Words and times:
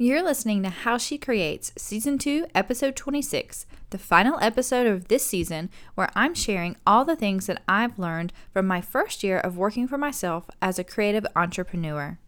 You're 0.00 0.22
listening 0.22 0.62
to 0.62 0.68
How 0.68 0.96
She 0.96 1.18
Creates, 1.18 1.72
Season 1.76 2.18
2, 2.18 2.46
Episode 2.54 2.94
26, 2.94 3.66
the 3.90 3.98
final 3.98 4.38
episode 4.40 4.86
of 4.86 5.08
this 5.08 5.26
season, 5.26 5.70
where 5.96 6.08
I'm 6.14 6.36
sharing 6.36 6.76
all 6.86 7.04
the 7.04 7.16
things 7.16 7.46
that 7.46 7.60
I've 7.66 7.98
learned 7.98 8.32
from 8.52 8.68
my 8.68 8.80
first 8.80 9.24
year 9.24 9.40
of 9.40 9.56
working 9.56 9.88
for 9.88 9.98
myself 9.98 10.48
as 10.62 10.78
a 10.78 10.84
creative 10.84 11.26
entrepreneur. 11.34 12.20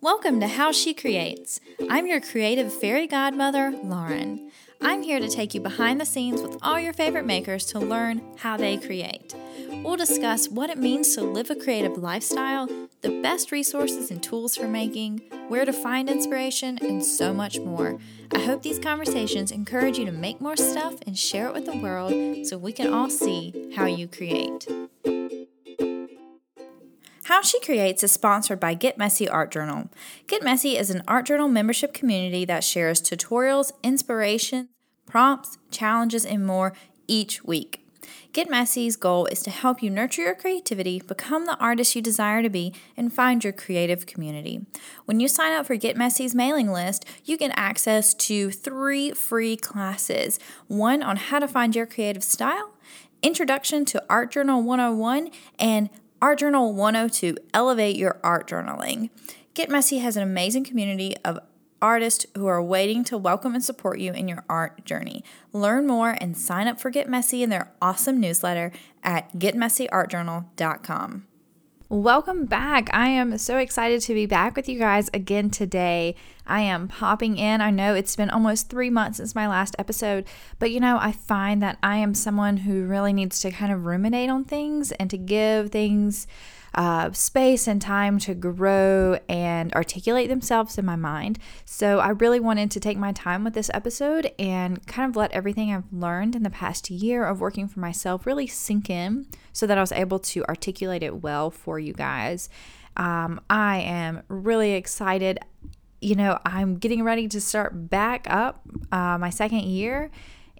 Welcome 0.00 0.40
to 0.40 0.48
How 0.48 0.72
She 0.72 0.92
Creates. 0.92 1.60
I'm 1.88 2.08
your 2.08 2.20
creative 2.20 2.74
fairy 2.74 3.06
godmother, 3.06 3.70
Lauren. 3.84 4.50
I'm 4.82 5.02
here 5.02 5.20
to 5.20 5.28
take 5.28 5.52
you 5.54 5.60
behind 5.60 6.00
the 6.00 6.06
scenes 6.06 6.40
with 6.40 6.56
all 6.62 6.80
your 6.80 6.94
favorite 6.94 7.26
makers 7.26 7.66
to 7.66 7.78
learn 7.78 8.22
how 8.38 8.56
they 8.56 8.78
create. 8.78 9.34
We'll 9.84 9.96
discuss 9.96 10.48
what 10.48 10.70
it 10.70 10.78
means 10.78 11.14
to 11.14 11.22
live 11.22 11.50
a 11.50 11.54
creative 11.54 11.98
lifestyle, 11.98 12.66
the 13.02 13.20
best 13.20 13.52
resources 13.52 14.10
and 14.10 14.22
tools 14.22 14.56
for 14.56 14.68
making, 14.68 15.18
where 15.48 15.66
to 15.66 15.72
find 15.72 16.08
inspiration, 16.08 16.78
and 16.80 17.04
so 17.04 17.34
much 17.34 17.58
more. 17.60 17.98
I 18.34 18.38
hope 18.38 18.62
these 18.62 18.78
conversations 18.78 19.52
encourage 19.52 19.98
you 19.98 20.06
to 20.06 20.12
make 20.12 20.40
more 20.40 20.56
stuff 20.56 20.94
and 21.06 21.16
share 21.16 21.48
it 21.48 21.52
with 21.52 21.66
the 21.66 21.76
world 21.76 22.46
so 22.46 22.56
we 22.56 22.72
can 22.72 22.92
all 22.92 23.10
see 23.10 23.72
how 23.76 23.84
you 23.84 24.08
create. 24.08 24.66
How 27.30 27.42
She 27.42 27.60
Creates 27.60 28.02
is 28.02 28.10
sponsored 28.10 28.58
by 28.58 28.74
Get 28.74 28.98
Messy 28.98 29.28
Art 29.28 29.52
Journal. 29.52 29.88
Get 30.26 30.42
Messy 30.42 30.76
is 30.76 30.90
an 30.90 31.04
art 31.06 31.26
journal 31.26 31.46
membership 31.46 31.94
community 31.94 32.44
that 32.46 32.64
shares 32.64 33.00
tutorials, 33.00 33.70
inspiration, 33.84 34.68
prompts, 35.06 35.56
challenges, 35.70 36.26
and 36.26 36.44
more 36.44 36.72
each 37.06 37.44
week. 37.44 37.86
Get 38.32 38.50
Messy's 38.50 38.96
goal 38.96 39.26
is 39.26 39.42
to 39.44 39.50
help 39.50 39.80
you 39.80 39.90
nurture 39.90 40.22
your 40.22 40.34
creativity, 40.34 41.00
become 41.06 41.46
the 41.46 41.56
artist 41.58 41.94
you 41.94 42.02
desire 42.02 42.42
to 42.42 42.50
be, 42.50 42.74
and 42.96 43.12
find 43.12 43.44
your 43.44 43.52
creative 43.52 44.06
community. 44.06 44.66
When 45.04 45.20
you 45.20 45.28
sign 45.28 45.52
up 45.52 45.66
for 45.66 45.76
Get 45.76 45.96
Messy's 45.96 46.34
mailing 46.34 46.72
list, 46.72 47.04
you 47.24 47.36
get 47.36 47.52
access 47.54 48.12
to 48.12 48.50
three 48.50 49.12
free 49.12 49.56
classes 49.56 50.40
one 50.66 51.00
on 51.00 51.14
how 51.14 51.38
to 51.38 51.46
find 51.46 51.76
your 51.76 51.86
creative 51.86 52.24
style, 52.24 52.72
Introduction 53.22 53.84
to 53.84 54.02
Art 54.08 54.30
Journal 54.30 54.62
101, 54.62 55.30
and 55.58 55.90
Art 56.22 56.40
Journal 56.40 56.74
102 56.74 57.38
Elevate 57.54 57.96
Your 57.96 58.20
Art 58.22 58.46
Journaling. 58.46 59.08
Get 59.54 59.70
Messy 59.70 60.00
has 60.00 60.18
an 60.18 60.22
amazing 60.22 60.64
community 60.64 61.16
of 61.24 61.38
artists 61.80 62.26
who 62.36 62.46
are 62.46 62.62
waiting 62.62 63.04
to 63.04 63.16
welcome 63.16 63.54
and 63.54 63.64
support 63.64 64.00
you 64.00 64.12
in 64.12 64.28
your 64.28 64.44
art 64.46 64.84
journey. 64.84 65.24
Learn 65.54 65.86
more 65.86 66.18
and 66.20 66.36
sign 66.36 66.68
up 66.68 66.78
for 66.78 66.90
Get 66.90 67.08
Messy 67.08 67.42
in 67.42 67.48
their 67.48 67.72
awesome 67.80 68.20
newsletter 68.20 68.70
at 69.02 69.32
getmessyartjournal.com. 69.38 71.26
Welcome 71.92 72.44
back. 72.46 72.88
I 72.92 73.08
am 73.08 73.36
so 73.36 73.58
excited 73.58 74.00
to 74.02 74.14
be 74.14 74.24
back 74.24 74.54
with 74.54 74.68
you 74.68 74.78
guys 74.78 75.10
again 75.12 75.50
today. 75.50 76.14
I 76.46 76.60
am 76.60 76.86
popping 76.86 77.36
in. 77.36 77.60
I 77.60 77.72
know 77.72 77.96
it's 77.96 78.14
been 78.14 78.30
almost 78.30 78.70
three 78.70 78.90
months 78.90 79.16
since 79.16 79.34
my 79.34 79.48
last 79.48 79.74
episode, 79.76 80.24
but 80.60 80.70
you 80.70 80.78
know, 80.78 80.98
I 81.00 81.10
find 81.10 81.60
that 81.64 81.78
I 81.82 81.96
am 81.96 82.14
someone 82.14 82.58
who 82.58 82.86
really 82.86 83.12
needs 83.12 83.40
to 83.40 83.50
kind 83.50 83.72
of 83.72 83.86
ruminate 83.86 84.30
on 84.30 84.44
things 84.44 84.92
and 84.92 85.10
to 85.10 85.18
give 85.18 85.72
things 85.72 86.28
uh, 86.74 87.10
space 87.12 87.66
and 87.66 87.80
time 87.82 88.18
to 88.20 88.34
grow 88.34 89.18
and 89.28 89.72
articulate 89.74 90.28
themselves 90.28 90.78
in 90.78 90.84
my 90.84 90.96
mind. 90.96 91.38
So 91.64 91.98
I 91.98 92.10
really 92.10 92.40
wanted 92.40 92.70
to 92.72 92.80
take 92.80 92.98
my 92.98 93.12
time 93.12 93.44
with 93.44 93.54
this 93.54 93.70
episode 93.74 94.32
and 94.38 94.86
kind 94.86 95.08
of 95.10 95.16
let 95.16 95.32
everything 95.32 95.72
I've 95.72 95.92
learned 95.92 96.36
in 96.36 96.42
the 96.42 96.50
past 96.50 96.90
year 96.90 97.24
of 97.24 97.40
working 97.40 97.68
for 97.68 97.80
myself 97.80 98.26
really 98.26 98.46
sink 98.46 98.88
in 98.90 99.26
so 99.52 99.66
that 99.66 99.78
I 99.78 99.80
was 99.80 99.92
able 99.92 100.18
to 100.20 100.44
articulate 100.44 101.02
it 101.02 101.22
well 101.22 101.50
for 101.50 101.78
you 101.78 101.92
guys. 101.92 102.48
Um, 102.96 103.40
I 103.48 103.78
am 103.78 104.22
really 104.28 104.72
excited. 104.72 105.38
You 106.00 106.14
know, 106.14 106.38
I'm 106.44 106.76
getting 106.76 107.02
ready 107.02 107.28
to 107.28 107.40
start 107.40 107.90
back 107.90 108.26
up 108.28 108.62
uh, 108.92 109.18
my 109.18 109.30
second 109.30 109.64
year 109.64 110.10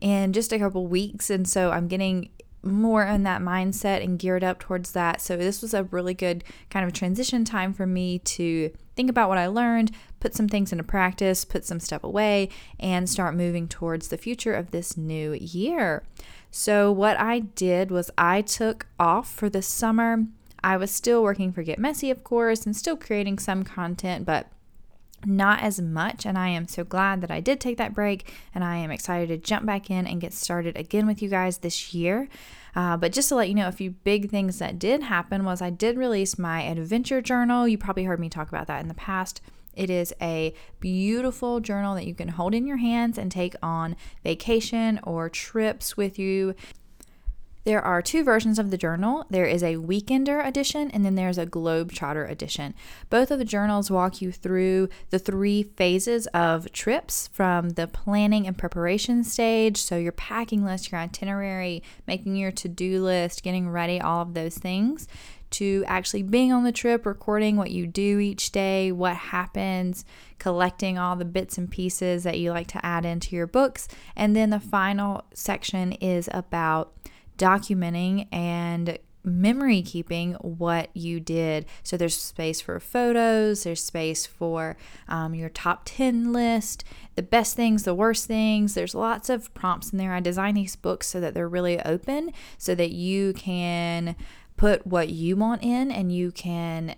in 0.00 0.32
just 0.32 0.52
a 0.52 0.58
couple 0.58 0.86
weeks. 0.86 1.30
And 1.30 1.48
so 1.48 1.70
I'm 1.70 1.88
getting 1.88 2.30
more 2.62 3.04
in 3.04 3.22
that 3.24 3.40
mindset 3.40 4.02
and 4.02 4.18
geared 4.18 4.44
up 4.44 4.58
towards 4.58 4.92
that. 4.92 5.20
So, 5.20 5.36
this 5.36 5.62
was 5.62 5.74
a 5.74 5.84
really 5.84 6.14
good 6.14 6.44
kind 6.70 6.86
of 6.86 6.92
transition 6.92 7.44
time 7.44 7.72
for 7.72 7.86
me 7.86 8.18
to 8.20 8.70
think 8.96 9.10
about 9.10 9.28
what 9.28 9.38
I 9.38 9.46
learned, 9.46 9.92
put 10.20 10.34
some 10.34 10.48
things 10.48 10.72
into 10.72 10.84
practice, 10.84 11.44
put 11.44 11.64
some 11.64 11.80
stuff 11.80 12.04
away, 12.04 12.48
and 12.78 13.08
start 13.08 13.34
moving 13.34 13.68
towards 13.68 14.08
the 14.08 14.18
future 14.18 14.54
of 14.54 14.70
this 14.70 14.96
new 14.96 15.32
year. 15.32 16.02
So, 16.50 16.90
what 16.92 17.18
I 17.18 17.40
did 17.40 17.90
was 17.90 18.10
I 18.18 18.42
took 18.42 18.86
off 18.98 19.32
for 19.32 19.48
the 19.48 19.62
summer. 19.62 20.26
I 20.62 20.76
was 20.76 20.90
still 20.90 21.22
working 21.22 21.52
for 21.52 21.62
Get 21.62 21.78
Messy, 21.78 22.10
of 22.10 22.24
course, 22.24 22.66
and 22.66 22.76
still 22.76 22.96
creating 22.96 23.38
some 23.38 23.62
content, 23.62 24.26
but 24.26 24.48
not 25.24 25.62
as 25.62 25.80
much. 25.80 26.24
And 26.24 26.38
I 26.38 26.48
am 26.48 26.66
so 26.68 26.84
glad 26.84 27.20
that 27.20 27.30
I 27.30 27.40
did 27.40 27.60
take 27.60 27.76
that 27.78 27.94
break. 27.94 28.32
And 28.54 28.64
I 28.64 28.76
am 28.76 28.90
excited 28.90 29.28
to 29.28 29.36
jump 29.36 29.66
back 29.66 29.90
in 29.90 30.06
and 30.06 30.20
get 30.20 30.32
started 30.32 30.76
again 30.76 31.06
with 31.06 31.22
you 31.22 31.28
guys 31.28 31.58
this 31.58 31.94
year. 31.94 32.28
Uh, 32.74 32.96
but 32.96 33.12
just 33.12 33.28
to 33.28 33.34
let 33.34 33.48
you 33.48 33.54
know, 33.54 33.68
a 33.68 33.72
few 33.72 33.90
big 33.90 34.30
things 34.30 34.58
that 34.58 34.78
did 34.78 35.02
happen 35.02 35.44
was 35.44 35.60
I 35.60 35.70
did 35.70 35.96
release 35.96 36.38
my 36.38 36.62
adventure 36.62 37.20
journal. 37.20 37.66
You 37.66 37.78
probably 37.78 38.04
heard 38.04 38.20
me 38.20 38.28
talk 38.28 38.48
about 38.48 38.66
that 38.68 38.80
in 38.80 38.88
the 38.88 38.94
past. 38.94 39.40
It 39.74 39.88
is 39.90 40.12
a 40.20 40.52
beautiful 40.80 41.60
journal 41.60 41.94
that 41.94 42.06
you 42.06 42.14
can 42.14 42.28
hold 42.28 42.54
in 42.54 42.66
your 42.66 42.78
hands 42.78 43.18
and 43.18 43.30
take 43.30 43.54
on 43.62 43.96
vacation 44.24 45.00
or 45.04 45.28
trips 45.28 45.96
with 45.96 46.18
you. 46.18 46.54
There 47.64 47.82
are 47.82 48.00
two 48.00 48.24
versions 48.24 48.58
of 48.58 48.70
the 48.70 48.78
journal. 48.78 49.26
There 49.28 49.44
is 49.44 49.62
a 49.62 49.76
weekender 49.76 50.44
edition 50.44 50.90
and 50.90 51.04
then 51.04 51.14
there's 51.14 51.36
a 51.36 51.46
globetrotter 51.46 52.28
edition. 52.28 52.74
Both 53.10 53.30
of 53.30 53.38
the 53.38 53.44
journals 53.44 53.90
walk 53.90 54.22
you 54.22 54.32
through 54.32 54.88
the 55.10 55.18
three 55.18 55.64
phases 55.64 56.26
of 56.28 56.72
trips 56.72 57.28
from 57.32 57.70
the 57.70 57.86
planning 57.86 58.46
and 58.46 58.56
preparation 58.56 59.24
stage. 59.24 59.76
So, 59.76 59.96
your 59.98 60.12
packing 60.12 60.64
list, 60.64 60.90
your 60.90 61.00
itinerary, 61.00 61.82
making 62.06 62.36
your 62.36 62.52
to 62.52 62.68
do 62.68 63.02
list, 63.02 63.42
getting 63.42 63.68
ready, 63.68 64.00
all 64.00 64.22
of 64.22 64.34
those 64.34 64.56
things, 64.56 65.06
to 65.50 65.84
actually 65.86 66.22
being 66.22 66.52
on 66.52 66.64
the 66.64 66.72
trip, 66.72 67.04
recording 67.04 67.56
what 67.56 67.70
you 67.70 67.86
do 67.86 68.18
each 68.18 68.52
day, 68.52 68.92
what 68.92 69.16
happens, 69.16 70.04
collecting 70.38 70.96
all 70.96 71.16
the 71.16 71.24
bits 71.24 71.58
and 71.58 71.70
pieces 71.70 72.22
that 72.22 72.38
you 72.38 72.50
like 72.52 72.68
to 72.68 72.84
add 72.86 73.04
into 73.04 73.36
your 73.36 73.46
books. 73.46 73.88
And 74.16 74.34
then 74.34 74.50
the 74.50 74.60
final 74.60 75.24
section 75.34 75.92
is 75.92 76.28
about 76.32 76.92
documenting 77.40 78.28
and 78.30 78.98
memory 79.24 79.82
keeping 79.82 80.34
what 80.34 80.94
you 80.94 81.20
did. 81.20 81.66
So 81.82 81.96
there's 81.96 82.16
space 82.16 82.60
for 82.60 82.78
photos, 82.80 83.64
there's 83.64 83.82
space 83.82 84.26
for 84.26 84.76
um, 85.08 85.34
your 85.34 85.48
top 85.48 85.82
10 85.84 86.32
list, 86.32 86.84
the 87.16 87.22
best 87.22 87.56
things, 87.56 87.84
the 87.84 87.94
worst 87.94 88.26
things. 88.26 88.74
There's 88.74 88.94
lots 88.94 89.28
of 89.28 89.52
prompts 89.54 89.90
in 89.90 89.98
there. 89.98 90.12
I 90.12 90.20
design 90.20 90.54
these 90.54 90.76
books 90.76 91.06
so 91.06 91.20
that 91.20 91.34
they're 91.34 91.48
really 91.48 91.80
open 91.82 92.32
so 92.56 92.74
that 92.74 92.90
you 92.90 93.32
can 93.32 94.16
put 94.56 94.86
what 94.86 95.08
you 95.08 95.36
want 95.36 95.62
in 95.62 95.90
and 95.90 96.12
you 96.12 96.30
can 96.30 96.94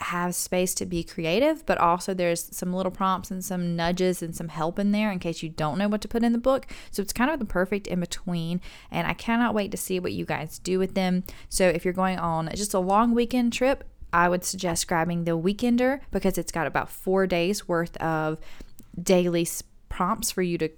have 0.00 0.34
space 0.34 0.74
to 0.74 0.86
be 0.86 1.04
creative, 1.04 1.64
but 1.66 1.78
also 1.78 2.14
there's 2.14 2.54
some 2.56 2.72
little 2.72 2.90
prompts 2.90 3.30
and 3.30 3.44
some 3.44 3.76
nudges 3.76 4.22
and 4.22 4.34
some 4.34 4.48
help 4.48 4.78
in 4.78 4.92
there 4.92 5.12
in 5.12 5.18
case 5.18 5.42
you 5.42 5.48
don't 5.48 5.78
know 5.78 5.88
what 5.88 6.00
to 6.00 6.08
put 6.08 6.24
in 6.24 6.32
the 6.32 6.38
book. 6.38 6.66
So 6.90 7.00
it's 7.00 7.12
kind 7.12 7.30
of 7.30 7.38
the 7.38 7.44
perfect 7.44 7.86
in 7.86 8.00
between. 8.00 8.60
And 8.90 9.06
I 9.06 9.14
cannot 9.14 9.54
wait 9.54 9.70
to 9.70 9.76
see 9.76 10.00
what 10.00 10.12
you 10.12 10.24
guys 10.24 10.58
do 10.58 10.78
with 10.78 10.94
them. 10.94 11.24
So 11.48 11.68
if 11.68 11.84
you're 11.84 11.94
going 11.94 12.18
on 12.18 12.50
just 12.54 12.74
a 12.74 12.80
long 12.80 13.14
weekend 13.14 13.52
trip, 13.52 13.84
I 14.12 14.28
would 14.28 14.44
suggest 14.44 14.86
grabbing 14.86 15.24
the 15.24 15.38
Weekender 15.38 16.00
because 16.10 16.38
it's 16.38 16.52
got 16.52 16.66
about 16.66 16.88
four 16.90 17.26
days 17.26 17.66
worth 17.66 17.96
of 17.96 18.38
daily 19.00 19.46
prompts 19.88 20.30
for 20.30 20.42
you 20.42 20.58
to 20.58 20.70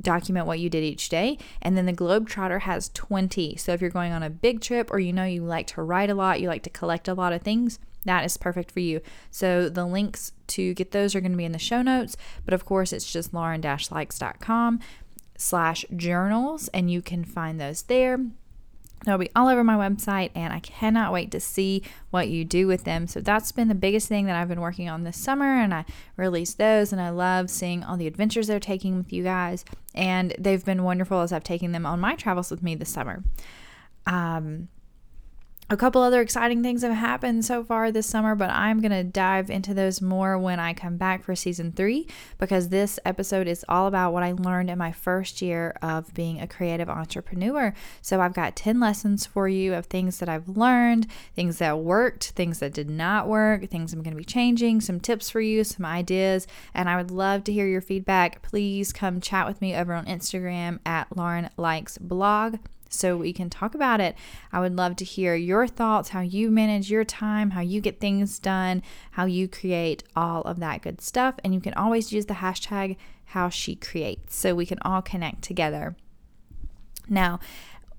document 0.00 0.46
what 0.46 0.58
you 0.58 0.68
did 0.68 0.84
each 0.84 1.08
day. 1.08 1.38
And 1.62 1.76
then 1.76 1.86
the 1.86 1.92
Globetrotter 1.92 2.62
has 2.62 2.90
20. 2.90 3.56
So 3.56 3.72
if 3.72 3.80
you're 3.80 3.90
going 3.90 4.12
on 4.12 4.22
a 4.22 4.30
big 4.30 4.60
trip 4.60 4.90
or 4.90 4.98
you 4.98 5.12
know 5.12 5.24
you 5.24 5.42
like 5.42 5.66
to 5.68 5.82
write 5.82 6.10
a 6.10 6.14
lot, 6.14 6.40
you 6.40 6.48
like 6.48 6.62
to 6.64 6.70
collect 6.70 7.08
a 7.08 7.14
lot 7.14 7.32
of 7.32 7.42
things, 7.42 7.78
that 8.04 8.24
is 8.24 8.36
perfect 8.36 8.70
for 8.70 8.80
you. 8.80 9.00
So 9.30 9.68
the 9.68 9.86
links 9.86 10.32
to 10.48 10.74
get 10.74 10.90
those 10.90 11.14
are 11.14 11.20
going 11.20 11.32
to 11.32 11.38
be 11.38 11.44
in 11.44 11.52
the 11.52 11.58
show 11.58 11.82
notes. 11.82 12.16
But 12.44 12.54
of 12.54 12.64
course, 12.64 12.92
it's 12.92 13.10
just 13.10 13.32
lauren-likes.com 13.32 14.80
slash 15.36 15.84
journals 15.96 16.68
and 16.68 16.90
you 16.90 17.02
can 17.02 17.24
find 17.24 17.60
those 17.60 17.82
there. 17.82 18.18
They'll 19.04 19.18
be 19.18 19.30
all 19.36 19.48
over 19.48 19.62
my 19.62 19.76
website, 19.76 20.30
and 20.34 20.52
I 20.52 20.60
cannot 20.60 21.12
wait 21.12 21.30
to 21.32 21.40
see 21.40 21.82
what 22.10 22.28
you 22.28 22.44
do 22.44 22.66
with 22.66 22.84
them. 22.84 23.06
So, 23.06 23.20
that's 23.20 23.52
been 23.52 23.68
the 23.68 23.74
biggest 23.74 24.08
thing 24.08 24.26
that 24.26 24.36
I've 24.36 24.48
been 24.48 24.60
working 24.60 24.88
on 24.88 25.04
this 25.04 25.18
summer, 25.18 25.60
and 25.60 25.74
I 25.74 25.84
released 26.16 26.58
those, 26.58 26.92
and 26.92 27.00
I 27.00 27.10
love 27.10 27.50
seeing 27.50 27.84
all 27.84 27.96
the 27.96 28.06
adventures 28.06 28.46
they're 28.46 28.60
taking 28.60 28.96
with 28.96 29.12
you 29.12 29.22
guys. 29.22 29.64
And 29.94 30.34
they've 30.38 30.64
been 30.64 30.84
wonderful 30.84 31.20
as 31.20 31.32
I've 31.32 31.44
taken 31.44 31.72
them 31.72 31.84
on 31.86 32.00
my 32.00 32.14
travels 32.14 32.50
with 32.50 32.62
me 32.62 32.74
this 32.74 32.88
summer. 32.88 33.22
Um, 34.06 34.68
a 35.70 35.76
couple 35.76 36.02
other 36.02 36.20
exciting 36.20 36.62
things 36.62 36.82
have 36.82 36.92
happened 36.92 37.44
so 37.44 37.64
far 37.64 37.90
this 37.90 38.06
summer, 38.06 38.34
but 38.34 38.50
I'm 38.50 38.80
going 38.80 38.92
to 38.92 39.02
dive 39.02 39.48
into 39.48 39.72
those 39.72 40.02
more 40.02 40.38
when 40.38 40.60
I 40.60 40.74
come 40.74 40.98
back 40.98 41.24
for 41.24 41.34
season 41.34 41.72
three 41.72 42.06
because 42.38 42.68
this 42.68 42.98
episode 43.04 43.48
is 43.48 43.64
all 43.68 43.86
about 43.86 44.12
what 44.12 44.22
I 44.22 44.32
learned 44.32 44.68
in 44.68 44.76
my 44.76 44.92
first 44.92 45.40
year 45.40 45.74
of 45.80 46.12
being 46.12 46.40
a 46.40 46.46
creative 46.46 46.90
entrepreneur. 46.90 47.72
So 48.02 48.20
I've 48.20 48.34
got 48.34 48.56
10 48.56 48.78
lessons 48.78 49.24
for 49.24 49.48
you 49.48 49.72
of 49.74 49.86
things 49.86 50.18
that 50.18 50.28
I've 50.28 50.48
learned, 50.48 51.06
things 51.34 51.58
that 51.58 51.78
worked, 51.78 52.30
things 52.30 52.58
that 52.58 52.74
did 52.74 52.90
not 52.90 53.26
work, 53.26 53.68
things 53.70 53.92
I'm 53.92 54.02
going 54.02 54.14
to 54.14 54.18
be 54.18 54.24
changing, 54.24 54.82
some 54.82 55.00
tips 55.00 55.30
for 55.30 55.40
you, 55.40 55.64
some 55.64 55.86
ideas, 55.86 56.46
and 56.74 56.88
I 56.90 56.96
would 56.96 57.10
love 57.10 57.42
to 57.44 57.52
hear 57.52 57.66
your 57.66 57.80
feedback. 57.80 58.42
Please 58.42 58.92
come 58.92 59.20
chat 59.20 59.46
with 59.46 59.62
me 59.62 59.74
over 59.74 59.94
on 59.94 60.04
Instagram 60.04 60.80
at 60.84 61.16
Lauren 61.16 61.48
Likes 61.56 61.96
Blog 61.96 62.58
so 62.94 63.16
we 63.16 63.32
can 63.32 63.50
talk 63.50 63.74
about 63.74 64.00
it. 64.00 64.16
I 64.52 64.60
would 64.60 64.76
love 64.76 64.96
to 64.96 65.04
hear 65.04 65.34
your 65.34 65.66
thoughts, 65.66 66.10
how 66.10 66.20
you 66.20 66.50
manage 66.50 66.90
your 66.90 67.04
time, 67.04 67.50
how 67.50 67.60
you 67.60 67.80
get 67.80 68.00
things 68.00 68.38
done, 68.38 68.82
how 69.12 69.26
you 69.26 69.48
create 69.48 70.04
all 70.14 70.42
of 70.42 70.60
that 70.60 70.82
good 70.82 71.00
stuff. 71.00 71.34
And 71.44 71.54
you 71.54 71.60
can 71.60 71.74
always 71.74 72.12
use 72.12 72.26
the 72.26 72.34
hashtag 72.34 72.96
how 73.26 73.48
she 73.48 73.74
creates 73.74 74.36
so 74.36 74.54
we 74.54 74.66
can 74.66 74.78
all 74.82 75.02
connect 75.02 75.42
together. 75.42 75.96
Now, 77.08 77.40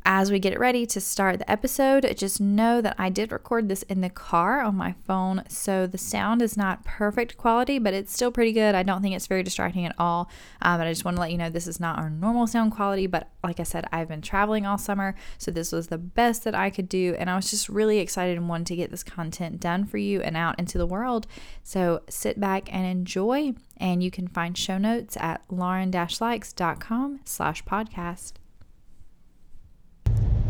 as 0.05 0.31
we 0.31 0.37
get 0.37 0.53
it 0.53 0.59
ready 0.59 0.85
to 0.85 1.01
start 1.01 1.39
the 1.39 1.51
episode, 1.51 2.05
just 2.15 2.39
know 2.39 2.79
that 2.79 2.95
I 2.99 3.09
did 3.09 3.31
record 3.31 3.67
this 3.67 3.81
in 3.83 4.01
the 4.01 4.09
car 4.09 4.61
on 4.61 4.75
my 4.75 4.93
phone, 5.05 5.43
so 5.49 5.87
the 5.87 5.97
sound 5.97 6.43
is 6.43 6.55
not 6.55 6.85
perfect 6.85 7.37
quality, 7.37 7.79
but 7.79 7.95
it's 7.95 8.13
still 8.13 8.31
pretty 8.31 8.51
good. 8.51 8.75
I 8.75 8.83
don't 8.83 9.01
think 9.01 9.15
it's 9.15 9.25
very 9.25 9.41
distracting 9.41 9.85
at 9.85 9.95
all. 9.97 10.29
Um, 10.61 10.79
but 10.79 10.85
I 10.85 10.91
just 10.91 11.05
want 11.05 11.17
to 11.17 11.21
let 11.21 11.31
you 11.31 11.39
know 11.39 11.49
this 11.49 11.65
is 11.65 11.79
not 11.79 11.97
our 11.97 12.11
normal 12.11 12.45
sound 12.45 12.71
quality, 12.71 13.07
but 13.07 13.29
like 13.43 13.59
I 13.59 13.63
said, 13.63 13.85
I've 13.91 14.07
been 14.07 14.21
traveling 14.21 14.65
all 14.65 14.77
summer, 14.77 15.15
so 15.39 15.49
this 15.49 15.71
was 15.71 15.87
the 15.87 15.97
best 15.97 16.43
that 16.43 16.53
I 16.53 16.69
could 16.69 16.87
do, 16.87 17.15
and 17.17 17.27
I 17.27 17.35
was 17.35 17.49
just 17.49 17.67
really 17.67 17.97
excited 17.97 18.37
and 18.37 18.47
wanted 18.47 18.67
to 18.67 18.75
get 18.75 18.91
this 18.91 19.03
content 19.03 19.59
done 19.59 19.85
for 19.85 19.97
you 19.97 20.21
and 20.21 20.37
out 20.37 20.59
into 20.59 20.77
the 20.77 20.85
world. 20.85 21.25
So 21.63 22.03
sit 22.09 22.39
back 22.39 22.71
and 22.71 22.85
enjoy, 22.85 23.55
and 23.77 24.03
you 24.03 24.11
can 24.11 24.27
find 24.27 24.55
show 24.55 24.77
notes 24.77 25.17
at 25.17 25.41
lauren-likes.com 25.49 27.21
slash 27.25 27.63
podcast. 27.65 28.33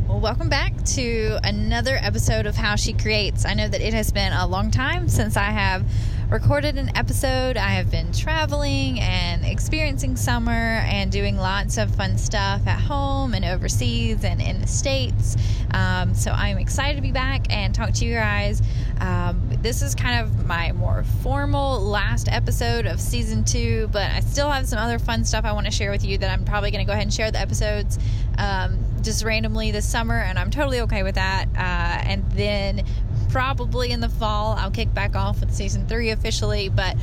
Well, 0.08 0.20
welcome 0.20 0.50
back 0.50 0.84
to 0.94 1.40
another 1.44 1.98
episode 2.00 2.46
of 2.46 2.56
How 2.56 2.76
She 2.76 2.94
Creates. 2.94 3.44
I 3.44 3.54
know 3.56 3.68
that 3.68 3.82
it 3.82 3.94
has 3.94 4.12
been 4.12 4.34
a 4.34 4.46
long 4.46 4.70
time 4.70 5.10
since 5.10 5.36
I 5.36 5.46
have 5.50 5.84
recorded 6.30 6.78
an 6.78 6.96
episode. 6.96 7.56
I 7.56 7.70
have 7.70 7.92
been 7.92 8.12
traveling 8.12 9.00
and 9.00 9.46
experiencing 9.46 10.16
summer 10.16 10.52
and 10.52 11.12
doing 11.12 11.38
lots 11.38 11.78
of 11.78 11.94
fun 11.94 12.18
stuff 12.18 12.66
at 12.66 12.80
home 12.80 13.34
and 13.34 13.46
overseas 13.46 14.24
and 14.24 14.42
in 14.42 14.60
the 14.60 14.68
States. 14.68 15.38
Um, 15.72 16.16
so 16.16 16.32
I'm 16.32 16.58
excited 16.58 16.96
to 16.96 17.02
be 17.02 17.12
back 17.12 17.46
and 17.52 17.76
talk 17.76 17.92
to 17.94 18.06
you 18.06 18.16
guys. 18.16 18.62
Um, 19.00 19.50
this 19.62 19.82
is 19.82 19.94
kind 19.94 20.24
of 20.24 20.46
my 20.48 20.72
more 20.72 21.04
formal 21.22 21.80
last 21.80 22.28
episode 22.28 22.88
of 22.88 23.00
season 23.00 23.44
two, 23.44 23.88
but 23.92 24.10
I 24.10 24.22
still 24.22 24.50
have 24.50 24.68
some 24.68 24.80
other 24.80 24.98
fun 24.98 25.26
stuff 25.26 25.46
I 25.46 25.52
want 25.52 25.66
to 25.68 25.72
share 25.72 25.92
with 25.92 26.04
you 26.04 26.18
that 26.18 26.32
I'm 26.32 26.44
probably 26.44 26.72
going 26.72 26.84
to 26.84 26.88
go 26.88 26.94
ahead 26.94 27.04
and 27.04 27.14
share 27.14 27.30
the 27.30 27.40
episodes 27.40 28.00
um, 28.38 28.80
just 29.02 29.24
randomly 29.24 29.72
this 29.72 29.88
summer, 29.88 30.18
and 30.18 30.40
I'm 30.40 30.50
totally 30.50 30.80
okay 30.82 31.04
with 31.04 31.16
that. 31.16 31.46
Uh, 31.56 32.10
and 32.10 32.30
then 32.32 32.84
probably 33.26 33.92
in 33.92 34.00
the 34.00 34.10
fall, 34.10 34.56
I'll 34.58 34.72
kick 34.72 34.94
back 34.94 35.16
off 35.16 35.40
with 35.40 35.54
season 35.54 35.88
three 35.88 36.12
officially, 36.12 36.70
but 36.70 36.96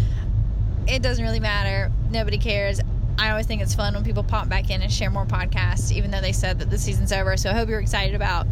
it 0.87 1.03
doesn't 1.03 1.25
really 1.25 1.41
matter. 1.41 1.91
Nobody 2.11 2.39
cares. 2.39 2.81
I 3.19 3.31
always 3.31 3.47
think 3.47 3.63
it's 3.63 3.75
fun 3.75 3.95
when 3.95 4.05
people 4.05 4.25
pop 4.25 4.49
back 4.49 4.71
in 4.71 4.83
and 4.83 4.91
share 4.91 5.11
more 5.11 5.27
podcasts, 5.27 5.93
even 5.93 6.11
though 6.11 6.21
they 6.21 6.33
said 6.33 6.59
that 6.59 6.71
the 6.71 6.79
season's 6.79 7.13
over. 7.13 7.37
So 7.37 7.51
I 7.51 7.53
hope 7.53 7.69
you're 7.69 7.81
excited 7.81 8.15
about 8.15 8.47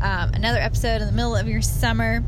um, 0.00 0.32
another 0.34 0.60
episode 0.60 1.00
in 1.00 1.06
the 1.06 1.12
middle 1.12 1.36
of 1.36 1.48
your 1.48 1.62
summer. 1.62 2.22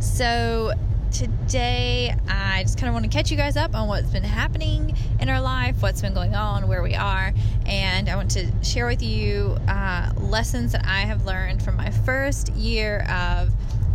So 0.00 0.72
today 1.12 2.14
I 2.28 2.62
just 2.62 2.78
kind 2.78 2.88
of 2.88 2.94
want 2.94 3.04
to 3.04 3.10
catch 3.10 3.30
you 3.30 3.36
guys 3.36 3.56
up 3.56 3.74
on 3.74 3.86
what's 3.86 4.10
been 4.10 4.24
happening 4.24 4.96
in 5.20 5.28
our 5.28 5.40
life, 5.40 5.80
what's 5.80 6.00
been 6.00 6.14
going 6.14 6.34
on, 6.34 6.68
where 6.68 6.82
we 6.82 6.94
are, 6.94 7.32
and 7.66 8.08
I 8.08 8.16
want 8.16 8.30
to 8.32 8.50
share 8.62 8.86
with 8.86 9.02
you 9.02 9.56
uh, 9.68 10.10
lessons 10.16 10.72
that 10.72 10.86
I 10.86 11.00
have 11.00 11.24
learned 11.24 11.62
from 11.62 11.76
my 11.76 11.90
first 11.90 12.48
year 12.54 13.02
of 13.10 13.52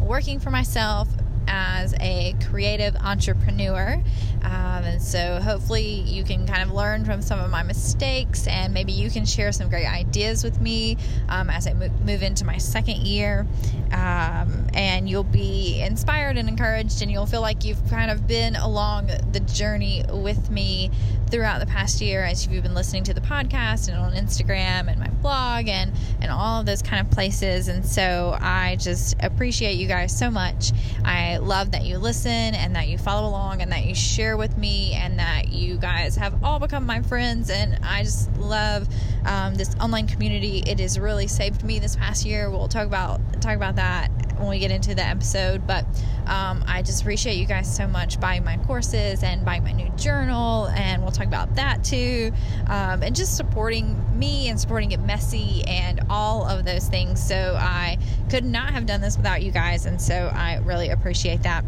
working 0.08 0.40
for 0.40 0.50
myself 0.50 1.08
as 1.48 1.94
a 2.00 2.36
creative 2.50 2.96
entrepreneur. 2.98 4.02
Um, 4.48 4.86
and 4.86 5.02
so 5.02 5.42
hopefully 5.42 5.84
you 5.84 6.24
can 6.24 6.48
kind 6.48 6.64
of 6.64 6.72
learn 6.72 7.04
from 7.04 7.22
some 7.22 7.38
of 7.40 7.52
my 7.52 7.64
mistakes 7.64 8.48
and 8.48 8.74
maybe 8.74 8.94
you 8.94 9.10
can 9.12 9.26
share 9.26 9.52
some 9.52 9.68
great 9.68 9.86
ideas 9.86 10.42
with 10.42 10.62
me 10.62 10.98
um, 11.28 11.50
as 11.50 11.68
I 11.68 11.74
move 11.74 12.24
into 12.24 12.46
my 12.46 12.58
second 12.58 13.06
year. 13.06 13.46
Um, 13.92 14.68
and 14.74 15.10
you'll 15.10 15.24
be 15.24 15.82
inspired 15.82 16.38
and 16.38 16.48
encouraged, 16.48 17.02
and 17.02 17.12
you'll 17.12 17.26
feel 17.26 17.42
like 17.42 17.66
you've 17.66 17.90
kind 17.90 18.12
of 18.12 18.28
been 18.28 18.56
along 18.56 19.08
the 19.32 19.40
journey 19.42 20.04
with 20.12 20.50
me 20.50 20.92
throughout 21.30 21.60
the 21.60 21.66
past 21.66 22.00
year 22.00 22.24
as 22.24 22.48
you've 22.48 22.64
been 22.64 22.74
listening 22.74 23.04
to 23.04 23.14
the 23.14 23.22
podcast 23.22 23.90
and 23.90 23.98
on 23.98 24.14
Instagram 24.14 24.90
and 24.90 24.98
my 24.98 25.10
blog 25.22 25.68
and, 25.68 25.92
and 26.22 26.32
all 26.32 26.62
of 26.62 26.66
those 26.66 26.82
kind 26.82 27.06
of 27.06 27.12
places. 27.12 27.68
And 27.68 27.86
so 27.86 28.38
I 28.40 28.78
just 28.80 29.16
appreciate 29.22 29.74
you 29.74 29.88
guys 29.88 30.18
so 30.18 30.30
much. 30.30 30.72
I 31.04 31.38
love 31.38 31.72
that 31.72 31.84
you 31.84 31.98
listen 31.98 32.32
and 32.32 32.76
that 32.76 32.88
you 32.88 32.98
follow 32.98 33.28
along 33.28 33.62
and 33.62 33.72
that 33.72 33.86
you 33.86 33.96
share 33.96 34.37
with 34.38 34.58
me 34.58 34.94
and 34.94 35.20
that 35.20 35.50
you 35.50 35.78
guys 35.78 36.16
have 36.16 36.44
all 36.44 36.60
become 36.60 36.86
my 36.86 37.02
friends. 37.02 37.50
And 37.50 37.80
I 37.84 38.04
just 38.04 38.36
love 38.38 38.88
um, 39.26 39.56
this 39.56 39.76
online 39.82 40.08
community. 40.08 40.64
It 40.66 40.80
has 40.80 41.00
really 41.00 41.28
saved 41.28 41.64
me 41.64 41.80
this 41.80 41.96
past 41.96 42.26
year. 42.26 42.50
We'll 42.50 42.68
talk 42.68 42.86
about 42.86 43.20
talk 43.42 43.56
about 43.56 43.76
that 43.76 44.10
when 44.38 44.50
we 44.50 44.60
get 44.60 44.72
into 44.72 44.96
the 44.96 45.04
episode. 45.04 45.66
But 45.68 45.86
um, 46.26 46.64
I 46.68 46.82
just 46.82 47.02
appreciate 47.02 47.36
you 47.36 47.46
guys 47.46 47.74
so 47.74 47.88
much 47.88 48.20
buying 48.20 48.44
my 48.44 48.58
courses 48.58 49.24
and 49.24 49.44
buying 49.44 49.64
my 49.64 49.72
new 49.72 49.90
journal, 49.98 50.68
and 50.68 51.02
we'll 51.02 51.12
talk 51.12 51.28
about 51.28 51.56
that 51.56 51.84
too. 51.84 52.32
Um, 52.68 53.04
and 53.04 53.16
just 53.16 53.36
supporting 53.36 54.18
me 54.18 54.50
and 54.50 54.60
supporting 54.60 54.90
Get 54.90 55.02
Messy 55.02 55.64
and 55.68 56.02
all 56.10 56.46
of 56.46 56.66
those 56.66 56.88
things. 56.88 57.26
So 57.26 57.58
I 57.60 57.98
could 58.30 58.46
not 58.46 58.72
have 58.72 58.86
done 58.86 59.02
this 59.02 59.18
without 59.18 59.42
you 59.42 59.52
guys, 59.52 59.86
and 59.86 60.02
so 60.02 60.32
I 60.34 60.58
really 60.58 60.90
appreciate 60.90 61.44
that. 61.44 61.64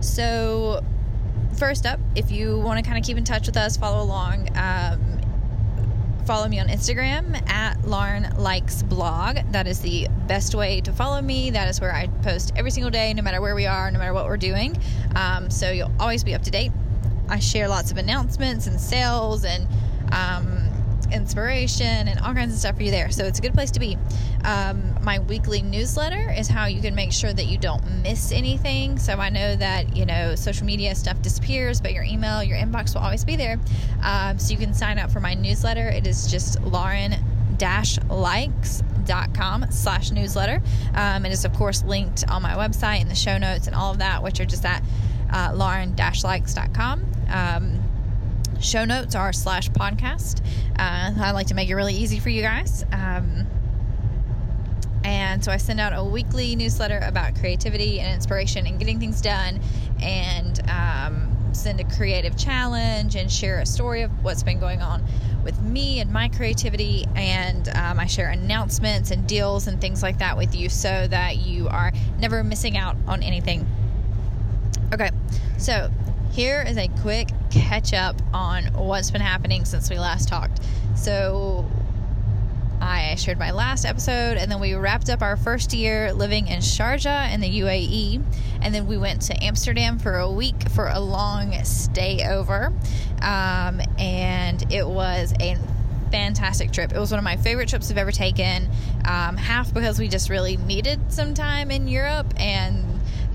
So, 0.00 0.84
first 1.58 1.86
up, 1.86 1.98
if 2.14 2.30
you 2.30 2.58
want 2.58 2.78
to 2.78 2.88
kind 2.88 2.98
of 2.98 3.04
keep 3.04 3.16
in 3.16 3.24
touch 3.24 3.46
with 3.46 3.56
us, 3.56 3.76
follow 3.76 4.02
along. 4.02 4.48
Um, 4.56 5.20
follow 6.24 6.46
me 6.46 6.60
on 6.60 6.68
Instagram 6.68 7.48
at 7.50 7.84
Lauren 7.84 8.32
Likes 8.36 8.82
Blog. 8.82 9.38
That 9.50 9.66
is 9.66 9.80
the 9.80 10.06
best 10.28 10.54
way 10.54 10.80
to 10.82 10.92
follow 10.92 11.20
me. 11.20 11.50
That 11.50 11.68
is 11.68 11.80
where 11.80 11.92
I 11.92 12.06
post 12.22 12.52
every 12.54 12.70
single 12.70 12.90
day, 12.90 13.12
no 13.12 13.22
matter 13.22 13.40
where 13.40 13.54
we 13.54 13.66
are, 13.66 13.90
no 13.90 13.98
matter 13.98 14.12
what 14.12 14.26
we're 14.26 14.36
doing. 14.36 14.78
Um, 15.16 15.50
so 15.50 15.70
you'll 15.70 15.92
always 15.98 16.22
be 16.22 16.34
up 16.34 16.42
to 16.42 16.50
date. 16.50 16.70
I 17.28 17.40
share 17.40 17.66
lots 17.68 17.90
of 17.90 17.96
announcements 17.96 18.66
and 18.66 18.80
sales 18.80 19.44
and 19.44 19.66
um, 20.12 20.70
inspiration 21.12 22.08
and 22.08 22.18
all 22.20 22.34
kinds 22.34 22.52
of 22.52 22.58
stuff 22.58 22.76
for 22.76 22.82
you 22.82 22.90
there. 22.90 23.10
So 23.10 23.24
it's 23.24 23.38
a 23.38 23.42
good 23.42 23.54
place 23.54 23.70
to 23.72 23.80
be. 23.80 23.96
Um, 24.44 24.94
my 25.02 25.18
weekly 25.18 25.62
newsletter 25.62 26.32
is 26.32 26.48
how 26.48 26.66
you 26.66 26.80
can 26.80 26.94
make 26.94 27.12
sure 27.12 27.32
that 27.32 27.46
you 27.46 27.58
don't 27.58 28.02
miss 28.02 28.32
anything. 28.32 28.98
So 28.98 29.14
I 29.14 29.30
know 29.30 29.56
that, 29.56 29.96
you 29.96 30.06
know, 30.06 30.34
social 30.34 30.66
media 30.66 30.94
stuff 30.94 31.20
disappears, 31.22 31.80
but 31.80 31.92
your 31.92 32.04
email, 32.04 32.42
your 32.42 32.58
inbox 32.58 32.94
will 32.94 33.02
always 33.02 33.24
be 33.24 33.36
there. 33.36 33.58
Um, 34.02 34.38
so 34.38 34.52
you 34.52 34.58
can 34.58 34.74
sign 34.74 34.98
up 34.98 35.10
for 35.10 35.20
my 35.20 35.34
newsletter. 35.34 35.88
It 35.88 36.06
is 36.06 36.30
just 36.30 36.60
Lauren 36.62 37.14
dash 37.56 37.98
likes.com 38.08 39.66
slash 39.70 40.10
newsletter. 40.10 40.62
Um, 40.94 41.26
it 41.26 41.32
is, 41.32 41.44
of 41.44 41.52
course, 41.52 41.82
linked 41.84 42.28
on 42.28 42.42
my 42.42 42.54
website 42.54 43.00
and 43.00 43.10
the 43.10 43.16
show 43.16 43.36
notes 43.36 43.66
and 43.66 43.74
all 43.74 43.90
of 43.90 43.98
that, 43.98 44.22
which 44.22 44.40
are 44.40 44.46
just 44.46 44.64
at 44.64 44.82
uh, 45.32 45.52
lauren 45.54 45.94
dash 45.94 46.24
likes.com. 46.24 47.04
Um, 47.30 47.77
show 48.60 48.84
notes 48.84 49.14
are 49.14 49.32
slash 49.32 49.70
podcast. 49.70 50.44
Uh, 50.78 51.12
I 51.16 51.30
like 51.32 51.48
to 51.48 51.54
make 51.54 51.68
it 51.68 51.74
really 51.74 51.94
easy 51.94 52.18
for 52.18 52.28
you 52.28 52.42
guys. 52.42 52.84
Um, 52.92 53.46
and 55.04 55.44
so 55.44 55.50
I 55.50 55.56
send 55.56 55.80
out 55.80 55.92
a 55.94 56.04
weekly 56.04 56.54
newsletter 56.56 57.00
about 57.02 57.34
creativity 57.36 58.00
and 58.00 58.12
inspiration 58.12 58.66
and 58.66 58.78
getting 58.78 58.98
things 58.98 59.20
done, 59.20 59.60
and 60.02 60.60
um, 60.70 61.34
send 61.52 61.80
a 61.80 61.84
creative 61.96 62.36
challenge 62.36 63.16
and 63.16 63.30
share 63.30 63.60
a 63.60 63.66
story 63.66 64.02
of 64.02 64.10
what's 64.22 64.42
been 64.42 64.60
going 64.60 64.82
on 64.82 65.02
with 65.44 65.60
me 65.62 66.00
and 66.00 66.12
my 66.12 66.28
creativity. 66.28 67.06
And 67.14 67.68
um, 67.70 67.98
I 67.98 68.06
share 68.06 68.28
announcements 68.28 69.10
and 69.10 69.26
deals 69.26 69.66
and 69.66 69.80
things 69.80 70.02
like 70.02 70.18
that 70.18 70.36
with 70.36 70.54
you 70.54 70.68
so 70.68 71.06
that 71.08 71.38
you 71.38 71.68
are 71.68 71.92
never 72.18 72.44
missing 72.44 72.76
out 72.76 72.96
on 73.06 73.22
anything. 73.22 73.66
Okay, 74.92 75.10
so 75.58 75.90
here 76.32 76.64
is 76.66 76.76
a 76.76 76.88
quick 77.00 77.28
catch 77.50 77.92
up 77.92 78.20
on 78.32 78.64
what's 78.74 79.10
been 79.10 79.20
happening 79.20 79.64
since 79.64 79.90
we 79.90 79.98
last 79.98 80.28
talked. 80.28 80.60
So, 80.96 81.66
I 82.80 83.16
shared 83.16 83.38
my 83.38 83.50
last 83.50 83.84
episode, 83.84 84.36
and 84.36 84.50
then 84.50 84.60
we 84.60 84.74
wrapped 84.74 85.10
up 85.10 85.22
our 85.22 85.36
first 85.36 85.72
year 85.72 86.12
living 86.12 86.46
in 86.48 86.60
Sharjah 86.60 87.32
in 87.32 87.40
the 87.40 87.60
UAE, 87.60 88.22
and 88.62 88.74
then 88.74 88.86
we 88.86 88.96
went 88.96 89.22
to 89.22 89.44
Amsterdam 89.44 89.98
for 89.98 90.18
a 90.18 90.30
week 90.30 90.68
for 90.70 90.88
a 90.88 91.00
long 91.00 91.52
stay 91.64 92.26
over, 92.28 92.72
um, 93.20 93.80
and 93.98 94.72
it 94.72 94.86
was 94.86 95.34
a 95.40 95.56
fantastic 96.10 96.72
trip. 96.72 96.92
It 96.92 96.98
was 96.98 97.10
one 97.10 97.18
of 97.18 97.24
my 97.24 97.36
favorite 97.36 97.68
trips 97.68 97.90
I've 97.90 97.98
ever 97.98 98.12
taken. 98.12 98.68
Um, 99.04 99.36
half 99.36 99.72
because 99.72 99.98
we 99.98 100.08
just 100.08 100.30
really 100.30 100.56
needed 100.56 101.12
some 101.12 101.34
time 101.34 101.70
in 101.70 101.88
Europe 101.88 102.32
and 102.38 102.84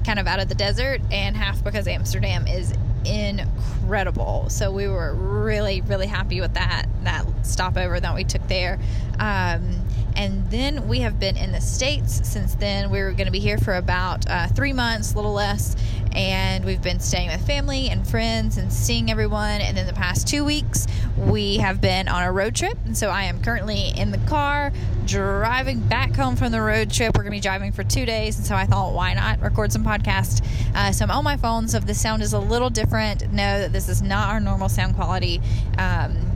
kind 0.06 0.20
of 0.20 0.28
out 0.28 0.40
of 0.40 0.50
the 0.50 0.56
desert, 0.56 1.02
and 1.12 1.36
half 1.36 1.64
because 1.64 1.88
Amsterdam 1.88 2.48
is 2.48 2.74
incredible. 3.06 4.50
So 4.50 4.72
we 4.72 4.88
were 4.88 5.14
really, 5.14 5.82
really 5.82 6.08
happy 6.08 6.42
with 6.42 6.54
that 6.54 6.86
that 7.04 7.26
stopover 7.46 8.00
that 8.00 8.16
we 8.16 8.24
took 8.24 8.48
there. 8.48 8.80
Um, 9.20 9.82
and 10.16 10.50
then 10.52 10.88
we 10.88 11.00
have 11.00 11.20
been 11.20 11.38
in 11.38 11.52
the 11.52 11.62
States 11.62 12.22
since 12.28 12.56
then. 12.56 12.90
We 12.92 13.02
were 13.02 13.12
going 13.12 13.26
to 13.26 13.32
be 13.32 13.40
here 13.40 13.58
for 13.58 13.76
about 13.76 14.30
uh, 14.30 14.48
three 14.48 14.74
months, 14.74 15.14
a 15.14 15.16
little 15.16 15.34
less. 15.34 15.76
And 16.16 16.64
we've 16.64 16.82
been 16.82 17.00
staying 17.00 17.30
with 17.30 17.46
family 17.46 17.90
and 17.90 18.08
friends 18.08 18.58
and 18.58 18.72
seeing 18.72 19.10
everyone. 19.10 19.62
And 19.62 19.76
then 19.76 19.88
the 19.88 19.94
past 19.94 20.28
two 20.28 20.44
weeks, 20.46 20.88
we 21.18 21.58
have 21.58 21.82
been 21.82 22.08
on 22.08 22.24
a 22.24 22.32
road 22.32 22.56
trip. 22.56 22.78
And 22.86 22.98
so 22.98 23.10
I 23.10 23.24
am 23.24 23.42
currently 23.42 23.90
in 23.98 24.12
the 24.12 24.20
car 24.20 24.72
driving 25.06 25.80
back 25.80 26.16
home 26.16 26.36
from 26.36 26.52
the 26.52 26.62
road 26.62 26.92
trip. 26.92 27.16
We're 27.16 27.24
going 27.24 27.32
to 27.32 27.38
be 27.38 27.42
driving 27.42 27.72
for 27.72 27.84
two 27.84 28.06
days. 28.06 28.38
And 28.38 28.46
so 28.46 28.56
I 28.56 28.66
thought, 28.66 28.94
why 28.94 29.14
not 29.14 29.42
record 29.42 29.72
some 29.72 29.84
podcast? 29.84 30.46
Uh, 30.76 30.92
so 30.92 31.06
I'm 31.06 31.12
on 31.12 31.24
my 31.24 31.38
phone. 31.38 31.68
So 31.68 31.78
if 31.78 31.86
the 31.86 31.94
sound 31.94 32.22
is 32.22 32.34
a 32.34 32.40
little 32.40 32.70
different, 32.70 33.32
know 33.32 33.60
that 33.60 33.74
this 33.74 33.90
is 33.90 34.02
not 34.02 34.30
our 34.30 34.40
normal 34.40 34.70
sound 34.70 34.96
quality. 34.96 35.42
Um, 35.78 36.33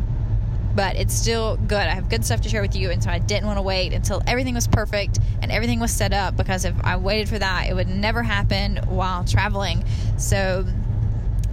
but 0.77 0.95
it's 0.95 1.13
still 1.15 1.57
good. 1.57 1.79
I 1.79 1.95
have 1.95 2.07
good 2.07 2.23
stuff 2.23 2.41
to 2.41 2.49
share 2.49 2.61
with 2.61 2.75
you, 2.75 2.91
and 2.91 3.03
so 3.03 3.09
I 3.09 3.17
didn't 3.17 3.47
want 3.47 3.57
to 3.57 3.63
wait 3.63 3.93
until 3.93 4.21
everything 4.27 4.53
was 4.53 4.67
perfect 4.67 5.17
and 5.41 5.51
everything 5.51 5.79
was 5.79 5.91
set 5.91 6.13
up 6.13 6.37
because 6.37 6.65
if 6.65 6.75
I 6.83 6.97
waited 6.97 7.27
for 7.27 7.39
that, 7.39 7.65
it 7.67 7.73
would 7.73 7.87
never 7.87 8.21
happen 8.21 8.77
while 8.85 9.25
traveling. 9.25 9.83
So 10.17 10.67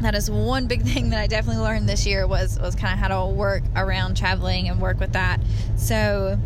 that 0.02 0.14
is 0.14 0.30
one 0.30 0.66
big 0.66 0.82
thing 0.92 1.08
that 1.10 1.20
I 1.20 1.26
definitely 1.26 1.62
learned 1.62 1.88
this 1.88 2.06
year 2.06 2.26
was 2.26 2.60
was 2.60 2.74
kind 2.74 2.92
of 2.92 2.98
how 2.98 3.08
to 3.08 3.34
work 3.34 3.62
around 3.74 4.18
traveling 4.18 4.68
and 4.68 4.78
work 4.78 5.00
with 5.00 5.14
that. 5.14 5.40
So 5.76 6.38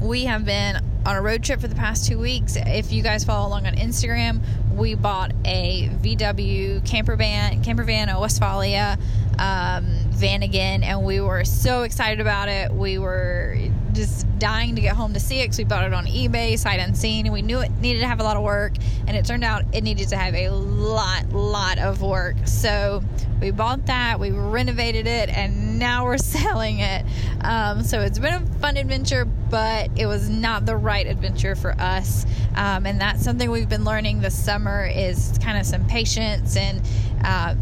we 0.00 0.24
have 0.24 0.46
been 0.46 0.80
on 1.06 1.16
a 1.16 1.22
road 1.22 1.42
trip 1.42 1.60
for 1.60 1.68
the 1.68 1.74
past 1.74 2.06
two 2.06 2.18
weeks. 2.18 2.56
If 2.56 2.92
you 2.92 3.02
guys 3.02 3.24
follow 3.24 3.48
along 3.48 3.66
on 3.66 3.74
Instagram, 3.74 4.40
we 4.74 4.94
bought 4.94 5.32
a 5.44 5.90
VW 6.02 6.84
camper 6.86 7.16
van, 7.16 7.62
camper 7.62 7.84
van, 7.84 8.08
a 8.08 8.14
Westfalia 8.14 8.98
um, 9.38 9.84
van 10.10 10.42
again, 10.42 10.82
and 10.82 11.04
we 11.04 11.20
were 11.20 11.44
so 11.44 11.82
excited 11.82 12.20
about 12.20 12.48
it. 12.48 12.72
We 12.72 12.98
were 12.98 13.56
just 13.92 14.26
dying 14.38 14.74
to 14.74 14.80
get 14.80 14.96
home 14.96 15.14
to 15.14 15.20
see 15.20 15.40
it 15.40 15.44
because 15.44 15.58
we 15.58 15.64
bought 15.64 15.84
it 15.84 15.92
on 15.92 16.06
eBay, 16.06 16.58
sight 16.58 16.80
unseen, 16.80 17.26
and 17.26 17.32
we 17.32 17.42
knew 17.42 17.60
it 17.60 17.70
needed 17.80 18.00
to 18.00 18.06
have 18.06 18.20
a 18.20 18.24
lot 18.24 18.36
of 18.36 18.42
work. 18.42 18.72
And 19.06 19.16
it 19.16 19.24
turned 19.24 19.44
out 19.44 19.64
it 19.72 19.82
needed 19.84 20.08
to 20.08 20.16
have 20.16 20.34
a 20.34 20.48
lot, 20.50 21.28
lot 21.30 21.78
of 21.78 22.02
work. 22.02 22.36
So 22.44 23.02
we 23.40 23.50
bought 23.50 23.86
that, 23.86 24.18
we 24.18 24.30
renovated 24.30 25.06
it, 25.06 25.28
and 25.28 25.78
now 25.78 26.04
we're 26.04 26.18
selling 26.38 26.80
it. 26.80 27.04
Um, 27.42 27.82
so 27.82 28.00
it's 28.00 28.18
been 28.18 28.34
a 28.34 28.46
fun 28.58 28.76
adventure, 28.76 29.24
but 29.54 29.88
it 29.94 30.06
was 30.06 30.28
not 30.28 30.66
the 30.66 30.76
right 30.76 31.06
adventure 31.06 31.54
for 31.54 31.80
us. 31.80 32.26
Um, 32.56 32.86
and 32.86 33.00
that's 33.00 33.22
something 33.22 33.48
we've 33.52 33.68
been 33.68 33.84
learning 33.84 34.20
this 34.20 34.36
summer 34.36 34.84
is 34.84 35.38
kind 35.40 35.56
of 35.56 35.64
some 35.64 35.86
patience 35.86 36.56
and. 36.56 36.82
Uh, 37.22 37.54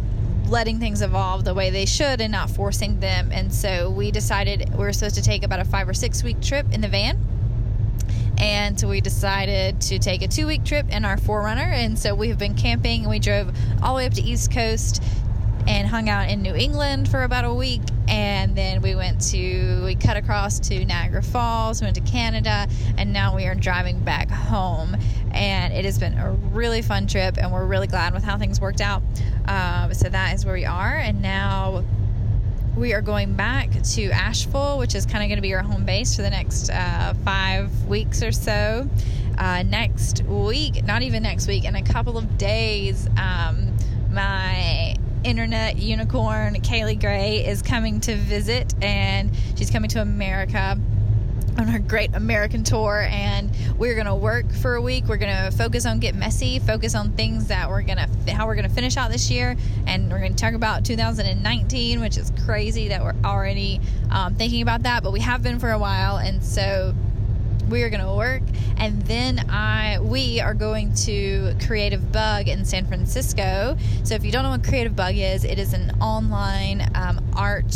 letting 0.48 0.78
things 0.78 1.00
evolve 1.00 1.44
the 1.44 1.54
way 1.54 1.70
they 1.70 1.86
should 1.86 2.20
and 2.20 2.30
not 2.30 2.50
forcing 2.50 3.00
them. 3.00 3.30
And 3.32 3.54
so 3.54 3.88
we 3.88 4.10
decided 4.10 4.68
we 4.72 4.76
were 4.76 4.92
supposed 4.92 5.14
to 5.14 5.22
take 5.22 5.44
about 5.44 5.60
a 5.60 5.64
five 5.64 5.88
or 5.88 5.94
six 5.94 6.22
week 6.22 6.42
trip 6.42 6.66
in 6.72 6.82
the 6.82 6.88
van. 6.88 7.18
And 8.36 8.78
so 8.78 8.86
we 8.88 9.00
decided 9.00 9.80
to 9.82 9.98
take 9.98 10.20
a 10.20 10.28
two 10.28 10.46
week 10.46 10.64
trip 10.64 10.90
in 10.90 11.06
our 11.06 11.16
4Runner. 11.16 11.72
And 11.72 11.98
so 11.98 12.14
we 12.14 12.28
have 12.28 12.38
been 12.38 12.54
camping 12.54 13.02
and 13.02 13.10
we 13.10 13.18
drove 13.18 13.56
all 13.82 13.94
the 13.94 13.98
way 13.98 14.06
up 14.06 14.12
to 14.14 14.22
East 14.22 14.52
Coast 14.52 15.02
and 15.66 15.86
hung 15.86 16.08
out 16.08 16.28
in 16.28 16.42
New 16.42 16.54
England 16.54 17.08
for 17.08 17.22
about 17.22 17.44
a 17.44 17.52
week. 17.52 17.82
And 18.08 18.56
then 18.56 18.82
we 18.82 18.94
went 18.94 19.20
to, 19.30 19.84
we 19.84 19.94
cut 19.94 20.16
across 20.16 20.58
to 20.60 20.84
Niagara 20.84 21.22
Falls, 21.22 21.80
went 21.80 21.94
to 21.94 22.00
Canada, 22.02 22.66
and 22.98 23.12
now 23.12 23.34
we 23.34 23.46
are 23.46 23.54
driving 23.54 24.00
back 24.00 24.30
home. 24.30 24.96
And 25.32 25.72
it 25.72 25.84
has 25.84 25.98
been 25.98 26.18
a 26.18 26.32
really 26.32 26.82
fun 26.82 27.06
trip, 27.06 27.38
and 27.38 27.52
we're 27.52 27.64
really 27.64 27.86
glad 27.86 28.12
with 28.12 28.22
how 28.22 28.36
things 28.36 28.60
worked 28.60 28.80
out. 28.80 29.02
Uh, 29.46 29.92
so 29.94 30.08
that 30.08 30.34
is 30.34 30.44
where 30.44 30.54
we 30.54 30.64
are. 30.64 30.96
And 30.96 31.22
now 31.22 31.84
we 32.76 32.92
are 32.92 33.02
going 33.02 33.34
back 33.34 33.70
to 33.82 34.10
Asheville, 34.10 34.78
which 34.78 34.94
is 34.94 35.06
kind 35.06 35.22
of 35.22 35.28
going 35.28 35.36
to 35.36 35.42
be 35.42 35.54
our 35.54 35.62
home 35.62 35.84
base 35.84 36.16
for 36.16 36.22
the 36.22 36.30
next 36.30 36.70
uh, 36.70 37.14
five 37.24 37.86
weeks 37.86 38.22
or 38.22 38.32
so. 38.32 38.88
Uh, 39.38 39.62
next 39.62 40.22
week, 40.24 40.84
not 40.84 41.02
even 41.02 41.22
next 41.22 41.48
week, 41.48 41.64
in 41.64 41.74
a 41.74 41.82
couple 41.82 42.18
of 42.18 42.36
days, 42.36 43.08
um, 43.16 43.74
my 44.10 44.94
internet 45.24 45.78
unicorn 45.78 46.54
Kaylee 46.56 47.00
Gray 47.00 47.44
is 47.44 47.62
coming 47.62 48.00
to 48.02 48.16
visit, 48.16 48.74
and 48.82 49.30
she's 49.56 49.70
coming 49.70 49.88
to 49.90 50.02
America 50.02 50.78
on 51.58 51.68
her 51.68 51.78
great 51.78 52.14
American 52.14 52.64
tour, 52.64 53.06
and 53.10 53.50
we're 53.76 53.94
gonna 53.94 54.16
work 54.16 54.50
for 54.52 54.74
a 54.74 54.82
week. 54.82 55.04
We're 55.06 55.18
gonna 55.18 55.50
focus 55.50 55.86
on 55.86 55.98
get 55.98 56.14
messy, 56.14 56.58
focus 56.58 56.94
on 56.94 57.12
things 57.12 57.48
that 57.48 57.68
we're 57.68 57.82
gonna 57.82 58.08
how 58.28 58.46
we're 58.46 58.54
gonna 58.54 58.68
finish 58.68 58.96
out 58.96 59.10
this 59.10 59.30
year, 59.30 59.56
and 59.86 60.10
we're 60.10 60.20
gonna 60.20 60.34
talk 60.34 60.54
about 60.54 60.84
2019, 60.84 62.00
which 62.00 62.16
is 62.16 62.32
crazy 62.44 62.88
that 62.88 63.02
we're 63.02 63.14
already 63.24 63.80
um, 64.10 64.34
thinking 64.34 64.62
about 64.62 64.82
that, 64.84 65.02
but 65.02 65.12
we 65.12 65.20
have 65.20 65.42
been 65.42 65.58
for 65.58 65.70
a 65.70 65.78
while, 65.78 66.16
and 66.16 66.42
so 66.42 66.94
we 67.72 67.82
are 67.82 67.88
going 67.88 68.04
to 68.04 68.14
work 68.14 68.42
and 68.76 69.00
then 69.02 69.48
I 69.50 69.98
we 69.98 70.40
are 70.40 70.52
going 70.52 70.92
to 71.06 71.54
Creative 71.66 72.12
Bug 72.12 72.46
in 72.46 72.66
San 72.66 72.86
Francisco. 72.86 73.78
So 74.04 74.14
if 74.14 74.24
you 74.24 74.30
don't 74.30 74.42
know 74.42 74.50
what 74.50 74.62
Creative 74.62 74.94
Bug 74.94 75.14
is, 75.16 75.44
it 75.44 75.58
is 75.58 75.72
an 75.72 75.90
online 76.02 76.86
um, 76.94 77.24
art 77.34 77.74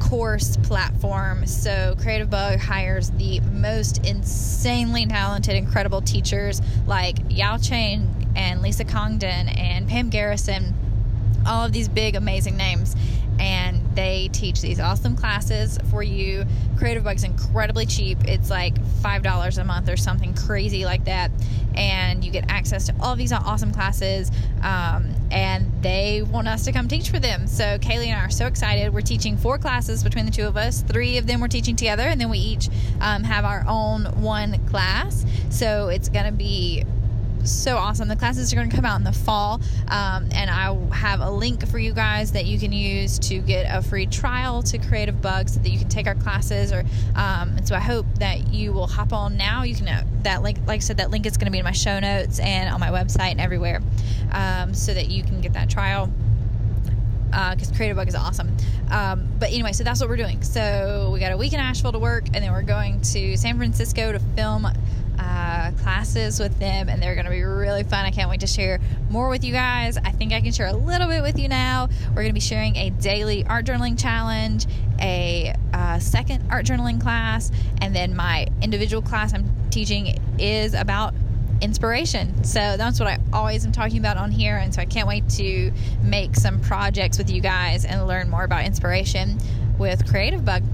course 0.00 0.56
platform. 0.56 1.46
So 1.46 1.94
Creative 2.00 2.28
Bug 2.28 2.58
hires 2.58 3.10
the 3.12 3.38
most 3.40 4.04
insanely 4.04 5.06
talented, 5.06 5.54
incredible 5.54 6.02
teachers 6.02 6.60
like 6.86 7.18
Yao 7.28 7.56
Cheng 7.56 8.32
and 8.34 8.62
Lisa 8.62 8.84
Congdon 8.84 9.48
and 9.48 9.88
Pam 9.88 10.10
Garrison, 10.10 10.74
all 11.46 11.64
of 11.64 11.72
these 11.72 11.88
big, 11.88 12.16
amazing 12.16 12.56
names 12.56 12.96
and 13.38 13.80
they 13.94 14.28
teach 14.32 14.60
these 14.60 14.80
awesome 14.80 15.16
classes 15.16 15.78
for 15.90 16.02
you. 16.02 16.44
Creative 16.78 17.04
Bug's 17.04 17.24
incredibly 17.24 17.86
cheap. 17.86 18.18
It's 18.24 18.50
like 18.50 18.80
$5 19.02 19.58
a 19.58 19.64
month 19.64 19.88
or 19.88 19.96
something 19.96 20.34
crazy 20.34 20.84
like 20.84 21.04
that. 21.04 21.30
And 21.74 22.24
you 22.24 22.30
get 22.30 22.44
access 22.48 22.86
to 22.86 22.94
all 23.00 23.16
these 23.16 23.32
awesome 23.32 23.72
classes. 23.72 24.30
Um, 24.62 25.14
and 25.30 25.70
they 25.82 26.22
want 26.22 26.46
us 26.46 26.64
to 26.64 26.72
come 26.72 26.86
teach 26.86 27.10
for 27.10 27.18
them. 27.18 27.46
So 27.46 27.78
Kaylee 27.78 28.06
and 28.06 28.20
I 28.20 28.24
are 28.24 28.30
so 28.30 28.46
excited. 28.46 28.94
We're 28.94 29.00
teaching 29.00 29.36
four 29.36 29.58
classes 29.58 30.04
between 30.04 30.26
the 30.26 30.30
two 30.30 30.46
of 30.46 30.56
us. 30.56 30.82
Three 30.82 31.18
of 31.18 31.26
them 31.26 31.40
we're 31.40 31.48
teaching 31.48 31.74
together, 31.74 32.04
and 32.04 32.20
then 32.20 32.30
we 32.30 32.38
each 32.38 32.68
um, 33.00 33.24
have 33.24 33.44
our 33.44 33.64
own 33.66 34.04
one 34.22 34.64
class. 34.66 35.26
So 35.50 35.88
it's 35.88 36.08
going 36.08 36.26
to 36.26 36.32
be 36.32 36.84
so 37.44 37.76
awesome. 37.76 38.08
The 38.08 38.16
classes 38.16 38.52
are 38.52 38.56
going 38.56 38.70
to 38.70 38.74
come 38.74 38.84
out 38.84 38.96
in 38.96 39.04
the 39.04 39.12
fall, 39.12 39.60
um, 39.88 40.28
and 40.32 40.50
I 40.50 40.76
have 40.94 41.20
a 41.20 41.30
link 41.30 41.66
for 41.68 41.78
you 41.78 41.92
guys 41.92 42.32
that 42.32 42.46
you 42.46 42.58
can 42.58 42.72
use 42.72 43.18
to 43.20 43.38
get 43.38 43.66
a 43.68 43.82
free 43.82 44.06
trial 44.06 44.62
to 44.64 44.78
Creative 44.78 45.20
Bugs 45.20 45.54
so 45.54 45.60
that 45.60 45.68
you 45.68 45.78
can 45.78 45.88
take 45.88 46.06
our 46.06 46.14
classes. 46.14 46.72
Or 46.72 46.80
um, 47.14 47.50
and 47.56 47.66
so 47.66 47.74
I 47.74 47.80
hope 47.80 48.06
that 48.18 48.52
you 48.52 48.72
will 48.72 48.86
hop 48.86 49.12
on 49.12 49.36
now. 49.36 49.62
You 49.62 49.74
can 49.74 49.88
uh, 49.88 50.04
that 50.22 50.42
link, 50.42 50.58
like 50.66 50.76
I 50.76 50.80
said, 50.80 50.96
that 50.98 51.10
link 51.10 51.26
is 51.26 51.36
going 51.36 51.46
to 51.46 51.52
be 51.52 51.58
in 51.58 51.64
my 51.64 51.72
show 51.72 52.00
notes 52.00 52.38
and 52.40 52.72
on 52.72 52.80
my 52.80 52.90
website 52.90 53.32
and 53.32 53.40
everywhere, 53.40 53.82
um, 54.32 54.74
so 54.74 54.94
that 54.94 55.08
you 55.08 55.22
can 55.22 55.40
get 55.40 55.52
that 55.52 55.68
trial 55.68 56.10
because 57.50 57.72
uh, 57.72 57.74
Creative 57.74 57.96
Bug 57.96 58.08
is 58.08 58.14
awesome. 58.14 58.56
Um, 58.90 59.28
but 59.38 59.50
anyway, 59.50 59.72
so 59.72 59.82
that's 59.82 60.00
what 60.00 60.08
we're 60.08 60.16
doing. 60.16 60.42
So 60.42 61.10
we 61.12 61.18
got 61.18 61.32
a 61.32 61.36
week 61.36 61.52
in 61.52 61.60
Asheville 61.60 61.92
to 61.92 61.98
work, 61.98 62.26
and 62.26 62.36
then 62.36 62.52
we're 62.52 62.62
going 62.62 63.00
to 63.00 63.36
San 63.36 63.56
Francisco 63.56 64.12
to 64.12 64.18
film 64.18 64.66
uh, 65.54 65.70
classes 65.82 66.40
with 66.40 66.58
them, 66.58 66.88
and 66.88 67.00
they're 67.00 67.14
going 67.14 67.26
to 67.26 67.30
be 67.30 67.42
really 67.42 67.84
fun. 67.84 68.04
I 68.04 68.10
can't 68.10 68.28
wait 68.28 68.40
to 68.40 68.46
share 68.46 68.80
more 69.10 69.28
with 69.28 69.44
you 69.44 69.52
guys. 69.52 69.96
I 69.96 70.10
think 70.10 70.32
I 70.32 70.40
can 70.40 70.52
share 70.52 70.66
a 70.66 70.72
little 70.72 71.06
bit 71.06 71.22
with 71.22 71.38
you 71.38 71.48
now. 71.48 71.88
We're 72.08 72.22
going 72.22 72.28
to 72.28 72.32
be 72.32 72.40
sharing 72.40 72.74
a 72.76 72.90
daily 72.90 73.46
art 73.46 73.64
journaling 73.64 74.00
challenge, 74.00 74.66
a 75.00 75.54
uh, 75.72 75.98
second 76.00 76.50
art 76.50 76.66
journaling 76.66 77.00
class, 77.00 77.52
and 77.80 77.94
then 77.94 78.16
my 78.16 78.48
individual 78.62 79.00
class 79.00 79.32
I'm 79.32 79.48
teaching 79.70 80.18
is 80.38 80.74
about 80.74 81.14
inspiration. 81.60 82.42
So 82.42 82.76
that's 82.76 82.98
what 82.98 83.08
I 83.08 83.18
always 83.32 83.64
am 83.64 83.70
talking 83.70 83.98
about 83.98 84.16
on 84.16 84.32
here. 84.32 84.56
And 84.56 84.74
so 84.74 84.82
I 84.82 84.86
can't 84.86 85.06
wait 85.06 85.28
to 85.30 85.72
make 86.02 86.34
some 86.34 86.60
projects 86.60 87.16
with 87.16 87.30
you 87.30 87.40
guys 87.40 87.84
and 87.84 88.06
learn 88.08 88.28
more 88.28 88.44
about 88.44 88.64
inspiration 88.64 89.38
with 89.78 90.08
Creative 90.08 90.44
Bug. 90.44 90.64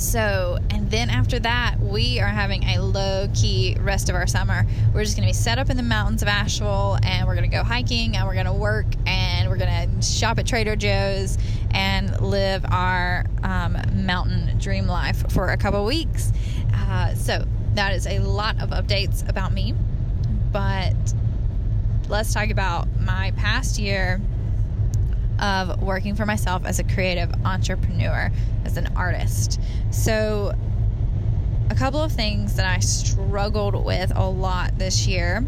So, 0.00 0.56
and 0.70 0.90
then 0.90 1.10
after 1.10 1.38
that, 1.40 1.76
we 1.78 2.20
are 2.20 2.26
having 2.26 2.64
a 2.64 2.78
low 2.78 3.28
key 3.34 3.76
rest 3.80 4.08
of 4.08 4.14
our 4.14 4.26
summer. 4.26 4.64
We're 4.94 5.04
just 5.04 5.14
going 5.14 5.28
to 5.28 5.30
be 5.30 5.36
set 5.36 5.58
up 5.58 5.68
in 5.68 5.76
the 5.76 5.82
mountains 5.82 6.22
of 6.22 6.28
Asheville 6.28 6.98
and 7.02 7.28
we're 7.28 7.34
going 7.34 7.48
to 7.48 7.54
go 7.54 7.62
hiking 7.62 8.16
and 8.16 8.26
we're 8.26 8.32
going 8.32 8.46
to 8.46 8.52
work 8.52 8.86
and 9.04 9.50
we're 9.50 9.58
going 9.58 10.00
to 10.00 10.02
shop 10.02 10.38
at 10.38 10.46
Trader 10.46 10.74
Joe's 10.74 11.36
and 11.72 12.18
live 12.22 12.64
our 12.70 13.26
um, 13.42 13.76
mountain 13.92 14.58
dream 14.58 14.86
life 14.86 15.30
for 15.30 15.50
a 15.50 15.58
couple 15.58 15.84
weeks. 15.84 16.32
Uh, 16.72 17.14
so, 17.14 17.44
that 17.74 17.92
is 17.92 18.06
a 18.06 18.20
lot 18.20 18.58
of 18.62 18.70
updates 18.70 19.28
about 19.28 19.52
me. 19.52 19.74
But 20.50 20.96
let's 22.08 22.32
talk 22.32 22.48
about 22.48 22.88
my 22.98 23.32
past 23.32 23.78
year 23.78 24.18
of 25.40 25.82
working 25.82 26.14
for 26.14 26.26
myself 26.26 26.64
as 26.64 26.78
a 26.78 26.84
creative 26.84 27.32
entrepreneur, 27.44 28.30
as 28.64 28.76
an 28.76 28.88
artist. 28.96 29.60
So, 29.90 30.52
a 31.70 31.74
couple 31.74 32.02
of 32.02 32.12
things 32.12 32.56
that 32.56 32.66
I 32.66 32.80
struggled 32.80 33.84
with 33.84 34.12
a 34.14 34.28
lot 34.28 34.76
this 34.78 35.06
year. 35.06 35.44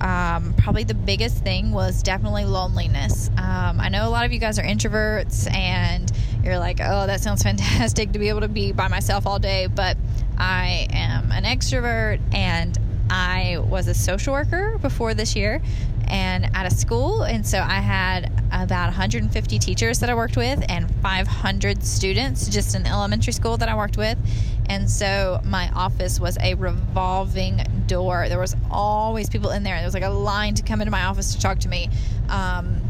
Um, 0.00 0.54
probably 0.58 0.84
the 0.84 0.94
biggest 0.94 1.38
thing 1.38 1.72
was 1.72 2.02
definitely 2.02 2.44
loneliness. 2.44 3.30
Um, 3.36 3.80
I 3.80 3.88
know 3.88 4.06
a 4.06 4.10
lot 4.10 4.24
of 4.24 4.32
you 4.32 4.38
guys 4.38 4.58
are 4.58 4.64
introverts 4.64 5.52
and 5.52 6.10
you're 6.44 6.58
like, 6.58 6.78
oh, 6.80 7.06
that 7.06 7.20
sounds 7.20 7.42
fantastic 7.44 8.12
to 8.12 8.18
be 8.18 8.28
able 8.28 8.40
to 8.40 8.48
be 8.48 8.72
by 8.72 8.88
myself 8.88 9.26
all 9.26 9.38
day, 9.38 9.66
but 9.66 9.96
I 10.38 10.88
am 10.90 11.32
an 11.32 11.44
extrovert 11.44 12.20
and 12.34 12.78
I 13.10 13.58
was 13.58 13.86
a 13.86 13.94
social 13.94 14.32
worker 14.32 14.78
before 14.80 15.14
this 15.14 15.36
year 15.36 15.62
and 16.08 16.50
at 16.54 16.66
a 16.66 16.70
school. 16.70 17.22
And 17.22 17.46
so 17.46 17.58
I 17.58 17.80
had 17.80 18.32
about 18.52 18.86
150 18.86 19.58
teachers 19.58 19.98
that 20.00 20.10
I 20.10 20.14
worked 20.14 20.36
with 20.36 20.64
and 20.68 20.90
500 21.02 21.82
students 21.82 22.48
just 22.48 22.74
in 22.74 22.86
elementary 22.86 23.32
school 23.32 23.56
that 23.56 23.68
I 23.68 23.76
worked 23.76 23.96
with. 23.96 24.18
And 24.66 24.90
so 24.90 25.40
my 25.44 25.70
office 25.74 26.18
was 26.18 26.38
a 26.40 26.54
revolving 26.54 27.62
door. 27.86 28.28
There 28.28 28.38
was 28.38 28.56
always 28.70 29.28
people 29.28 29.50
in 29.50 29.62
there. 29.62 29.76
There 29.76 29.84
was 29.84 29.94
like 29.94 30.04
a 30.04 30.08
line 30.08 30.54
to 30.54 30.62
come 30.62 30.80
into 30.80 30.90
my 30.90 31.04
office 31.04 31.34
to 31.34 31.40
talk 31.40 31.58
to 31.60 31.68
me. 31.68 31.88
Um, 32.28 32.80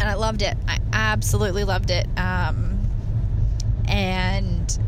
and 0.00 0.08
I 0.08 0.14
loved 0.14 0.42
it. 0.42 0.56
I 0.66 0.78
absolutely 0.92 1.64
loved 1.64 1.90
it. 1.90 2.06
Um, 2.16 2.78
and 3.86 4.78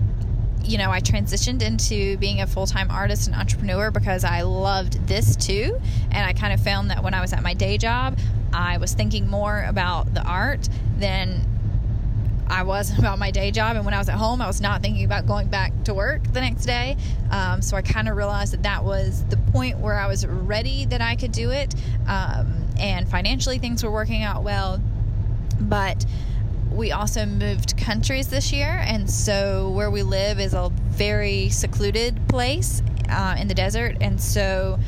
you 0.71 0.79
know, 0.79 0.93
I 0.93 1.01
transitioned 1.01 1.63
into 1.63 2.17
being 2.19 2.41
a 2.41 2.47
full 2.47 2.67
time 2.67 2.93
artist 2.93 3.27
and 3.27 3.35
entrepreneur 3.35 3.91
because 3.91 4.23
I 4.23 4.43
loved 4.43 5.05
this 5.09 5.35
too. 5.35 5.81
And 6.13 6.25
I 6.25 6.33
kind 6.33 6.53
of 6.53 6.61
found 6.61 6.91
that 6.91 7.03
when 7.03 7.13
I 7.13 7.21
was 7.21 7.33
at 7.33 7.43
my 7.43 7.55
day 7.55 7.77
job, 7.77 8.17
I 8.53 8.79
was 8.79 8.95
thinking 8.95 9.27
more 9.27 9.65
about 9.67 10.15
the 10.15 10.23
art 10.23 10.69
than 10.97 11.45
I 12.47 12.63
was 12.63 12.97
about 12.99 13.19
my 13.19 13.33
day 13.33 13.51
job. 13.51 13.75
And 13.75 13.85
when 13.85 13.95
I 13.95 13.99
was 13.99 14.09
at 14.09 14.15
home, 14.15 14.41
I 14.41 14.47
was 14.47 14.61
not 14.61 14.81
thinking 14.81 15.05
about 15.05 15.27
going 15.27 15.49
back 15.49 15.73
to 15.85 15.95
work 15.95 16.23
the 16.33 16.41
next 16.41 16.67
day. 16.67 16.97
Um, 17.33 17.63
so 17.63 17.77
I 17.77 17.83
kind 17.83 18.09
of 18.09 18.17
realized 18.17 18.53
that 18.53 18.63
that 18.63 18.85
was 18.85 19.25
the 19.25 19.39
point 19.53 19.79
where 19.79 19.99
I 19.99 20.07
was 20.07 20.25
ready 20.25 20.85
that 20.87 21.01
I 21.01 21.17
could 21.17 21.33
do 21.33 21.51
it. 21.51 21.75
Um, 22.07 22.65
and 22.79 23.09
financially, 23.09 23.59
things 23.59 23.83
were 23.83 23.91
working 23.91 24.23
out 24.23 24.45
well. 24.45 24.81
But 25.61 26.07
we 26.73 26.93
also 26.93 27.27
moved 27.27 27.77
countries 27.77 28.29
this 28.29 28.53
year, 28.53 28.83
and 28.85 29.11
so 29.11 29.71
where 29.71 29.91
we 29.91 30.03
live 30.03 30.39
is 30.41 30.55
a 30.55 30.71
very 30.91 31.49
secluded 31.49 32.29
place 32.29 32.83
uh, 33.09 33.37
in 33.39 33.49
the 33.49 33.55
desert, 33.55 33.97
and 34.01 34.21
so 34.21 34.79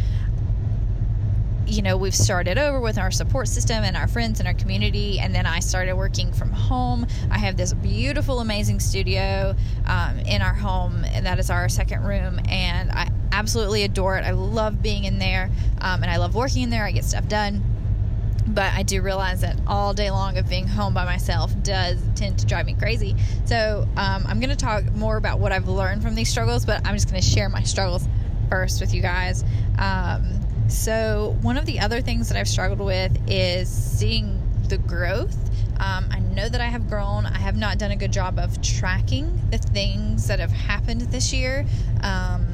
you 1.66 1.80
know, 1.80 1.96
we've 1.96 2.14
started 2.14 2.58
over 2.58 2.80
with 2.80 2.98
our 2.98 3.10
support 3.10 3.48
system 3.48 3.82
and 3.82 3.96
our 3.96 4.06
friends 4.06 4.40
and 4.40 4.46
our 4.46 4.54
community. 4.54 5.18
And 5.18 5.34
then 5.34 5.46
I 5.46 5.60
started 5.60 5.94
working 5.94 6.32
from 6.32 6.50
home. 6.50 7.06
I 7.30 7.38
have 7.38 7.56
this 7.56 7.72
beautiful, 7.72 8.40
amazing 8.40 8.80
studio 8.80 9.54
um, 9.86 10.18
in 10.20 10.42
our 10.42 10.52
home, 10.52 11.04
and 11.04 11.24
that 11.24 11.38
is 11.38 11.48
our 11.48 11.68
second 11.70 12.04
room. 12.04 12.40
And 12.48 12.90
I 12.90 13.10
absolutely 13.32 13.84
adore 13.84 14.18
it. 14.18 14.24
I 14.24 14.32
love 14.32 14.82
being 14.82 15.04
in 15.04 15.18
there, 15.18 15.50
um, 15.80 16.02
and 16.02 16.10
I 16.10 16.18
love 16.18 16.34
working 16.34 16.62
in 16.62 16.70
there. 16.70 16.84
I 16.84 16.90
get 16.90 17.04
stuff 17.04 17.26
done 17.28 17.64
but 18.48 18.72
I 18.72 18.82
do 18.82 19.02
realize 19.02 19.40
that 19.42 19.56
all 19.66 19.94
day 19.94 20.10
long 20.10 20.36
of 20.38 20.48
being 20.48 20.66
home 20.66 20.94
by 20.94 21.04
myself 21.04 21.52
does 21.62 22.02
tend 22.14 22.38
to 22.40 22.46
drive 22.46 22.66
me 22.66 22.74
crazy. 22.74 23.16
So 23.44 23.86
um, 23.96 24.24
I'm 24.26 24.40
going 24.40 24.50
to 24.50 24.56
talk 24.56 24.84
more 24.92 25.16
about 25.16 25.38
what 25.38 25.52
I've 25.52 25.68
learned 25.68 26.02
from 26.02 26.14
these 26.14 26.28
struggles, 26.28 26.64
but 26.64 26.86
I'm 26.86 26.94
just 26.94 27.08
going 27.10 27.20
to 27.20 27.26
share 27.26 27.48
my 27.48 27.62
struggles 27.62 28.06
first 28.48 28.80
with 28.80 28.92
you 28.92 29.02
guys. 29.02 29.44
Um, 29.78 30.40
so 30.68 31.36
one 31.42 31.56
of 31.56 31.66
the 31.66 31.80
other 31.80 32.00
things 32.00 32.28
that 32.28 32.38
I've 32.38 32.48
struggled 32.48 32.80
with 32.80 33.16
is 33.28 33.68
seeing 33.68 34.40
the 34.68 34.78
growth. 34.78 35.36
Um, 35.80 36.06
I 36.10 36.20
know 36.20 36.48
that 36.48 36.60
I 36.60 36.66
have 36.66 36.88
grown. 36.88 37.26
I 37.26 37.38
have 37.38 37.56
not 37.56 37.78
done 37.78 37.90
a 37.90 37.96
good 37.96 38.12
job 38.12 38.38
of 38.38 38.60
tracking 38.62 39.40
the 39.50 39.58
things 39.58 40.28
that 40.28 40.38
have 40.38 40.52
happened 40.52 41.02
this 41.02 41.32
year. 41.32 41.66
Um, 42.02 42.46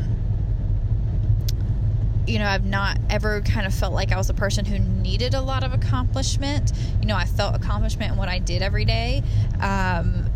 you 2.28 2.38
know, 2.38 2.46
I've 2.46 2.66
not 2.66 2.98
ever 3.08 3.40
kind 3.40 3.66
of 3.66 3.74
felt 3.74 3.94
like 3.94 4.12
I 4.12 4.16
was 4.16 4.28
a 4.28 4.34
person 4.34 4.64
who 4.64 4.78
needed 4.78 5.34
a 5.34 5.40
lot 5.40 5.64
of 5.64 5.72
accomplishment. 5.72 6.72
You 7.00 7.08
know, 7.08 7.16
I 7.16 7.24
felt 7.24 7.56
accomplishment 7.56 8.12
in 8.12 8.18
what 8.18 8.28
I 8.28 8.38
did 8.38 8.62
every 8.62 8.84
day 8.84 9.22
um, 9.60 10.28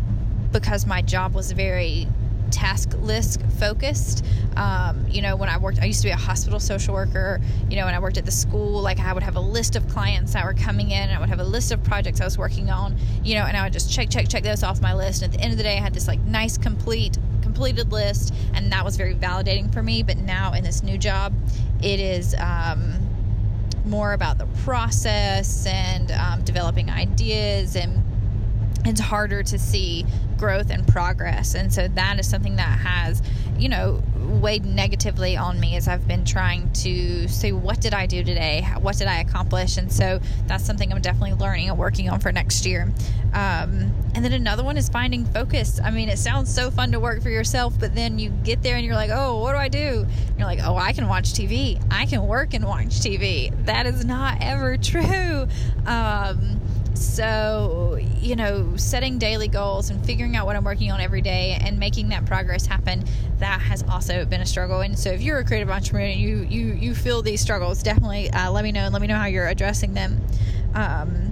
because 0.51 0.85
my 0.87 1.01
job 1.01 1.35
was 1.35 1.51
very 1.51 2.07
task 2.49 2.93
list 2.99 3.41
focused. 3.59 4.25
Um, 4.55 5.05
you 5.09 5.21
know, 5.21 5.35
when 5.35 5.49
I 5.49 5.57
worked, 5.57 5.81
I 5.81 5.85
used 5.85 6.01
to 6.01 6.07
be 6.07 6.11
a 6.11 6.15
hospital 6.15 6.59
social 6.59 6.93
worker. 6.93 7.41
You 7.69 7.77
know, 7.77 7.85
when 7.85 7.93
I 7.93 7.99
worked 7.99 8.17
at 8.17 8.25
the 8.25 8.31
school, 8.31 8.81
like 8.81 8.99
I 8.99 9.13
would 9.13 9.23
have 9.23 9.35
a 9.35 9.41
list 9.41 9.75
of 9.75 9.87
clients 9.87 10.33
that 10.33 10.45
were 10.45 10.53
coming 10.53 10.91
in, 10.91 11.09
and 11.09 11.11
I 11.13 11.19
would 11.19 11.29
have 11.29 11.39
a 11.39 11.43
list 11.45 11.71
of 11.71 11.83
projects 11.83 12.21
I 12.21 12.25
was 12.25 12.37
working 12.37 12.69
on. 12.69 12.97
You 13.23 13.35
know, 13.35 13.45
and 13.45 13.55
I 13.55 13.63
would 13.63 13.73
just 13.73 13.91
check, 13.91 14.09
check, 14.09 14.29
check 14.29 14.43
those 14.43 14.63
off 14.63 14.81
my 14.81 14.93
list. 14.93 15.21
And 15.21 15.33
at 15.33 15.37
the 15.37 15.43
end 15.43 15.51
of 15.51 15.57
the 15.57 15.63
day, 15.63 15.77
I 15.77 15.81
had 15.81 15.93
this 15.93 16.07
like 16.07 16.19
nice, 16.21 16.57
complete 16.57 17.17
completed 17.53 17.91
list, 17.91 18.33
and 18.53 18.71
that 18.71 18.83
was 18.83 18.97
very 18.97 19.13
validating 19.13 19.71
for 19.71 19.83
me. 19.83 20.01
But 20.01 20.17
now 20.17 20.53
in 20.53 20.63
this 20.63 20.81
new 20.81 20.97
job, 20.97 21.33
it 21.81 21.99
is 21.99 22.35
um, 22.39 22.93
more 23.85 24.13
about 24.13 24.37
the 24.39 24.47
process 24.63 25.65
and 25.67 26.11
um, 26.11 26.41
developing 26.43 26.89
ideas 26.89 27.75
and 27.75 28.01
it's 28.85 28.99
harder 28.99 29.43
to 29.43 29.57
see 29.57 30.05
growth 30.43 30.71
and 30.71 30.85
progress. 30.85 31.55
And 31.55 31.73
so 31.73 31.87
that 31.87 32.19
is 32.19 32.29
something 32.29 32.57
that 32.57 32.77
has, 32.79 33.21
you 33.57 33.69
know, 33.69 34.03
weighed 34.41 34.65
negatively 34.65 35.37
on 35.37 35.57
me 35.57 35.77
as 35.77 35.87
I've 35.87 36.05
been 36.05 36.25
trying 36.25 36.69
to 36.73 37.29
say, 37.29 37.53
what 37.53 37.79
did 37.79 37.93
I 37.93 38.07
do 38.07 38.25
today? 38.25 38.67
What 38.81 38.97
did 38.97 39.07
I 39.07 39.21
accomplish? 39.21 39.77
And 39.77 39.89
so 39.89 40.19
that's 40.47 40.65
something 40.65 40.91
I'm 40.91 41.01
definitely 41.01 41.35
learning 41.35 41.69
and 41.69 41.77
working 41.77 42.09
on 42.09 42.19
for 42.19 42.33
next 42.33 42.65
year. 42.65 42.91
Um, 43.33 43.93
and 44.15 44.25
then 44.25 44.33
another 44.33 44.65
one 44.65 44.75
is 44.75 44.89
finding 44.89 45.23
focus. 45.23 45.79
I 45.81 45.91
mean, 45.91 46.09
it 46.09 46.19
sounds 46.19 46.53
so 46.53 46.69
fun 46.69 46.91
to 46.91 46.99
work 46.99 47.21
for 47.21 47.29
yourself, 47.29 47.79
but 47.79 47.95
then 47.95 48.19
you 48.19 48.29
get 48.43 48.61
there 48.63 48.75
and 48.75 48.85
you're 48.85 48.95
like, 48.95 49.11
oh, 49.13 49.39
what 49.39 49.53
do 49.53 49.57
I 49.59 49.69
do? 49.69 50.05
And 50.05 50.37
you're 50.37 50.45
like, 50.45 50.59
oh, 50.61 50.75
I 50.75 50.91
can 50.91 51.07
watch 51.07 51.31
TV. 51.31 51.81
I 51.89 52.05
can 52.05 52.27
work 52.27 52.53
and 52.53 52.65
watch 52.65 52.99
TV. 52.99 53.53
That 53.65 53.85
is 53.85 54.03
not 54.03 54.39
ever 54.41 54.75
true. 54.91 55.47
Um, 55.85 56.59
so, 57.03 57.99
you 58.19 58.35
know, 58.35 58.75
setting 58.77 59.17
daily 59.17 59.47
goals 59.47 59.89
and 59.89 60.03
figuring 60.05 60.35
out 60.35 60.45
what 60.45 60.55
I'm 60.55 60.63
working 60.63 60.91
on 60.91 60.99
every 60.99 61.21
day 61.21 61.57
and 61.61 61.77
making 61.79 62.09
that 62.09 62.25
progress 62.25 62.65
happen, 62.65 63.03
that 63.39 63.59
has 63.61 63.83
also 63.83 64.25
been 64.25 64.41
a 64.41 64.45
struggle. 64.45 64.81
And 64.81 64.97
so, 64.97 65.09
if 65.09 65.21
you're 65.21 65.39
a 65.39 65.45
creative 65.45 65.69
entrepreneur 65.69 66.07
and 66.07 66.19
you 66.19 66.37
you 66.49 66.73
you 66.73 66.95
feel 66.95 67.21
these 67.21 67.41
struggles, 67.41 67.83
definitely 67.83 68.31
uh, 68.31 68.51
let 68.51 68.63
me 68.63 68.71
know 68.71 68.81
and 68.81 68.93
let 68.93 69.01
me 69.01 69.07
know 69.07 69.17
how 69.17 69.25
you're 69.25 69.47
addressing 69.47 69.93
them. 69.93 70.21
Um, 70.73 71.31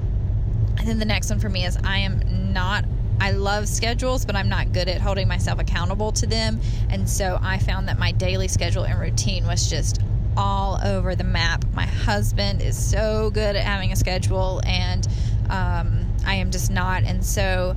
and 0.77 0.87
then 0.87 0.99
the 0.99 1.05
next 1.05 1.29
one 1.29 1.39
for 1.39 1.49
me 1.49 1.65
is 1.65 1.77
I 1.83 1.99
am 1.99 2.53
not 2.53 2.85
I 3.19 3.31
love 3.31 3.67
schedules, 3.67 4.25
but 4.25 4.35
I'm 4.35 4.49
not 4.49 4.73
good 4.73 4.89
at 4.89 4.99
holding 4.99 5.27
myself 5.27 5.59
accountable 5.59 6.11
to 6.13 6.25
them. 6.25 6.59
And 6.89 7.07
so 7.07 7.37
I 7.39 7.59
found 7.59 7.87
that 7.87 7.99
my 7.99 8.11
daily 8.11 8.47
schedule 8.47 8.83
and 8.83 8.99
routine 8.99 9.45
was 9.45 9.69
just 9.69 10.01
all 10.35 10.79
over 10.83 11.15
the 11.15 11.23
map. 11.23 11.63
My 11.73 11.85
husband 11.85 12.63
is 12.63 12.75
so 12.75 13.29
good 13.29 13.55
at 13.55 13.63
having 13.63 13.91
a 13.91 13.95
schedule, 13.95 14.61
and 14.65 15.07
um, 15.51 16.05
I 16.25 16.35
am 16.35 16.49
just 16.49 16.71
not. 16.71 17.03
And 17.03 17.23
so 17.23 17.75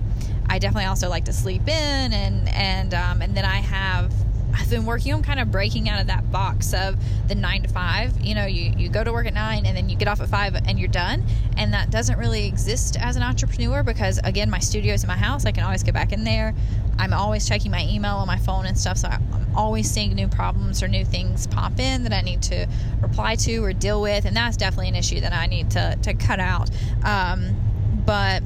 I 0.48 0.58
definitely 0.58 0.87
also 0.87 1.08
like 1.08 1.24
to 1.26 1.32
sleep 1.32 1.62
in 1.62 2.12
and 2.12 2.48
and 2.48 2.94
um, 2.94 3.22
and 3.22 3.37
then 3.37 3.44
I 3.44 3.56
have 3.56 4.12
I've 4.54 4.70
been 4.70 4.86
working 4.86 5.12
on 5.12 5.22
kind 5.22 5.40
of 5.40 5.50
breaking 5.50 5.88
out 5.88 6.00
of 6.00 6.06
that 6.06 6.30
box 6.30 6.72
of 6.72 6.96
the 7.28 7.34
nine 7.34 7.62
to 7.62 7.68
five. 7.68 8.20
You 8.20 8.34
know, 8.34 8.46
you, 8.46 8.72
you 8.76 8.88
go 8.88 9.02
to 9.02 9.12
work 9.12 9.26
at 9.26 9.34
nine 9.34 9.66
and 9.66 9.76
then 9.76 9.88
you 9.88 9.96
get 9.96 10.08
off 10.08 10.20
at 10.20 10.28
five 10.28 10.54
and 10.54 10.78
you're 10.78 10.88
done. 10.88 11.24
And 11.56 11.72
that 11.72 11.90
doesn't 11.90 12.18
really 12.18 12.46
exist 12.46 12.96
as 13.00 13.16
an 13.16 13.22
entrepreneur 13.22 13.82
because, 13.82 14.18
again, 14.24 14.50
my 14.50 14.58
studio 14.58 14.94
is 14.94 15.02
in 15.02 15.08
my 15.08 15.16
house. 15.16 15.44
I 15.44 15.52
can 15.52 15.64
always 15.64 15.82
get 15.82 15.94
back 15.94 16.12
in 16.12 16.24
there. 16.24 16.54
I'm 16.98 17.12
always 17.12 17.48
checking 17.48 17.70
my 17.70 17.84
email 17.88 18.16
on 18.16 18.26
my 18.26 18.38
phone 18.38 18.66
and 18.66 18.78
stuff. 18.78 18.98
So 18.98 19.08
I'm 19.08 19.46
always 19.56 19.90
seeing 19.90 20.14
new 20.14 20.28
problems 20.28 20.82
or 20.82 20.88
new 20.88 21.04
things 21.04 21.46
pop 21.46 21.78
in 21.80 22.04
that 22.04 22.12
I 22.12 22.20
need 22.20 22.42
to 22.42 22.68
reply 23.00 23.36
to 23.36 23.58
or 23.58 23.72
deal 23.72 24.00
with. 24.00 24.24
And 24.24 24.36
that's 24.36 24.56
definitely 24.56 24.88
an 24.88 24.96
issue 24.96 25.20
that 25.20 25.32
I 25.32 25.46
need 25.46 25.70
to, 25.72 25.98
to 26.02 26.14
cut 26.14 26.40
out. 26.40 26.70
Um, 27.04 27.56
but 28.06 28.42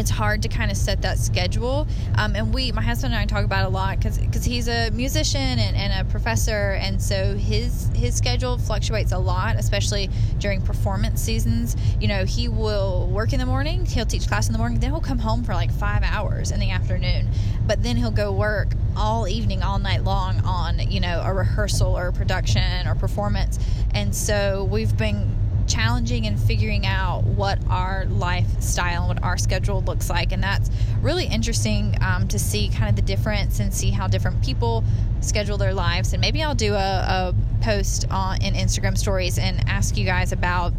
it's 0.00 0.10
hard 0.10 0.40
to 0.42 0.48
kind 0.48 0.70
of 0.70 0.76
set 0.78 1.02
that 1.02 1.18
schedule. 1.18 1.86
Um, 2.16 2.34
and 2.34 2.52
we, 2.52 2.72
my 2.72 2.80
husband 2.80 3.12
and 3.12 3.20
I, 3.20 3.26
talk 3.26 3.44
about 3.44 3.66
a 3.66 3.68
lot 3.68 4.00
because 4.00 4.44
he's 4.44 4.66
a 4.66 4.90
musician 4.90 5.40
and, 5.40 5.76
and 5.76 6.06
a 6.06 6.10
professor, 6.10 6.72
and 6.80 7.00
so 7.00 7.34
his 7.34 7.88
his 7.94 8.16
schedule 8.16 8.56
fluctuates 8.58 9.12
a 9.12 9.18
lot, 9.18 9.56
especially 9.56 10.08
during 10.38 10.62
performance 10.62 11.20
seasons. 11.20 11.76
You 12.00 12.08
know, 12.08 12.24
he 12.24 12.48
will 12.48 13.08
work 13.08 13.32
in 13.32 13.38
the 13.38 13.46
morning, 13.46 13.84
he'll 13.84 14.06
teach 14.06 14.26
class 14.26 14.48
in 14.48 14.52
the 14.52 14.58
morning, 14.58 14.80
then 14.80 14.90
he'll 14.90 15.00
come 15.00 15.18
home 15.18 15.44
for 15.44 15.52
like 15.52 15.70
five 15.70 16.02
hours 16.02 16.50
in 16.50 16.58
the 16.58 16.70
afternoon, 16.70 17.28
but 17.66 17.82
then 17.82 17.96
he'll 17.96 18.10
go 18.10 18.32
work 18.32 18.68
all 18.96 19.28
evening, 19.28 19.62
all 19.62 19.78
night 19.78 20.02
long 20.02 20.40
on 20.40 20.78
you 20.90 21.00
know 21.00 21.22
a 21.24 21.32
rehearsal 21.32 21.96
or 21.96 22.08
a 22.08 22.12
production 22.12 22.88
or 22.88 22.94
performance, 22.94 23.58
and 23.94 24.14
so 24.14 24.64
we've 24.64 24.96
been 24.96 25.36
challenging 25.70 26.26
and 26.26 26.38
figuring 26.38 26.86
out 26.86 27.22
what 27.24 27.58
our 27.68 28.04
lifestyle 28.06 29.08
and 29.08 29.20
what 29.20 29.22
our 29.22 29.38
schedule 29.38 29.82
looks 29.82 30.10
like. 30.10 30.32
And 30.32 30.42
that's 30.42 30.70
really 31.00 31.26
interesting 31.26 31.96
um, 32.02 32.28
to 32.28 32.38
see 32.38 32.68
kind 32.68 32.90
of 32.90 32.96
the 32.96 33.02
difference 33.02 33.60
and 33.60 33.72
see 33.72 33.90
how 33.90 34.08
different 34.08 34.42
people 34.42 34.84
schedule 35.20 35.56
their 35.56 35.74
lives. 35.74 36.12
And 36.12 36.20
maybe 36.20 36.42
I'll 36.42 36.54
do 36.54 36.74
a, 36.74 36.76
a 36.76 37.34
post 37.62 38.06
on 38.10 38.42
in 38.42 38.54
Instagram 38.54 38.98
stories 38.98 39.38
and 39.38 39.68
ask 39.68 39.96
you 39.96 40.04
guys 40.04 40.32
about 40.32 40.72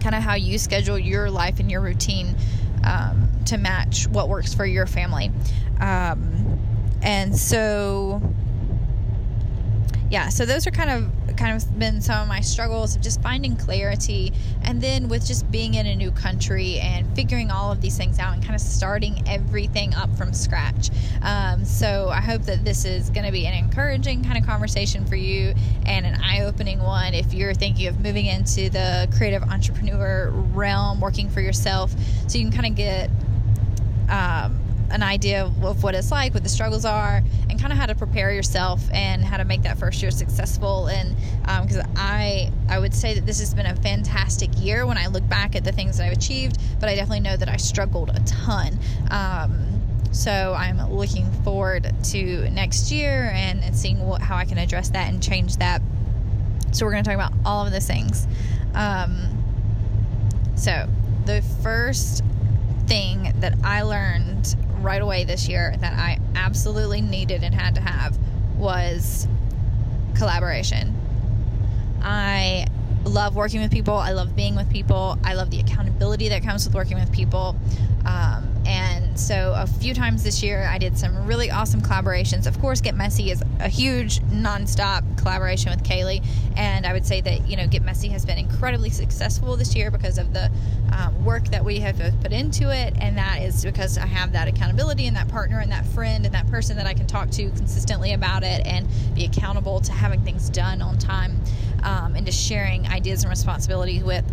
kind 0.00 0.14
of 0.14 0.22
how 0.22 0.34
you 0.34 0.58
schedule 0.58 0.98
your 0.98 1.30
life 1.30 1.60
and 1.60 1.70
your 1.70 1.80
routine 1.80 2.36
um, 2.84 3.28
to 3.46 3.56
match 3.56 4.06
what 4.08 4.28
works 4.28 4.54
for 4.54 4.66
your 4.66 4.86
family. 4.86 5.30
Um, 5.80 6.60
and 7.02 7.36
so, 7.36 8.22
yeah, 10.14 10.28
so 10.28 10.46
those 10.46 10.64
are 10.64 10.70
kind 10.70 10.90
of 10.90 11.36
kind 11.36 11.56
of 11.56 11.76
been 11.76 12.00
some 12.00 12.22
of 12.22 12.28
my 12.28 12.40
struggles 12.40 12.94
of 12.94 13.02
just 13.02 13.20
finding 13.20 13.56
clarity 13.56 14.32
and 14.62 14.80
then 14.80 15.08
with 15.08 15.26
just 15.26 15.50
being 15.50 15.74
in 15.74 15.86
a 15.88 15.96
new 15.96 16.12
country 16.12 16.78
and 16.78 17.12
figuring 17.16 17.50
all 17.50 17.72
of 17.72 17.80
these 17.80 17.96
things 17.96 18.20
out 18.20 18.32
and 18.32 18.40
kind 18.40 18.54
of 18.54 18.60
starting 18.60 19.20
everything 19.26 19.92
up 19.94 20.08
from 20.16 20.32
scratch. 20.32 20.90
Um, 21.22 21.64
so 21.64 22.10
I 22.10 22.20
hope 22.20 22.42
that 22.42 22.64
this 22.64 22.84
is 22.84 23.10
going 23.10 23.26
to 23.26 23.32
be 23.32 23.44
an 23.46 23.54
encouraging 23.54 24.22
kind 24.22 24.38
of 24.38 24.46
conversation 24.46 25.04
for 25.04 25.16
you 25.16 25.52
and 25.84 26.06
an 26.06 26.14
eye 26.22 26.42
opening 26.42 26.80
one 26.80 27.12
if 27.12 27.34
you're 27.34 27.52
thinking 27.52 27.88
of 27.88 27.98
moving 27.98 28.26
into 28.26 28.70
the 28.70 29.08
creative 29.16 29.42
entrepreneur 29.42 30.30
realm, 30.30 31.00
working 31.00 31.28
for 31.28 31.40
yourself, 31.40 31.92
so 32.28 32.38
you 32.38 32.44
can 32.44 32.52
kind 32.52 32.66
of 32.66 32.76
get. 32.76 33.10
Um, 34.08 34.63
an 34.94 35.02
idea 35.02 35.44
of 35.44 35.82
what 35.82 35.94
it's 35.96 36.12
like, 36.12 36.32
what 36.34 36.44
the 36.44 36.48
struggles 36.48 36.84
are, 36.84 37.20
and 37.50 37.60
kind 37.60 37.72
of 37.72 37.78
how 37.78 37.86
to 37.86 37.96
prepare 37.96 38.32
yourself 38.32 38.80
and 38.92 39.24
how 39.24 39.36
to 39.36 39.44
make 39.44 39.62
that 39.62 39.76
first 39.76 40.00
year 40.00 40.12
successful. 40.12 40.86
And 40.86 41.16
because 41.62 41.78
um, 41.78 41.92
I, 41.96 42.52
I 42.68 42.78
would 42.78 42.94
say 42.94 43.12
that 43.14 43.26
this 43.26 43.40
has 43.40 43.52
been 43.52 43.66
a 43.66 43.74
fantastic 43.74 44.50
year 44.56 44.86
when 44.86 44.96
I 44.96 45.08
look 45.08 45.28
back 45.28 45.56
at 45.56 45.64
the 45.64 45.72
things 45.72 45.98
that 45.98 46.06
I've 46.06 46.16
achieved, 46.16 46.60
but 46.78 46.88
I 46.88 46.94
definitely 46.94 47.20
know 47.20 47.36
that 47.36 47.48
I 47.48 47.56
struggled 47.56 48.10
a 48.10 48.20
ton. 48.20 48.78
Um, 49.10 49.82
so 50.12 50.54
I'm 50.56 50.78
looking 50.92 51.28
forward 51.42 51.92
to 52.10 52.48
next 52.50 52.92
year 52.92 53.32
and, 53.34 53.64
and 53.64 53.74
seeing 53.74 53.98
what, 54.06 54.22
how 54.22 54.36
I 54.36 54.44
can 54.44 54.58
address 54.58 54.90
that 54.90 55.12
and 55.12 55.20
change 55.20 55.56
that. 55.56 55.82
So 56.70 56.86
we're 56.86 56.92
going 56.92 57.02
to 57.02 57.10
talk 57.10 57.16
about 57.16 57.32
all 57.44 57.66
of 57.66 57.72
those 57.72 57.86
things. 57.88 58.28
Um, 58.74 59.42
so 60.54 60.88
the 61.24 61.42
first 61.64 62.22
thing 62.86 63.32
that 63.40 63.58
I 63.64 63.82
learned 63.82 64.54
right 64.84 65.02
away 65.02 65.24
this 65.24 65.48
year 65.48 65.74
that 65.80 65.94
I 65.94 66.18
absolutely 66.36 67.00
needed 67.00 67.42
and 67.42 67.54
had 67.54 67.74
to 67.76 67.80
have 67.80 68.16
was 68.56 69.26
collaboration. 70.14 70.94
I 72.02 72.66
love 73.04 73.34
working 73.34 73.60
with 73.60 73.70
people. 73.70 73.94
I 73.94 74.12
love 74.12 74.36
being 74.36 74.54
with 74.54 74.70
people. 74.70 75.18
I 75.24 75.34
love 75.34 75.50
the 75.50 75.60
accountability 75.60 76.28
that 76.28 76.42
comes 76.42 76.66
with 76.66 76.74
working 76.74 76.98
with 76.98 77.10
people. 77.12 77.56
Um, 78.06 78.54
and 78.66 79.03
so 79.18 79.54
a 79.56 79.66
few 79.66 79.94
times 79.94 80.22
this 80.22 80.42
year, 80.42 80.66
I 80.70 80.78
did 80.78 80.98
some 80.98 81.26
really 81.26 81.50
awesome 81.50 81.80
collaborations. 81.80 82.46
Of 82.46 82.60
course, 82.60 82.80
Get 82.80 82.94
Messy 82.94 83.30
is 83.30 83.42
a 83.60 83.68
huge 83.68 84.20
nonstop 84.20 85.18
collaboration 85.18 85.70
with 85.70 85.82
Kaylee. 85.82 86.24
And 86.56 86.86
I 86.86 86.92
would 86.92 87.06
say 87.06 87.20
that, 87.20 87.48
you 87.48 87.56
know, 87.56 87.66
Get 87.66 87.82
Messy 87.82 88.08
has 88.08 88.24
been 88.24 88.38
incredibly 88.38 88.90
successful 88.90 89.56
this 89.56 89.74
year 89.74 89.90
because 89.90 90.18
of 90.18 90.32
the 90.32 90.50
um, 90.92 91.24
work 91.24 91.48
that 91.48 91.64
we 91.64 91.80
have 91.80 91.98
put 92.20 92.32
into 92.32 92.70
it. 92.74 92.94
And 93.00 93.16
that 93.18 93.42
is 93.42 93.64
because 93.64 93.98
I 93.98 94.06
have 94.06 94.32
that 94.32 94.48
accountability 94.48 95.06
and 95.06 95.16
that 95.16 95.28
partner 95.28 95.60
and 95.60 95.70
that 95.72 95.86
friend 95.86 96.24
and 96.24 96.34
that 96.34 96.46
person 96.48 96.76
that 96.76 96.86
I 96.86 96.94
can 96.94 97.06
talk 97.06 97.30
to 97.30 97.50
consistently 97.50 98.12
about 98.12 98.42
it 98.42 98.66
and 98.66 98.86
be 99.14 99.24
accountable 99.24 99.80
to 99.80 99.92
having 99.92 100.22
things 100.22 100.48
done 100.50 100.82
on 100.82 100.98
time 100.98 101.40
um, 101.82 102.16
and 102.16 102.26
just 102.26 102.40
sharing 102.40 102.86
ideas 102.88 103.22
and 103.22 103.30
responsibilities 103.30 104.02
with. 104.02 104.24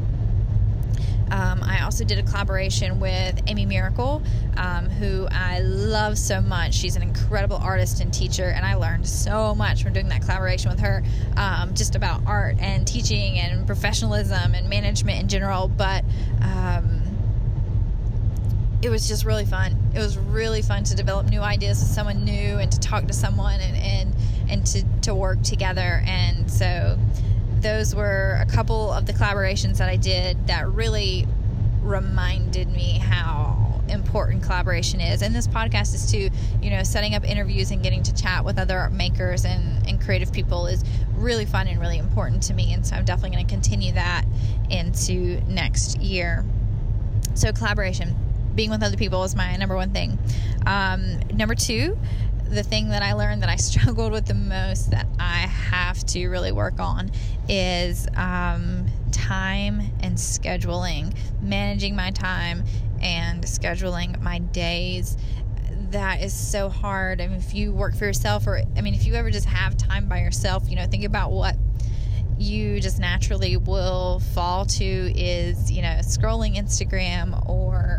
Um, 1.31 1.63
I 1.63 1.83
also 1.83 2.03
did 2.03 2.19
a 2.19 2.23
collaboration 2.23 2.99
with 2.99 3.41
Amy 3.47 3.65
Maricle, 3.65 4.21
um, 4.57 4.89
who 4.89 5.27
I 5.31 5.59
love 5.61 6.17
so 6.17 6.41
much. 6.41 6.73
She's 6.73 6.97
an 6.97 7.01
incredible 7.01 7.55
artist 7.55 8.01
and 8.01 8.13
teacher, 8.13 8.49
and 8.49 8.65
I 8.65 8.75
learned 8.75 9.07
so 9.07 9.55
much 9.55 9.81
from 9.81 9.93
doing 9.93 10.09
that 10.09 10.21
collaboration 10.21 10.69
with 10.69 10.81
her, 10.81 11.03
um, 11.37 11.73
just 11.73 11.95
about 11.95 12.21
art 12.25 12.57
and 12.59 12.85
teaching 12.85 13.39
and 13.39 13.65
professionalism 13.65 14.53
and 14.53 14.69
management 14.69 15.21
in 15.21 15.27
general. 15.29 15.69
But 15.69 16.03
um, 16.41 17.01
it 18.81 18.89
was 18.89 19.07
just 19.07 19.23
really 19.23 19.45
fun. 19.45 19.77
It 19.95 19.99
was 19.99 20.17
really 20.17 20.61
fun 20.61 20.83
to 20.85 20.95
develop 20.95 21.29
new 21.29 21.41
ideas 21.41 21.79
with 21.79 21.89
someone 21.89 22.25
new 22.25 22.57
and 22.57 22.71
to 22.71 22.79
talk 22.79 23.07
to 23.07 23.13
someone 23.13 23.59
and 23.61 23.77
and, 23.77 24.15
and 24.49 24.65
to, 24.67 24.83
to 25.01 25.15
work 25.15 25.41
together. 25.43 26.03
And 26.05 26.51
so 26.51 26.97
those 27.61 27.95
were 27.95 28.37
a 28.41 28.45
couple 28.51 28.91
of 28.91 29.05
the 29.05 29.13
collaborations 29.13 29.77
that 29.77 29.89
I 29.89 29.95
did 29.95 30.47
that 30.47 30.67
really 30.69 31.27
reminded 31.81 32.69
me 32.69 32.99
how 32.99 33.81
important 33.89 34.43
collaboration 34.43 35.01
is. 35.01 35.21
And 35.21 35.35
this 35.35 35.47
podcast 35.47 35.93
is 35.93 36.11
too, 36.11 36.29
you 36.61 36.69
know, 36.69 36.83
setting 36.83 37.13
up 37.13 37.23
interviews 37.23 37.71
and 37.71 37.83
getting 37.83 38.03
to 38.03 38.13
chat 38.13 38.43
with 38.45 38.57
other 38.57 38.89
makers 38.89 39.45
and, 39.45 39.85
and 39.87 40.01
creative 40.01 40.31
people 40.31 40.67
is 40.67 40.83
really 41.15 41.45
fun 41.45 41.67
and 41.67 41.79
really 41.79 41.97
important 41.97 42.41
to 42.43 42.53
me. 42.53 42.73
And 42.73 42.85
so 42.85 42.95
I'm 42.95 43.05
definitely 43.05 43.35
going 43.35 43.45
to 43.47 43.53
continue 43.53 43.91
that 43.93 44.25
into 44.69 45.41
next 45.47 45.99
year. 45.99 46.45
So, 47.33 47.51
collaboration, 47.51 48.15
being 48.55 48.69
with 48.69 48.83
other 48.83 48.97
people 48.97 49.23
is 49.23 49.35
my 49.35 49.55
number 49.55 49.75
one 49.75 49.91
thing. 49.91 50.17
Um, 50.65 51.19
number 51.33 51.55
two, 51.55 51.97
the 52.51 52.63
thing 52.63 52.89
that 52.89 53.01
I 53.01 53.13
learned 53.13 53.41
that 53.43 53.49
I 53.49 53.55
struggled 53.57 54.11
with 54.11 54.25
the 54.25 54.33
most 54.33 54.91
that 54.91 55.07
I 55.19 55.47
have 55.47 56.05
to 56.07 56.27
really 56.27 56.51
work 56.51 56.79
on 56.79 57.11
is 57.47 58.07
um, 58.15 58.87
time 59.11 59.81
and 60.01 60.17
scheduling, 60.17 61.15
managing 61.41 61.95
my 61.95 62.11
time 62.11 62.63
and 63.01 63.43
scheduling 63.43 64.21
my 64.21 64.39
days. 64.39 65.17
That 65.91 66.21
is 66.21 66.33
so 66.33 66.69
hard. 66.69 67.19
I 67.21 67.27
mean, 67.27 67.37
if 67.37 67.53
you 67.53 67.73
work 67.73 67.95
for 67.95 68.05
yourself, 68.05 68.47
or 68.47 68.61
I 68.77 68.81
mean, 68.81 68.93
if 68.93 69.05
you 69.05 69.15
ever 69.15 69.31
just 69.31 69.47
have 69.47 69.75
time 69.77 70.07
by 70.07 70.19
yourself, 70.19 70.69
you 70.69 70.75
know, 70.75 70.85
think 70.85 71.03
about 71.03 71.31
what 71.31 71.55
you 72.37 72.79
just 72.79 72.99
naturally 72.99 73.55
will 73.57 74.19
fall 74.33 74.65
to 74.65 74.83
is, 74.83 75.71
you 75.71 75.81
know, 75.81 75.99
scrolling 76.01 76.55
Instagram 76.55 77.47
or 77.47 77.90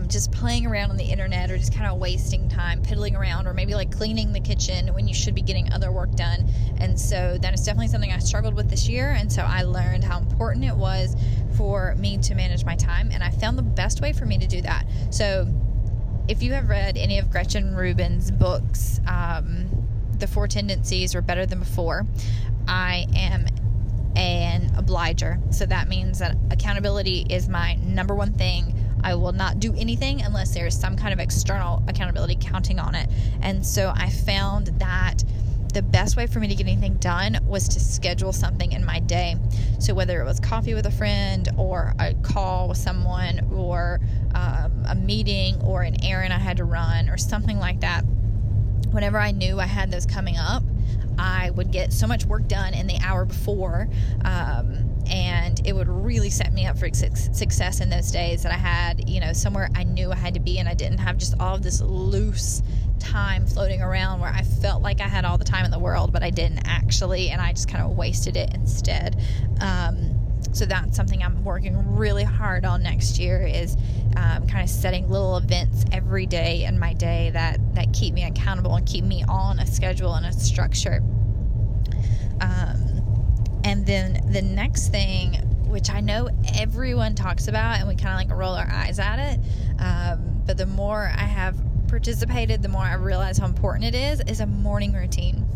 um, 0.00 0.08
just 0.08 0.32
playing 0.32 0.66
around 0.66 0.90
on 0.90 0.96
the 0.96 1.04
internet 1.04 1.50
or 1.50 1.58
just 1.58 1.74
kind 1.74 1.90
of 1.90 1.98
wasting 1.98 2.48
time 2.48 2.82
piddling 2.82 3.16
around 3.16 3.46
or 3.46 3.54
maybe 3.54 3.74
like 3.74 3.90
cleaning 3.90 4.32
the 4.32 4.40
kitchen 4.40 4.92
when 4.94 5.06
you 5.06 5.14
should 5.14 5.34
be 5.34 5.42
getting 5.42 5.72
other 5.72 5.92
work 5.92 6.14
done. 6.14 6.48
And 6.78 6.98
so 6.98 7.38
that 7.40 7.54
is 7.54 7.64
definitely 7.64 7.88
something 7.88 8.12
I 8.12 8.18
struggled 8.18 8.54
with 8.54 8.70
this 8.70 8.88
year. 8.88 9.10
And 9.10 9.32
so 9.32 9.42
I 9.42 9.62
learned 9.62 10.04
how 10.04 10.18
important 10.18 10.64
it 10.64 10.74
was 10.74 11.16
for 11.56 11.94
me 11.96 12.18
to 12.18 12.34
manage 12.34 12.64
my 12.64 12.76
time. 12.76 13.10
And 13.12 13.22
I 13.22 13.30
found 13.30 13.58
the 13.58 13.62
best 13.62 14.00
way 14.00 14.12
for 14.12 14.26
me 14.26 14.38
to 14.38 14.46
do 14.46 14.60
that. 14.62 14.86
So 15.10 15.46
if 16.28 16.42
you 16.42 16.52
have 16.52 16.68
read 16.68 16.96
any 16.96 17.18
of 17.18 17.30
Gretchen 17.30 17.74
Rubin's 17.74 18.30
books, 18.30 19.00
um, 19.06 19.68
The 20.18 20.26
Four 20.26 20.48
Tendencies 20.48 21.14
or 21.14 21.22
Better 21.22 21.46
Than 21.46 21.58
Before, 21.58 22.06
I 22.66 23.06
am 23.14 23.46
an 24.16 24.72
obliger. 24.76 25.38
So 25.50 25.66
that 25.66 25.88
means 25.88 26.18
that 26.18 26.36
accountability 26.50 27.26
is 27.30 27.48
my 27.48 27.74
number 27.76 28.14
one 28.14 28.32
thing 28.32 28.79
I 29.02 29.14
will 29.14 29.32
not 29.32 29.60
do 29.60 29.74
anything 29.76 30.22
unless 30.22 30.54
there's 30.54 30.78
some 30.78 30.96
kind 30.96 31.12
of 31.12 31.20
external 31.20 31.82
accountability 31.88 32.36
counting 32.40 32.78
on 32.78 32.94
it. 32.94 33.08
And 33.42 33.64
so 33.64 33.92
I 33.94 34.10
found 34.10 34.68
that 34.78 35.22
the 35.72 35.82
best 35.82 36.16
way 36.16 36.26
for 36.26 36.40
me 36.40 36.48
to 36.48 36.54
get 36.54 36.66
anything 36.66 36.94
done 36.94 37.38
was 37.46 37.68
to 37.68 37.80
schedule 37.80 38.32
something 38.32 38.72
in 38.72 38.84
my 38.84 38.98
day. 39.00 39.36
So 39.78 39.94
whether 39.94 40.20
it 40.20 40.24
was 40.24 40.40
coffee 40.40 40.74
with 40.74 40.86
a 40.86 40.90
friend 40.90 41.48
or 41.56 41.94
a 41.98 42.14
call 42.14 42.68
with 42.68 42.78
someone 42.78 43.48
or 43.52 44.00
um, 44.34 44.84
a 44.88 44.94
meeting 44.94 45.60
or 45.62 45.82
an 45.82 46.04
errand 46.04 46.32
I 46.32 46.38
had 46.38 46.56
to 46.56 46.64
run 46.64 47.08
or 47.08 47.16
something 47.16 47.58
like 47.58 47.80
that, 47.80 48.02
whenever 48.90 49.18
I 49.18 49.30
knew 49.30 49.60
I 49.60 49.66
had 49.66 49.90
those 49.90 50.06
coming 50.06 50.36
up, 50.36 50.62
I 51.18 51.50
would 51.50 51.70
get 51.70 51.92
so 51.92 52.06
much 52.06 52.24
work 52.24 52.48
done 52.48 52.74
in 52.74 52.86
the 52.86 52.98
hour 53.04 53.24
before. 53.24 53.88
Um, 54.24 54.89
and 55.10 55.60
it 55.66 55.74
would 55.74 55.88
really 55.88 56.30
set 56.30 56.52
me 56.52 56.66
up 56.66 56.78
for 56.78 56.88
success 56.92 57.80
in 57.80 57.90
those 57.90 58.10
days 58.10 58.42
that 58.44 58.52
I 58.52 58.56
had, 58.56 59.08
you 59.08 59.20
know, 59.20 59.32
somewhere 59.32 59.68
I 59.74 59.82
knew 59.82 60.12
I 60.12 60.16
had 60.16 60.34
to 60.34 60.40
be, 60.40 60.58
and 60.58 60.68
I 60.68 60.74
didn't 60.74 60.98
have 60.98 61.18
just 61.18 61.34
all 61.40 61.56
of 61.56 61.62
this 61.62 61.80
loose 61.80 62.62
time 63.00 63.46
floating 63.46 63.82
around 63.82 64.20
where 64.20 64.30
I 64.30 64.42
felt 64.42 64.82
like 64.82 65.00
I 65.00 65.08
had 65.08 65.24
all 65.24 65.38
the 65.38 65.44
time 65.44 65.64
in 65.64 65.70
the 65.70 65.78
world, 65.78 66.12
but 66.12 66.22
I 66.22 66.30
didn't 66.30 66.60
actually, 66.66 67.30
and 67.30 67.40
I 67.40 67.52
just 67.52 67.68
kind 67.68 67.84
of 67.84 67.96
wasted 67.96 68.36
it 68.36 68.54
instead. 68.54 69.20
Um, 69.60 70.16
so 70.52 70.66
that's 70.66 70.96
something 70.96 71.22
I'm 71.22 71.44
working 71.44 71.96
really 71.96 72.24
hard 72.24 72.64
on 72.64 72.82
next 72.82 73.18
year 73.18 73.42
is 73.42 73.76
um, 74.16 74.46
kind 74.46 74.62
of 74.62 74.68
setting 74.68 75.08
little 75.08 75.36
events 75.36 75.84
every 75.92 76.26
day 76.26 76.64
in 76.64 76.78
my 76.78 76.92
day 76.92 77.30
that 77.32 77.58
that 77.74 77.92
keep 77.92 78.14
me 78.14 78.24
accountable 78.24 78.74
and 78.74 78.86
keep 78.86 79.04
me 79.04 79.24
on 79.28 79.58
a 79.60 79.66
schedule 79.66 80.14
and 80.14 80.26
a 80.26 80.32
structure. 80.32 81.02
Um, 82.40 82.89
and 83.64 83.86
then 83.86 84.20
the 84.32 84.42
next 84.42 84.88
thing, 84.88 85.34
which 85.68 85.90
I 85.90 86.00
know 86.00 86.28
everyone 86.56 87.14
talks 87.14 87.48
about, 87.48 87.78
and 87.78 87.88
we 87.88 87.94
kind 87.94 88.08
of 88.10 88.28
like 88.28 88.38
roll 88.38 88.54
our 88.54 88.68
eyes 88.70 88.98
at 88.98 89.18
it, 89.18 89.40
um, 89.78 90.42
but 90.46 90.56
the 90.56 90.66
more 90.66 91.12
I 91.14 91.24
have 91.24 91.56
participated, 91.88 92.62
the 92.62 92.68
more 92.68 92.82
I 92.82 92.94
realize 92.94 93.38
how 93.38 93.46
important 93.46 93.84
it 93.84 93.94
is, 93.94 94.20
is 94.26 94.40
a 94.40 94.46
morning 94.46 94.92
routine. 94.92 95.46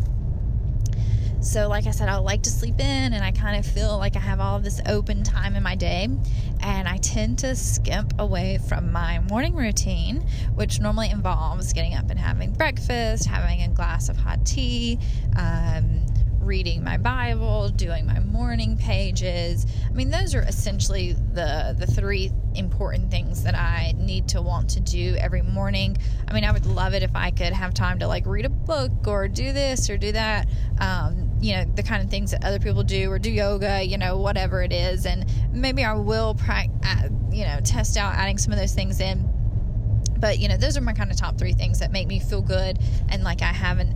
So, 1.45 1.69
like 1.69 1.85
I 1.85 1.91
said, 1.91 2.09
I 2.09 2.17
like 2.17 2.41
to 2.43 2.49
sleep 2.49 2.79
in 2.79 3.13
and 3.13 3.23
I 3.23 3.31
kind 3.31 3.59
of 3.59 3.71
feel 3.71 3.99
like 3.99 4.15
I 4.15 4.19
have 4.19 4.39
all 4.39 4.57
of 4.57 4.63
this 4.63 4.81
open 4.87 5.23
time 5.23 5.55
in 5.55 5.61
my 5.61 5.75
day. 5.75 6.09
And 6.61 6.87
I 6.87 6.97
tend 6.97 7.37
to 7.39 7.55
skimp 7.55 8.13
away 8.17 8.57
from 8.67 8.91
my 8.91 9.19
morning 9.19 9.53
routine, 9.53 10.25
which 10.55 10.79
normally 10.79 11.11
involves 11.11 11.71
getting 11.71 11.93
up 11.93 12.09
and 12.09 12.19
having 12.19 12.51
breakfast, 12.51 13.27
having 13.27 13.61
a 13.61 13.67
glass 13.67 14.09
of 14.09 14.17
hot 14.17 14.43
tea, 14.43 14.97
um, 15.37 16.03
reading 16.45 16.83
my 16.83 16.97
Bible, 16.97 17.69
doing 17.69 18.05
my 18.05 18.19
morning 18.19 18.77
pages. 18.77 19.65
I 19.89 19.93
mean, 19.93 20.11
those 20.11 20.35
are 20.35 20.41
essentially 20.41 21.13
the 21.13 21.75
the 21.77 21.87
three 21.87 22.31
important 22.53 23.11
things 23.11 23.43
that 23.43 23.55
I 23.55 23.93
need 23.97 24.27
to 24.29 24.41
want 24.41 24.69
to 24.71 24.79
do 24.79 25.15
every 25.17 25.41
morning. 25.41 25.97
I 26.27 26.33
mean, 26.33 26.45
I 26.45 26.51
would 26.51 26.65
love 26.65 26.93
it 26.93 27.03
if 27.03 27.15
I 27.15 27.31
could 27.31 27.51
have 27.51 27.73
time 27.73 27.99
to 27.99 28.07
like 28.07 28.25
read 28.25 28.45
a 28.45 28.49
book 28.49 28.91
or 29.07 29.27
do 29.27 29.51
this 29.51 29.89
or 29.89 29.97
do 29.97 30.11
that. 30.11 30.47
Um, 30.79 31.31
you 31.41 31.55
know, 31.55 31.65
the 31.75 31.83
kind 31.83 32.03
of 32.03 32.09
things 32.09 32.31
that 32.31 32.45
other 32.45 32.59
people 32.59 32.83
do 32.83 33.11
or 33.11 33.19
do 33.19 33.31
yoga, 33.31 33.83
you 33.83 33.97
know, 33.97 34.17
whatever 34.17 34.61
it 34.61 34.71
is. 34.71 35.05
And 35.05 35.25
maybe 35.51 35.83
I 35.83 35.93
will, 35.93 36.35
pra- 36.35 36.69
you 37.31 37.45
know, 37.45 37.59
test 37.63 37.97
out 37.97 38.13
adding 38.13 38.37
some 38.37 38.53
of 38.53 38.59
those 38.59 38.73
things 38.73 39.01
in. 39.01 39.29
But, 40.17 40.39
you 40.39 40.47
know, 40.47 40.57
those 40.57 40.77
are 40.77 40.81
my 40.81 40.93
kind 40.93 41.11
of 41.11 41.17
top 41.17 41.37
three 41.37 41.53
things 41.53 41.79
that 41.79 41.91
make 41.91 42.07
me 42.07 42.19
feel 42.19 42.41
good 42.41 42.79
and 43.09 43.23
like 43.23 43.41
I 43.41 43.51
have 43.51 43.79
an 43.79 43.95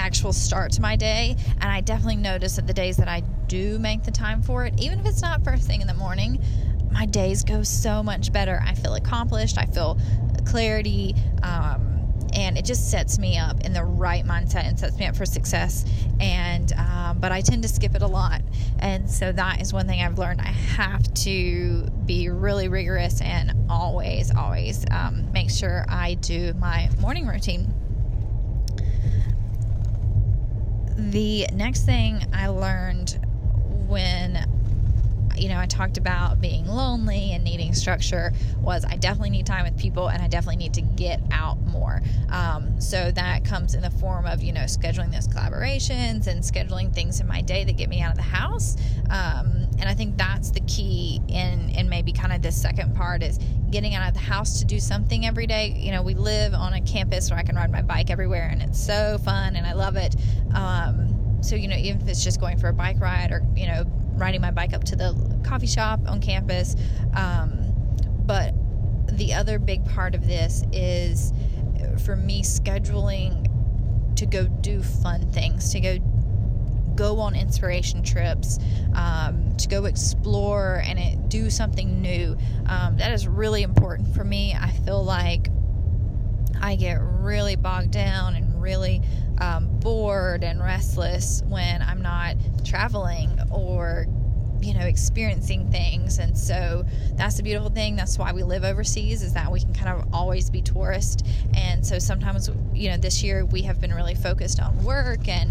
actual 0.00 0.32
start 0.32 0.72
to 0.72 0.80
my 0.80 0.96
day. 0.96 1.36
And 1.60 1.70
I 1.70 1.80
definitely 1.82 2.16
notice 2.16 2.56
that 2.56 2.66
the 2.66 2.74
days 2.74 2.96
that 2.96 3.08
I 3.08 3.20
do 3.46 3.78
make 3.78 4.02
the 4.02 4.10
time 4.10 4.42
for 4.42 4.64
it, 4.64 4.74
even 4.80 4.98
if 4.98 5.06
it's 5.06 5.22
not 5.22 5.44
first 5.44 5.64
thing 5.64 5.80
in 5.80 5.86
the 5.86 5.94
morning, 5.94 6.42
my 6.90 7.06
days 7.06 7.44
go 7.44 7.62
so 7.62 8.02
much 8.02 8.32
better. 8.32 8.60
I 8.66 8.74
feel 8.74 8.94
accomplished. 8.94 9.58
I 9.58 9.66
feel 9.66 9.98
clarity. 10.46 11.14
Um, 11.42 11.90
and 12.32 12.56
it 12.56 12.64
just 12.64 12.90
sets 12.90 13.18
me 13.18 13.38
up 13.38 13.60
in 13.62 13.72
the 13.72 13.84
right 13.84 14.24
mindset 14.24 14.64
and 14.66 14.78
sets 14.78 14.96
me 14.98 15.06
up 15.06 15.16
for 15.16 15.26
success. 15.26 15.84
And 16.20 16.72
um, 16.74 17.18
but 17.18 17.32
I 17.32 17.40
tend 17.40 17.62
to 17.62 17.68
skip 17.68 17.94
it 17.94 18.02
a 18.02 18.06
lot, 18.06 18.42
and 18.78 19.10
so 19.10 19.32
that 19.32 19.60
is 19.60 19.72
one 19.72 19.86
thing 19.86 20.00
I've 20.00 20.18
learned. 20.18 20.40
I 20.40 20.52
have 20.76 21.12
to 21.14 21.88
be 22.04 22.28
really 22.28 22.68
rigorous 22.68 23.20
and 23.20 23.52
always, 23.68 24.34
always 24.34 24.84
um, 24.90 25.30
make 25.32 25.50
sure 25.50 25.84
I 25.88 26.14
do 26.14 26.52
my 26.54 26.88
morning 27.00 27.26
routine. 27.26 27.74
The 31.08 31.46
next 31.52 31.86
thing 31.86 32.24
I 32.32 32.48
learned 32.48 33.18
when 33.88 34.36
you 35.38 35.48
know, 35.48 35.58
I 35.58 35.66
talked 35.66 35.96
about 35.96 36.40
being 36.40 36.66
lonely 36.66 37.32
and 37.32 37.44
needing 37.44 37.74
structure 37.74 38.32
was 38.58 38.84
I 38.84 38.96
definitely 38.96 39.30
need 39.30 39.46
time 39.46 39.64
with 39.64 39.78
people 39.78 40.08
and 40.08 40.22
I 40.22 40.28
definitely 40.28 40.56
need 40.56 40.74
to 40.74 40.82
get 40.82 41.20
out 41.32 41.60
more. 41.66 42.02
Um, 42.30 42.80
so 42.80 43.10
that 43.12 43.44
comes 43.44 43.74
in 43.74 43.82
the 43.82 43.90
form 43.90 44.26
of, 44.26 44.42
you 44.42 44.52
know, 44.52 44.62
scheduling 44.62 45.12
those 45.12 45.28
collaborations 45.28 46.26
and 46.26 46.42
scheduling 46.42 46.92
things 46.92 47.20
in 47.20 47.26
my 47.26 47.40
day 47.40 47.64
that 47.64 47.76
get 47.76 47.88
me 47.88 48.00
out 48.00 48.10
of 48.10 48.16
the 48.16 48.22
house. 48.22 48.76
Um, 49.10 49.66
and 49.78 49.84
I 49.88 49.94
think 49.94 50.16
that's 50.16 50.50
the 50.50 50.60
key 50.60 51.20
in, 51.28 51.70
in 51.70 51.88
maybe 51.88 52.12
kind 52.12 52.32
of 52.32 52.42
this 52.42 52.60
second 52.60 52.94
part 52.94 53.22
is 53.22 53.38
getting 53.70 53.94
out 53.94 54.06
of 54.08 54.14
the 54.14 54.20
house 54.20 54.58
to 54.58 54.64
do 54.64 54.80
something 54.80 55.26
every 55.26 55.46
day. 55.46 55.74
You 55.76 55.92
know, 55.92 56.02
we 56.02 56.14
live 56.14 56.54
on 56.54 56.74
a 56.74 56.80
campus 56.80 57.30
where 57.30 57.38
I 57.38 57.42
can 57.42 57.56
ride 57.56 57.70
my 57.70 57.82
bike 57.82 58.10
everywhere 58.10 58.48
and 58.50 58.62
it's 58.62 58.80
so 58.80 59.18
fun 59.24 59.56
and 59.56 59.66
I 59.66 59.72
love 59.72 59.96
it. 59.96 60.16
Um, 60.54 61.16
so, 61.42 61.56
you 61.56 61.68
know, 61.68 61.76
even 61.76 62.02
if 62.02 62.08
it's 62.08 62.22
just 62.22 62.40
going 62.40 62.58
for 62.58 62.68
a 62.68 62.72
bike 62.72 63.00
ride 63.00 63.32
or, 63.32 63.42
you 63.56 63.66
know, 63.66 63.84
riding 64.20 64.40
my 64.40 64.50
bike 64.50 64.72
up 64.72 64.84
to 64.84 64.96
the 64.96 65.40
coffee 65.44 65.66
shop 65.66 66.00
on 66.06 66.20
campus. 66.20 66.76
Um, 67.14 67.74
but 68.26 68.54
the 69.08 69.34
other 69.34 69.58
big 69.58 69.84
part 69.86 70.14
of 70.14 70.26
this 70.26 70.64
is 70.72 71.32
for 72.04 72.16
me 72.16 72.42
scheduling 72.42 73.46
to 74.16 74.26
go 74.26 74.46
do 74.46 74.82
fun 74.82 75.30
things, 75.32 75.72
to 75.72 75.80
go 75.80 75.98
go 76.94 77.18
on 77.18 77.34
inspiration 77.34 78.02
trips, 78.02 78.58
um, 78.94 79.56
to 79.56 79.68
go 79.68 79.86
explore 79.86 80.82
and 80.84 80.98
it, 80.98 81.28
do 81.28 81.48
something 81.48 82.02
new. 82.02 82.36
Um, 82.66 82.96
that 82.98 83.12
is 83.12 83.26
really 83.26 83.62
important 83.62 84.14
for 84.14 84.22
me. 84.22 84.54
I 84.54 84.70
feel 84.70 85.02
like 85.02 85.48
I 86.60 86.76
get 86.76 86.98
really 87.00 87.56
bogged 87.56 87.92
down 87.92 88.34
and 88.34 88.60
really 88.60 89.00
um, 89.38 89.78
bored 89.80 90.44
and 90.44 90.60
restless 90.60 91.42
when 91.46 91.80
I'm 91.80 92.02
not 92.02 92.36
traveling 92.64 93.39
or 93.50 94.06
you 94.60 94.74
know 94.74 94.84
experiencing 94.84 95.70
things 95.70 96.18
and 96.18 96.36
so 96.36 96.84
that's 97.14 97.36
the 97.36 97.42
beautiful 97.42 97.70
thing 97.70 97.96
that's 97.96 98.18
why 98.18 98.30
we 98.30 98.42
live 98.42 98.62
overseas 98.62 99.22
is 99.22 99.32
that 99.32 99.50
we 99.50 99.58
can 99.58 99.72
kind 99.72 99.88
of 99.88 100.06
always 100.12 100.50
be 100.50 100.60
tourist 100.60 101.26
and 101.54 101.86
so 101.86 101.98
sometimes 101.98 102.50
you 102.74 102.90
know 102.90 102.96
this 102.98 103.22
year 103.22 103.44
we 103.46 103.62
have 103.62 103.80
been 103.80 103.92
really 103.92 104.14
focused 104.14 104.60
on 104.60 104.76
work 104.84 105.28
and 105.28 105.50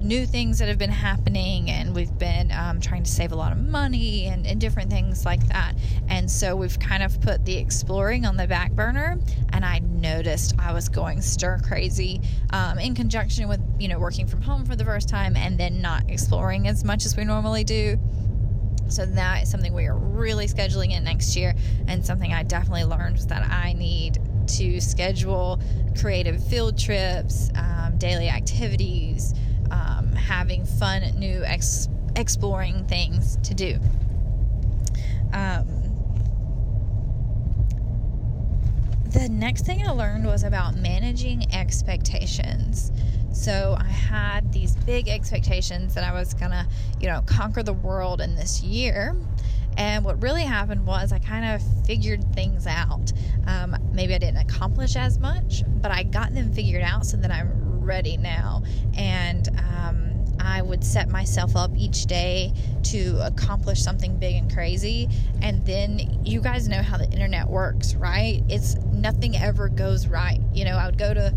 new 0.00 0.26
things 0.26 0.58
that 0.58 0.68
have 0.68 0.78
been 0.78 0.90
happening, 0.90 1.70
and 1.70 1.94
we've 1.94 2.16
been 2.18 2.52
um, 2.52 2.80
trying 2.80 3.02
to 3.02 3.10
save 3.10 3.32
a 3.32 3.34
lot 3.34 3.52
of 3.52 3.58
money 3.58 4.26
and, 4.26 4.46
and, 4.46 4.60
different 4.60 4.90
things 4.90 5.24
like 5.24 5.46
that. 5.48 5.74
And 6.08 6.30
so 6.30 6.56
we've 6.56 6.78
kind 6.78 7.02
of 7.02 7.20
put 7.20 7.44
the 7.44 7.56
exploring 7.56 8.24
on 8.24 8.36
the 8.36 8.46
back 8.46 8.72
burner. 8.72 9.18
And 9.50 9.64
I 9.64 9.80
noticed 9.80 10.54
I 10.58 10.72
was 10.72 10.88
going 10.88 11.20
stir 11.20 11.58
crazy 11.66 12.20
um, 12.50 12.78
in 12.78 12.94
conjunction 12.94 13.48
with 13.48 13.60
you 13.78 13.88
know 13.88 13.98
working 13.98 14.26
from 14.26 14.42
home 14.42 14.64
for 14.64 14.76
the 14.76 14.84
first 14.84 15.08
time, 15.08 15.36
and 15.36 15.58
then 15.58 15.80
not 15.80 16.08
exploring 16.08 16.68
as 16.68 16.84
much 16.84 17.06
as 17.06 17.16
we 17.16 17.24
normally 17.24 17.64
do. 17.64 17.98
So 18.88 19.04
that 19.04 19.42
is 19.42 19.50
something 19.50 19.74
we 19.74 19.86
are 19.86 19.96
really 19.96 20.46
scheduling 20.46 20.92
in 20.92 21.04
next 21.04 21.36
year, 21.36 21.54
and 21.86 22.04
something 22.04 22.32
I 22.32 22.42
definitely 22.42 22.84
learned 22.84 23.18
that 23.28 23.42
I 23.50 23.74
need 23.74 24.18
to 24.48 24.80
schedule 24.80 25.60
creative 26.00 26.42
field 26.42 26.78
trips, 26.78 27.50
um, 27.54 27.98
daily 27.98 28.28
activities, 28.28 29.34
um, 29.70 30.12
having 30.12 30.64
fun, 30.64 31.02
new 31.18 31.44
ex- 31.44 31.88
exploring 32.16 32.86
things 32.86 33.36
to 33.42 33.54
do. 33.54 33.78
Um, 35.32 35.87
the 39.18 39.28
next 39.28 39.66
thing 39.66 39.84
I 39.84 39.90
learned 39.90 40.24
was 40.26 40.44
about 40.44 40.76
managing 40.76 41.52
expectations. 41.52 42.92
So 43.32 43.76
I 43.76 43.84
had 43.84 44.52
these 44.52 44.76
big 44.76 45.08
expectations 45.08 45.94
that 45.94 46.04
I 46.04 46.12
was 46.12 46.34
gonna, 46.34 46.68
you 47.00 47.08
know, 47.08 47.22
conquer 47.26 47.64
the 47.64 47.72
world 47.72 48.20
in 48.20 48.36
this 48.36 48.62
year. 48.62 49.16
And 49.76 50.04
what 50.04 50.22
really 50.22 50.44
happened 50.44 50.86
was 50.86 51.12
I 51.12 51.18
kind 51.18 51.44
of 51.44 51.62
figured 51.84 52.32
things 52.32 52.66
out. 52.68 53.12
Um, 53.48 53.76
maybe 53.92 54.14
I 54.14 54.18
didn't 54.18 54.38
accomplish 54.38 54.94
as 54.94 55.18
much, 55.18 55.64
but 55.66 55.90
I 55.90 56.04
got 56.04 56.32
them 56.32 56.52
figured 56.52 56.82
out 56.82 57.04
so 57.04 57.16
that 57.16 57.32
I'm 57.32 57.80
ready 57.80 58.16
now. 58.16 58.62
And 58.96 59.48
um, 59.58 60.18
I 60.40 60.62
would 60.62 60.84
set 60.84 61.08
myself 61.08 61.56
up 61.56 61.72
each 61.76 62.06
day 62.06 62.52
to 62.84 63.18
accomplish 63.22 63.82
something 63.82 64.16
big 64.18 64.36
and 64.36 64.52
crazy. 64.52 65.08
And 65.42 65.64
then 65.66 66.20
you 66.24 66.40
guys 66.40 66.68
know 66.68 66.82
how 66.82 66.96
the 66.96 67.10
internet 67.10 67.48
works, 67.48 67.94
right? 67.94 68.42
It's 68.48 68.76
nothing 69.00 69.36
ever 69.36 69.68
goes 69.68 70.06
right. 70.06 70.40
You 70.52 70.64
know, 70.64 70.76
I 70.76 70.86
would 70.86 70.98
go 70.98 71.14
to 71.14 71.34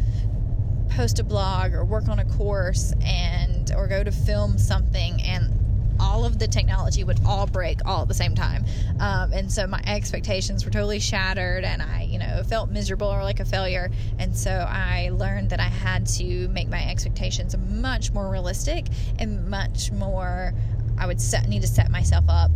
post 0.89 1.19
a 1.19 1.23
blog 1.23 1.73
or 1.73 1.85
work 1.85 2.09
on 2.09 2.19
a 2.19 2.25
course 2.25 2.93
and 3.03 3.71
or 3.75 3.87
go 3.87 4.03
to 4.03 4.11
film 4.11 4.57
something 4.57 5.21
and 5.21 5.57
all 5.99 6.25
of 6.25 6.39
the 6.39 6.47
technology 6.47 7.03
would 7.03 7.19
all 7.25 7.45
break 7.45 7.79
all 7.85 8.01
at 8.01 8.07
the 8.07 8.13
same 8.13 8.33
time. 8.33 8.65
Um, 8.99 9.31
and 9.33 9.51
so 9.51 9.67
my 9.67 9.81
expectations 9.85 10.65
were 10.65 10.71
totally 10.71 10.99
shattered 10.99 11.63
and 11.63 11.81
I, 11.81 12.07
you 12.09 12.17
know, 12.17 12.43
felt 12.43 12.71
miserable 12.71 13.07
or 13.07 13.23
like 13.23 13.39
a 13.39 13.45
failure. 13.45 13.91
And 14.17 14.35
so 14.35 14.51
I 14.51 15.11
learned 15.13 15.51
that 15.51 15.59
I 15.59 15.67
had 15.67 16.07
to 16.07 16.47
make 16.49 16.69
my 16.69 16.83
expectations 16.89 17.55
much 17.57 18.11
more 18.11 18.29
realistic 18.29 18.87
and 19.19 19.47
much 19.47 19.91
more, 19.91 20.53
I 20.97 21.05
would 21.05 21.21
set, 21.21 21.47
need 21.47 21.61
to 21.61 21.67
set 21.67 21.91
myself 21.91 22.25
up 22.27 22.51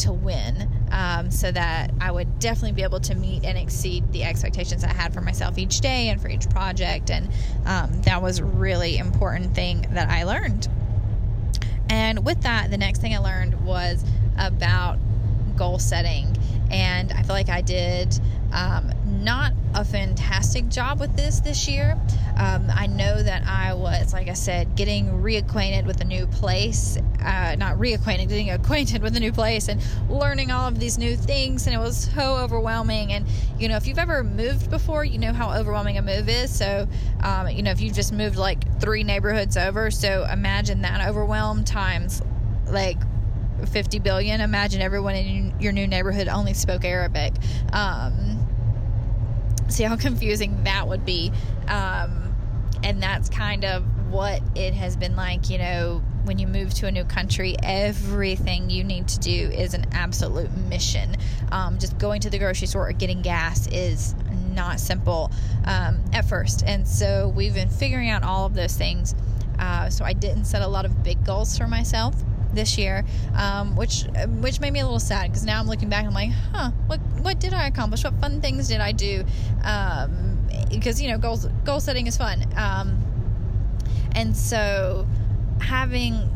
to 0.00 0.12
win 0.12 0.68
um, 0.90 1.30
so 1.30 1.50
that 1.52 1.90
I 2.00 2.10
would 2.10 2.38
definitely 2.38 2.72
be 2.72 2.82
able 2.82 3.00
to 3.00 3.14
meet 3.14 3.44
and 3.44 3.56
exceed 3.58 4.12
the 4.12 4.24
expectations 4.24 4.84
I 4.84 4.92
had 4.92 5.12
for 5.12 5.20
myself 5.20 5.58
each 5.58 5.80
day 5.80 6.08
and 6.08 6.20
for 6.20 6.28
each 6.28 6.48
project. 6.50 7.10
And 7.10 7.28
um, 7.64 8.02
that 8.02 8.22
was 8.22 8.40
really 8.40 8.98
important 8.98 9.54
thing 9.54 9.86
that 9.92 10.08
I 10.08 10.24
learned. 10.24 10.68
And 11.88 12.24
with 12.24 12.42
that, 12.42 12.70
the 12.70 12.78
next 12.78 13.00
thing 13.00 13.14
I 13.14 13.18
learned 13.18 13.64
was 13.64 14.04
about 14.38 14.98
goal 15.56 15.78
setting. 15.78 16.36
And 16.70 17.12
I 17.12 17.22
feel 17.22 17.34
like 17.34 17.48
I 17.48 17.60
did 17.60 18.18
um, 18.52 18.92
not 19.04 19.52
a 19.74 19.84
fantastic 19.84 20.68
job 20.68 21.00
with 21.00 21.16
this 21.16 21.40
this 21.40 21.68
year. 21.68 21.98
Um, 22.36 22.66
I 22.70 22.86
know 22.86 23.05
that 24.10 24.16
I 24.16 24.20
was, 24.20 24.26
like 24.26 24.28
I 24.28 24.34
said, 24.34 24.76
getting 24.76 25.08
reacquainted 25.22 25.86
with 25.86 26.00
a 26.00 26.04
new 26.04 26.26
place, 26.26 26.96
uh, 27.20 27.56
not 27.58 27.76
reacquainted, 27.76 28.28
getting 28.28 28.50
acquainted 28.50 29.02
with 29.02 29.16
a 29.16 29.20
new 29.20 29.32
place 29.32 29.68
and 29.68 29.80
learning 30.08 30.50
all 30.50 30.68
of 30.68 30.78
these 30.78 30.98
new 30.98 31.16
things. 31.16 31.66
And 31.66 31.74
it 31.74 31.78
was 31.78 32.10
so 32.14 32.36
overwhelming. 32.36 33.12
And, 33.12 33.26
you 33.58 33.68
know, 33.68 33.76
if 33.76 33.86
you've 33.86 33.98
ever 33.98 34.22
moved 34.22 34.70
before, 34.70 35.04
you 35.04 35.18
know 35.18 35.32
how 35.32 35.52
overwhelming 35.58 35.98
a 35.98 36.02
move 36.02 36.28
is. 36.28 36.56
So, 36.56 36.88
um, 37.22 37.48
you 37.48 37.62
know, 37.62 37.70
if 37.70 37.80
you've 37.80 37.94
just 37.94 38.12
moved 38.12 38.36
like 38.36 38.80
three 38.80 39.04
neighborhoods 39.04 39.56
over, 39.56 39.90
so 39.90 40.26
imagine 40.30 40.82
that 40.82 41.06
overwhelm 41.08 41.64
times 41.64 42.22
like 42.66 42.98
50 43.68 43.98
billion. 44.00 44.40
Imagine 44.40 44.82
everyone 44.82 45.14
in 45.14 45.54
your 45.60 45.72
new 45.72 45.86
neighborhood 45.86 46.28
only 46.28 46.54
spoke 46.54 46.84
Arabic. 46.84 47.32
Um, 47.72 48.42
see 49.68 49.82
how 49.82 49.96
confusing 49.96 50.64
that 50.64 50.86
would 50.86 51.04
be. 51.04 51.32
Um, 51.66 52.34
and 52.82 53.02
that's 53.02 53.28
kind 53.28 53.64
of 53.64 53.84
what 54.10 54.40
it 54.54 54.74
has 54.74 54.96
been 54.96 55.16
like, 55.16 55.50
you 55.50 55.58
know, 55.58 56.02
when 56.24 56.38
you 56.38 56.46
move 56.46 56.74
to 56.74 56.86
a 56.86 56.90
new 56.90 57.04
country, 57.04 57.54
everything 57.62 58.68
you 58.70 58.82
need 58.84 59.06
to 59.08 59.18
do 59.20 59.50
is 59.50 59.74
an 59.74 59.86
absolute 59.92 60.50
mission. 60.68 61.16
Um, 61.52 61.78
just 61.78 61.98
going 61.98 62.20
to 62.22 62.30
the 62.30 62.38
grocery 62.38 62.66
store 62.66 62.88
or 62.88 62.92
getting 62.92 63.22
gas 63.22 63.66
is 63.68 64.14
not 64.54 64.80
simple 64.80 65.30
um, 65.66 66.00
at 66.12 66.24
first. 66.24 66.64
And 66.66 66.86
so 66.86 67.32
we've 67.36 67.54
been 67.54 67.68
figuring 67.68 68.10
out 68.10 68.22
all 68.22 68.46
of 68.46 68.54
those 68.54 68.74
things 68.76 69.14
Uh, 69.58 69.88
so 69.88 70.04
I 70.04 70.12
didn't 70.12 70.44
set 70.44 70.62
a 70.62 70.66
lot 70.68 70.84
of 70.84 71.02
big 71.02 71.24
goals 71.24 71.56
for 71.56 71.66
myself 71.66 72.14
this 72.52 72.76
year, 72.78 73.04
um, 73.34 73.74
which 73.76 74.04
which 74.40 74.60
made 74.60 74.72
me 74.72 74.80
a 74.80 74.84
little 74.84 75.00
sad 75.00 75.30
because 75.30 75.44
now 75.44 75.58
I'm 75.60 75.66
looking 75.66 75.88
back 75.88 76.00
and 76.04 76.08
I'm 76.08 76.14
like, 76.14 76.30
huh, 76.52 76.70
what 76.86 77.00
what 77.22 77.40
did 77.40 77.54
I 77.54 77.66
accomplish? 77.66 78.04
What 78.04 78.20
fun 78.20 78.40
things 78.40 78.68
did 78.68 78.80
I 78.80 78.92
do? 78.92 79.24
Um, 79.64 80.46
because 80.70 81.00
you 81.00 81.08
know, 81.10 81.18
goals 81.18 81.46
goal 81.64 81.80
setting 81.80 82.06
is 82.06 82.16
fun, 82.18 82.44
um, 82.56 83.02
and 84.12 84.36
so 84.36 85.06
having 85.60 86.32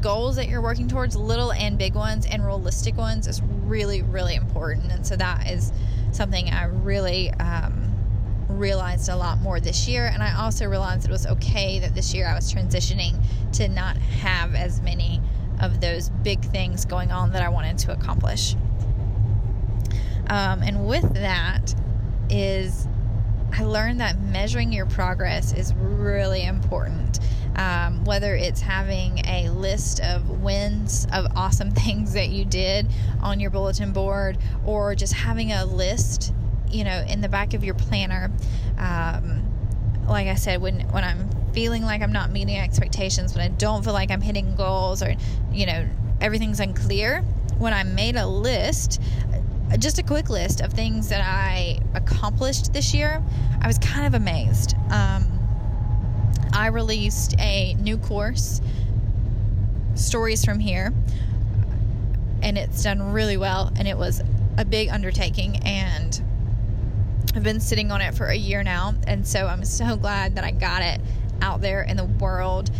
goals 0.00 0.36
that 0.36 0.48
you're 0.48 0.62
working 0.62 0.88
towards, 0.88 1.14
little 1.16 1.52
and 1.52 1.76
big 1.78 1.94
ones 1.94 2.26
and 2.26 2.44
realistic 2.44 2.96
ones, 2.96 3.26
is 3.26 3.42
really 3.42 4.02
really 4.02 4.34
important. 4.34 4.92
And 4.92 5.06
so 5.06 5.16
that 5.16 5.50
is 5.50 5.72
something 6.12 6.50
I 6.50 6.64
really. 6.64 7.30
Um, 7.32 7.86
realized 8.48 9.08
a 9.08 9.16
lot 9.16 9.40
more 9.40 9.58
this 9.58 9.88
year 9.88 10.10
and 10.12 10.22
I 10.22 10.34
also 10.36 10.66
realized 10.66 11.06
it 11.06 11.10
was 11.10 11.26
okay 11.26 11.78
that 11.78 11.94
this 11.94 12.12
year 12.12 12.26
I 12.26 12.34
was 12.34 12.52
transitioning 12.52 13.18
to 13.52 13.68
not 13.68 13.96
have 13.96 14.54
as 14.54 14.82
many 14.82 15.20
of 15.60 15.80
those 15.80 16.10
big 16.22 16.42
things 16.46 16.84
going 16.84 17.10
on 17.10 17.32
that 17.32 17.42
I 17.42 17.48
wanted 17.48 17.78
to 17.78 17.92
accomplish. 17.92 18.54
Um, 20.28 20.62
and 20.62 20.86
with 20.86 21.12
that 21.14 21.74
is 22.28 22.86
I 23.52 23.64
learned 23.64 24.00
that 24.00 24.20
measuring 24.20 24.72
your 24.72 24.86
progress 24.86 25.52
is 25.52 25.74
really 25.74 26.44
important. 26.44 27.20
Um, 27.56 28.04
whether 28.04 28.34
it's 28.36 28.60
having 28.60 29.26
a 29.26 29.50
list 29.50 30.00
of 30.00 30.40
wins 30.40 31.06
of 31.12 31.26
awesome 31.36 31.70
things 31.72 32.12
that 32.14 32.28
you 32.30 32.44
did 32.44 32.86
on 33.20 33.40
your 33.40 33.50
bulletin 33.50 33.92
board 33.92 34.38
or 34.64 34.94
just 34.94 35.12
having 35.12 35.52
a 35.52 35.64
list, 35.64 36.32
you 36.70 36.84
know, 36.84 37.04
in 37.08 37.20
the 37.20 37.28
back 37.28 37.54
of 37.54 37.64
your 37.64 37.74
planner. 37.74 38.30
Um, 38.78 39.46
like 40.08 40.26
I 40.26 40.36
said, 40.36 40.62
when, 40.62 40.80
when 40.90 41.04
I'm 41.04 41.28
feeling 41.52 41.82
like 41.82 42.02
I'm 42.02 42.12
not 42.12 42.30
meeting 42.30 42.58
expectations, 42.58 43.34
when 43.34 43.44
I 43.44 43.48
don't 43.48 43.84
feel 43.84 43.92
like 43.92 44.10
I'm 44.10 44.20
hitting 44.20 44.54
goals 44.54 45.02
or, 45.02 45.14
you 45.52 45.66
know, 45.66 45.86
everything's 46.20 46.60
unclear, 46.60 47.24
when 47.58 47.74
I 47.74 47.82
made 47.82 48.16
a 48.16 48.26
list, 48.26 49.00
just 49.78 49.98
a 49.98 50.02
quick 50.02 50.28
list 50.30 50.60
of 50.60 50.72
things 50.72 51.08
that 51.08 51.22
I 51.24 51.80
accomplished 51.94 52.72
this 52.72 52.92
year, 52.92 53.22
I 53.60 53.66
was 53.66 53.78
kind 53.78 54.06
of 54.06 54.14
amazed. 54.14 54.74
Um, 54.90 55.26
I 56.52 56.68
released 56.68 57.34
a 57.38 57.74
new 57.74 57.96
course, 57.96 58.60
Stories 59.94 60.44
from 60.44 60.58
Here, 60.58 60.92
and 62.42 62.56
it's 62.58 62.82
done 62.82 63.12
really 63.12 63.36
well, 63.36 63.72
and 63.76 63.86
it 63.86 63.96
was 63.96 64.22
a 64.56 64.64
big 64.64 64.88
undertaking, 64.88 65.56
and 65.58 66.22
I've 67.34 67.42
been 67.42 67.60
sitting 67.60 67.92
on 67.92 68.00
it 68.00 68.14
for 68.14 68.26
a 68.26 68.34
year 68.34 68.62
now, 68.62 68.94
and 69.06 69.26
so 69.26 69.46
I'm 69.46 69.64
so 69.64 69.96
glad 69.96 70.36
that 70.36 70.44
I 70.44 70.50
got 70.50 70.82
it 70.82 71.00
out 71.42 71.60
there 71.60 71.82
in 71.82 71.96
the 71.96 72.04
world, 72.04 72.70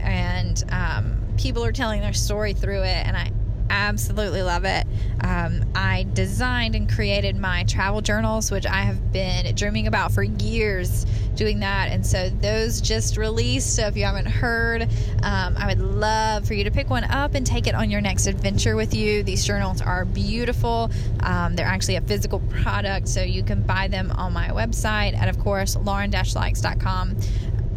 and 0.00 0.62
um, 0.70 1.22
people 1.36 1.64
are 1.64 1.72
telling 1.72 2.00
their 2.00 2.12
story 2.12 2.52
through 2.52 2.82
it, 2.82 3.06
and 3.06 3.16
I 3.16 3.30
absolutely 3.70 4.42
love 4.42 4.64
it. 4.64 4.86
Um, 5.22 5.64
I 5.74 6.06
designed 6.12 6.74
and 6.74 6.90
created 6.90 7.36
my 7.36 7.64
travel 7.64 8.00
journals, 8.00 8.50
which 8.50 8.66
I 8.66 8.82
have 8.82 9.12
been 9.12 9.54
dreaming 9.54 9.86
about 9.86 10.12
for 10.12 10.22
years 10.22 11.04
doing 11.34 11.60
that. 11.60 11.90
And 11.90 12.06
so 12.06 12.30
those 12.30 12.80
just 12.80 13.16
released. 13.16 13.76
So 13.76 13.86
if 13.86 13.96
you 13.96 14.04
haven't 14.04 14.26
heard, 14.26 14.82
um, 15.22 15.56
I 15.56 15.66
would 15.66 15.80
love 15.80 16.46
for 16.46 16.54
you 16.54 16.64
to 16.64 16.70
pick 16.70 16.88
one 16.88 17.04
up 17.04 17.34
and 17.34 17.46
take 17.46 17.66
it 17.66 17.74
on 17.74 17.90
your 17.90 18.00
next 18.00 18.26
adventure 18.26 18.76
with 18.76 18.94
you. 18.94 19.22
These 19.22 19.44
journals 19.44 19.80
are 19.82 20.04
beautiful. 20.04 20.90
Um, 21.20 21.56
they're 21.56 21.66
actually 21.66 21.96
a 21.96 22.00
physical 22.00 22.40
product, 22.50 23.08
so 23.08 23.22
you 23.22 23.42
can 23.42 23.62
buy 23.62 23.88
them 23.88 24.10
on 24.12 24.32
my 24.32 24.48
website 24.48 25.16
at, 25.16 25.28
of 25.28 25.38
course, 25.38 25.76
lauren-likes.com 25.76 27.16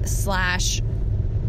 slash 0.06 0.82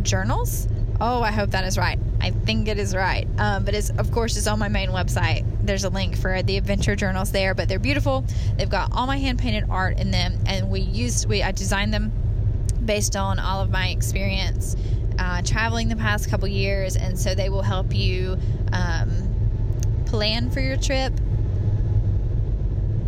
journals. 0.02 0.66
Oh, 1.00 1.22
I 1.22 1.30
hope 1.30 1.50
that 1.50 1.64
is 1.64 1.78
right. 1.78 1.98
I 2.20 2.30
think 2.30 2.68
it 2.68 2.78
is 2.78 2.94
right. 2.94 3.26
Um, 3.38 3.64
but 3.64 3.74
it's 3.74 3.90
of 3.90 4.10
course 4.12 4.36
it's 4.36 4.46
on 4.46 4.58
my 4.58 4.68
main 4.68 4.90
website. 4.90 5.44
There's 5.64 5.84
a 5.84 5.90
link 5.90 6.16
for 6.16 6.42
the 6.42 6.56
adventure 6.56 6.96
journals 6.96 7.32
there, 7.32 7.54
but 7.54 7.68
they're 7.68 7.78
beautiful. 7.78 8.24
They've 8.56 8.68
got 8.68 8.92
all 8.92 9.06
my 9.06 9.18
hand 9.18 9.38
painted 9.38 9.64
art 9.70 9.98
in 9.98 10.10
them, 10.10 10.38
and 10.46 10.70
we 10.70 10.80
used 10.80 11.28
we 11.28 11.42
I 11.42 11.52
designed 11.52 11.92
them 11.94 12.12
based 12.84 13.16
on 13.16 13.38
all 13.38 13.60
of 13.60 13.70
my 13.70 13.88
experience 13.88 14.76
uh, 15.18 15.42
traveling 15.42 15.88
the 15.88 15.96
past 15.96 16.30
couple 16.30 16.48
years, 16.48 16.96
and 16.96 17.18
so 17.18 17.34
they 17.34 17.50
will 17.50 17.62
help 17.62 17.94
you 17.94 18.38
um, 18.72 20.02
plan 20.06 20.50
for 20.50 20.60
your 20.60 20.76
trip, 20.76 21.12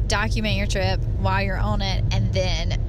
document 0.09 0.57
your 0.57 0.67
trip 0.67 1.01
while 1.21 1.43
you're 1.43 1.59
on 1.59 1.81
it, 1.81 2.05
and 2.13 2.33
then 2.35 2.82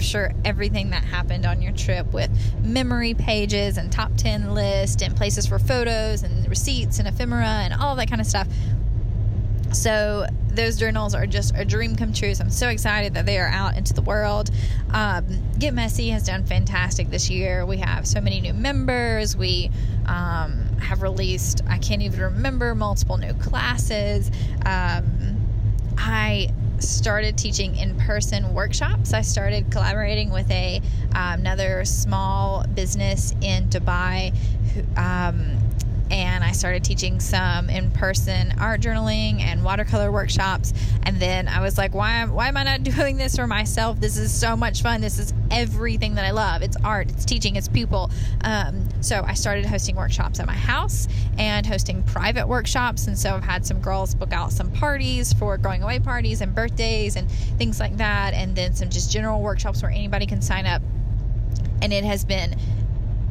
capture 0.00 0.32
everything 0.46 0.88
that 0.88 1.04
happened 1.04 1.44
on 1.44 1.60
your 1.60 1.72
trip 1.72 2.10
with 2.14 2.30
memory 2.64 3.12
pages 3.12 3.76
and 3.76 3.92
top 3.92 4.10
10 4.16 4.54
list 4.54 5.02
and 5.02 5.14
places 5.14 5.46
for 5.46 5.58
photos 5.58 6.22
and 6.22 6.48
receipts 6.48 6.98
and 6.98 7.06
ephemera 7.06 7.44
and 7.44 7.74
all 7.74 7.94
that 7.94 8.08
kind 8.08 8.18
of 8.18 8.26
stuff. 8.26 8.48
So 9.74 10.26
those 10.48 10.78
journals 10.78 11.14
are 11.14 11.26
just 11.26 11.54
a 11.54 11.66
dream 11.66 11.96
come 11.96 12.14
true. 12.14 12.34
So 12.34 12.44
I'm 12.44 12.50
so 12.50 12.68
excited 12.70 13.12
that 13.12 13.26
they 13.26 13.38
are 13.38 13.48
out 13.48 13.76
into 13.76 13.92
the 13.92 14.00
world. 14.00 14.48
Um, 14.88 15.26
Get 15.58 15.74
Messy 15.74 16.08
has 16.08 16.24
done 16.24 16.46
fantastic 16.46 17.10
this 17.10 17.28
year. 17.28 17.66
We 17.66 17.76
have 17.76 18.06
so 18.06 18.22
many 18.22 18.40
new 18.40 18.54
members. 18.54 19.36
We 19.36 19.70
um, 20.06 20.64
have 20.80 21.02
released, 21.02 21.60
I 21.68 21.76
can't 21.76 22.00
even 22.00 22.20
remember, 22.20 22.74
multiple 22.74 23.18
new 23.18 23.34
classes. 23.34 24.30
Um, 24.64 25.36
I 25.98 26.48
started 26.80 27.36
teaching 27.36 27.76
in 27.76 27.96
person 27.98 28.54
workshops. 28.54 29.12
I 29.12 29.22
started 29.22 29.70
collaborating 29.70 30.30
with 30.30 30.50
a 30.50 30.80
um, 31.14 31.40
another 31.40 31.84
small 31.84 32.64
business 32.74 33.32
in 33.40 33.68
Dubai. 33.68 34.32
Um, 34.96 35.59
and 36.10 36.42
I 36.42 36.52
started 36.52 36.82
teaching 36.82 37.20
some 37.20 37.70
in-person 37.70 38.54
art 38.58 38.80
journaling 38.80 39.40
and 39.40 39.62
watercolor 39.64 40.10
workshops. 40.10 40.74
And 41.04 41.20
then 41.20 41.46
I 41.46 41.60
was 41.60 41.78
like, 41.78 41.94
why, 41.94 42.24
why 42.26 42.48
am 42.48 42.56
I 42.56 42.64
not 42.64 42.82
doing 42.96 43.16
this 43.16 43.36
for 43.36 43.46
myself? 43.46 44.00
This 44.00 44.16
is 44.16 44.32
so 44.32 44.56
much 44.56 44.82
fun. 44.82 45.00
This 45.00 45.18
is 45.18 45.32
everything 45.50 46.16
that 46.16 46.24
I 46.24 46.32
love. 46.32 46.62
It's 46.62 46.76
art, 46.84 47.10
it's 47.10 47.24
teaching, 47.24 47.56
it's 47.56 47.68
people. 47.68 48.10
Um, 48.42 48.88
so 49.00 49.22
I 49.24 49.34
started 49.34 49.66
hosting 49.66 49.96
workshops 49.96 50.40
at 50.40 50.46
my 50.46 50.54
house 50.54 51.06
and 51.38 51.64
hosting 51.64 52.02
private 52.02 52.48
workshops. 52.48 53.06
And 53.06 53.18
so 53.18 53.36
I've 53.36 53.44
had 53.44 53.64
some 53.64 53.80
girls 53.80 54.14
book 54.14 54.32
out 54.32 54.52
some 54.52 54.70
parties 54.72 55.32
for 55.32 55.56
going 55.56 55.82
away 55.82 56.00
parties 56.00 56.40
and 56.40 56.54
birthdays 56.54 57.16
and 57.16 57.30
things 57.58 57.78
like 57.78 57.96
that. 57.98 58.34
And 58.34 58.56
then 58.56 58.74
some 58.74 58.90
just 58.90 59.12
general 59.12 59.40
workshops 59.40 59.82
where 59.82 59.90
anybody 59.90 60.26
can 60.26 60.42
sign 60.42 60.66
up. 60.66 60.82
And 61.82 61.92
it 61.92 62.04
has 62.04 62.24
been 62.24 62.56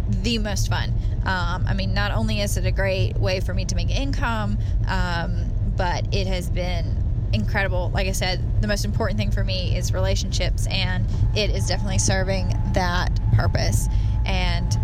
the 0.09 0.37
most 0.37 0.69
fun. 0.69 0.93
Um, 1.25 1.65
I 1.67 1.73
mean, 1.73 1.93
not 1.93 2.11
only 2.11 2.41
is 2.41 2.57
it 2.57 2.65
a 2.65 2.71
great 2.71 3.17
way 3.17 3.39
for 3.39 3.53
me 3.53 3.65
to 3.65 3.75
make 3.75 3.89
income, 3.89 4.57
um, 4.87 5.45
but 5.75 6.13
it 6.13 6.27
has 6.27 6.49
been 6.49 6.97
incredible. 7.33 7.91
Like 7.93 8.07
I 8.07 8.11
said, 8.11 8.61
the 8.61 8.67
most 8.67 8.85
important 8.85 9.19
thing 9.19 9.31
for 9.31 9.43
me 9.43 9.75
is 9.77 9.93
relationships, 9.93 10.67
and 10.67 11.05
it 11.35 11.49
is 11.49 11.67
definitely 11.67 11.99
serving 11.99 12.53
that 12.73 13.19
purpose. 13.33 13.87
And 14.25 14.77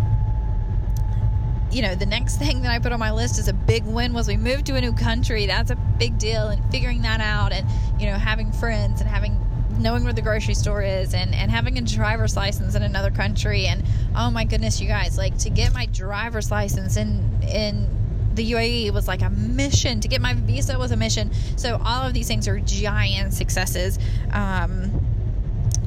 you 1.70 1.82
know, 1.82 1.94
the 1.94 2.06
next 2.06 2.36
thing 2.38 2.62
that 2.62 2.72
I 2.72 2.78
put 2.78 2.92
on 2.92 3.00
my 3.00 3.12
list 3.12 3.38
is 3.38 3.48
a 3.48 3.52
big 3.52 3.84
win 3.84 4.12
was 4.12 4.28
we 4.28 4.36
moved 4.36 4.66
to 4.66 4.76
a 4.76 4.80
new 4.80 4.92
country. 4.92 5.46
That's 5.46 5.70
a 5.70 5.76
big 5.98 6.18
deal, 6.18 6.48
and 6.48 6.70
figuring 6.70 7.02
that 7.02 7.20
out, 7.20 7.52
and 7.52 7.68
you 8.00 8.06
know, 8.06 8.16
having 8.16 8.52
friends 8.52 9.00
and 9.00 9.08
having 9.08 9.40
knowing 9.78 10.04
where 10.04 10.12
the 10.12 10.22
grocery 10.22 10.54
store 10.54 10.82
is 10.82 11.14
and, 11.14 11.34
and 11.34 11.50
having 11.50 11.78
a 11.78 11.82
driver's 11.82 12.36
license 12.36 12.74
in 12.74 12.82
another 12.82 13.10
country 13.10 13.66
and 13.66 13.84
oh 14.16 14.30
my 14.30 14.44
goodness 14.44 14.80
you 14.80 14.88
guys 14.88 15.18
like 15.18 15.36
to 15.38 15.50
get 15.50 15.72
my 15.74 15.86
driver's 15.86 16.50
license 16.50 16.96
in 16.96 17.20
in 17.42 17.88
the 18.36 18.52
UAE 18.52 18.92
was 18.92 19.08
like 19.08 19.22
a 19.22 19.30
mission. 19.30 20.00
To 20.00 20.08
get 20.08 20.20
my 20.20 20.34
visa 20.34 20.78
was 20.78 20.92
a 20.92 20.96
mission. 20.96 21.30
So 21.56 21.80
all 21.82 22.06
of 22.06 22.12
these 22.12 22.28
things 22.28 22.46
are 22.46 22.60
giant 22.60 23.32
successes. 23.32 23.98
Um, 24.30 24.92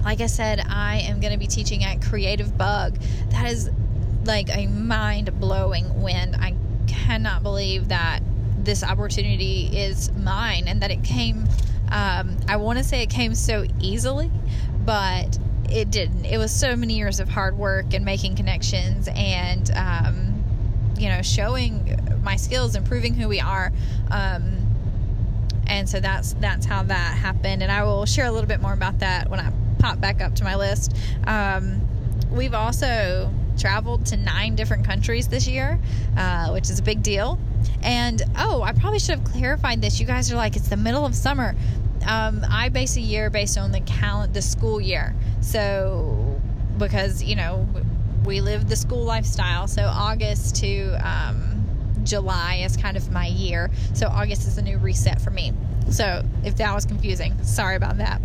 like 0.04 0.20
I 0.20 0.26
said 0.26 0.60
I 0.68 0.98
am 1.02 1.20
going 1.20 1.32
to 1.32 1.40
be 1.40 1.48
teaching 1.48 1.84
at 1.84 2.02
Creative 2.02 2.58
Bug. 2.58 2.98
That 3.30 3.52
is 3.52 3.70
like 4.26 4.50
a 4.56 4.68
mind-blowing 4.68 6.02
win. 6.02 6.36
I 6.36 6.56
cannot 6.88 7.44
believe 7.44 7.90
that 7.90 8.22
this 8.58 8.84
opportunity 8.84 9.68
is 9.68 10.12
mine 10.14 10.68
and 10.68 10.82
that 10.82 10.92
it 10.92 11.04
came 11.04 11.48
um, 11.92 12.38
I 12.48 12.58
want 12.58 12.78
to 12.78 12.84
say 12.84 13.02
it 13.02 13.10
came 13.10 13.34
so 13.36 13.66
easily, 13.80 14.32
but 14.86 15.38
it 15.70 15.92
didn't. 15.92 16.26
It 16.26 16.38
was 16.38 16.52
so 16.52 16.76
many 16.76 16.96
years 16.96 17.20
of 17.20 17.30
hard 17.30 17.58
work 17.58 17.94
and 17.94 18.06
making 18.06 18.36
connections 18.36 19.08
and, 19.14 19.70
um, 19.76 20.44
you 20.98 21.10
know, 21.10 21.22
showing 21.22 22.20
my 22.24 22.36
skills 22.36 22.76
and 22.76 22.86
proving 22.86 23.14
who 23.14 23.28
we 23.28 23.40
are. 23.40 23.72
Um, 24.12 24.66
and 25.68 25.88
so 25.88 26.00
that's 26.00 26.34
that's 26.34 26.66
how 26.66 26.84
that 26.84 27.18
happened. 27.18 27.62
And 27.62 27.72
I 27.72 27.84
will 27.84 28.06
share 28.06 28.26
a 28.26 28.32
little 28.32 28.48
bit 28.48 28.62
more 28.62 28.74
about 28.74 29.00
that 29.00 29.30
when 29.30 29.40
I 29.40 29.52
pop 29.78 30.02
back 30.02 30.22
up 30.22 30.36
to 30.36 30.44
my 30.44 30.56
list. 30.56 30.96
Um, 31.26 31.88
we've 32.32 32.54
also 32.54 33.32
traveled 33.60 34.06
to 34.08 34.18
nine 34.18 34.56
different 34.56 34.86
countries 34.86 35.28
this 35.28 35.48
year, 35.48 35.80
uh, 36.18 36.50
which 36.50 36.70
is 36.70 36.80
a 36.80 36.84
big 36.84 37.04
deal. 37.04 37.40
And 37.84 38.22
oh, 38.38 38.62
I 38.62 38.74
probably 38.74 39.00
should 39.00 39.20
have 39.20 39.24
clarified 39.24 39.82
this. 39.82 40.00
You 40.00 40.06
guys 40.06 40.32
are 40.32 40.36
like, 40.36 40.56
it's 40.56 40.70
the 40.70 40.78
middle 40.78 41.06
of 41.06 41.16
summer. 41.16 41.56
Um, 42.08 42.46
I 42.50 42.70
base 42.70 42.96
a 42.96 43.02
year 43.02 43.30
based 43.30 43.58
on 43.58 43.72
the 43.72 43.82
calendar, 43.82 44.34
the 44.34 44.42
school 44.42 44.80
year. 44.80 45.14
So 45.42 46.40
because 46.78 47.22
you 47.22 47.36
know 47.36 47.68
we 48.26 48.42
live 48.42 48.70
the 48.70 48.76
school 48.76 49.04
lifestyle. 49.04 49.68
So 49.68 49.84
August 49.84 50.56
to 50.58 50.92
um, 51.08 51.66
July 52.04 52.62
is 52.66 52.78
kind 52.78 52.98
of 52.98 53.12
my 53.12 53.28
year. 53.28 53.70
So 53.94 54.08
August 54.08 54.48
is 54.48 54.58
a 54.58 54.62
new 54.62 54.78
reset 54.78 55.22
for 55.22 55.32
me. 55.32 55.54
So 55.92 56.24
if 56.44 56.56
that 56.58 56.74
was 56.74 56.86
confusing, 56.86 57.42
sorry 57.44 57.76
about 57.76 57.98
that. 57.98 58.22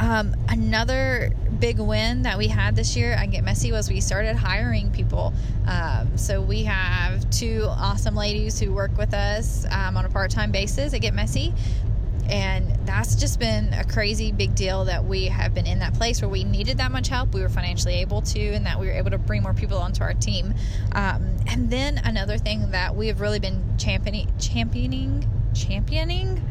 Um, 0.00 0.34
another 0.48 1.32
big 1.60 1.78
win 1.78 2.22
that 2.22 2.38
we 2.38 2.46
had 2.46 2.76
this 2.76 2.96
year 2.96 3.16
I 3.18 3.26
Get 3.26 3.44
Messy 3.44 3.72
was 3.72 3.90
we 3.90 4.00
started 4.00 4.36
hiring 4.36 4.90
people. 4.90 5.32
Um, 5.66 6.16
so 6.16 6.40
we 6.40 6.64
have 6.64 7.28
two 7.30 7.66
awesome 7.68 8.14
ladies 8.14 8.58
who 8.60 8.72
work 8.72 8.96
with 8.96 9.12
us 9.14 9.66
um, 9.70 9.96
on 9.96 10.04
a 10.04 10.08
part 10.08 10.30
time 10.30 10.52
basis 10.52 10.94
at 10.94 11.00
Get 11.00 11.14
Messy. 11.14 11.52
And 12.28 12.76
that's 12.86 13.14
just 13.14 13.38
been 13.38 13.72
a 13.72 13.84
crazy 13.84 14.32
big 14.32 14.54
deal 14.54 14.84
that 14.84 15.02
we 15.02 15.24
have 15.26 15.54
been 15.54 15.66
in 15.66 15.78
that 15.78 15.94
place 15.94 16.20
where 16.20 16.28
we 16.28 16.44
needed 16.44 16.76
that 16.76 16.92
much 16.92 17.08
help. 17.08 17.32
We 17.32 17.40
were 17.40 17.48
financially 17.48 17.94
able 17.94 18.20
to, 18.20 18.40
and 18.40 18.66
that 18.66 18.78
we 18.78 18.86
were 18.86 18.92
able 18.92 19.10
to 19.12 19.18
bring 19.18 19.42
more 19.42 19.54
people 19.54 19.78
onto 19.78 20.02
our 20.02 20.12
team. 20.12 20.52
Um, 20.92 21.36
and 21.46 21.70
then 21.70 21.98
another 22.04 22.36
thing 22.36 22.70
that 22.72 22.94
we 22.94 23.06
have 23.06 23.22
really 23.22 23.38
been 23.38 23.64
championing, 23.78 24.30
championing, 24.38 25.26
championing 25.54 26.42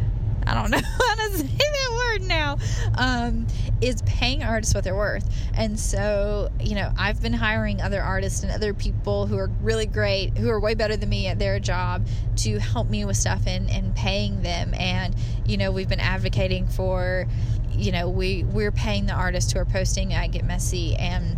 I 0.48 0.54
don't 0.54 0.72
know 0.72 0.78
how 0.82 1.16
to 1.16 1.38
say 1.38 1.48
that 1.58 1.92
word 1.94 2.22
now, 2.24 2.58
um, 2.98 3.48
is 3.82 4.02
paying 4.04 4.44
artists 4.44 4.74
what 4.74 4.84
they're 4.84 4.96
worth. 4.96 5.30
And 5.54 5.80
so, 5.80 6.50
you 6.62 6.76
know, 6.76 6.92
I've 6.98 7.22
been 7.22 7.34
hiring 7.34 7.82
other 7.82 8.02
artists 8.02 8.44
and 8.44 8.52
other 8.52 8.74
people 8.74 9.28
who 9.28 9.38
are 9.38 9.50
really 9.62 9.86
great, 9.86 10.38
who 10.38 10.50
are 10.50 10.60
way 10.60 10.74
better 10.74 10.96
than 10.96 11.10
me 11.10 11.28
at 11.28 11.38
their 11.38 11.60
job 11.60 12.08
to 12.38 12.60
help 12.60 12.90
me 12.90 13.04
with 13.04 13.18
stuff 13.18 13.42
and, 13.46 13.70
and 13.70 13.94
paying 13.96 14.42
them. 14.42 14.74
And, 14.74 15.16
you 15.46 15.58
know, 15.58 15.72
we've 15.72 15.90
been 15.90 16.00
advocating 16.00 16.68
for, 16.68 17.28
you 17.72 17.92
know, 17.92 18.10
we, 18.10 18.44
we're 18.44 18.72
paying 18.72 19.06
the 19.06 19.14
artists 19.14 19.52
who 19.52 19.60
are 19.60 19.66
posting 19.66 20.14
I 20.14 20.28
Get 20.28 20.46
Messy 20.46 20.96
and 20.96 21.38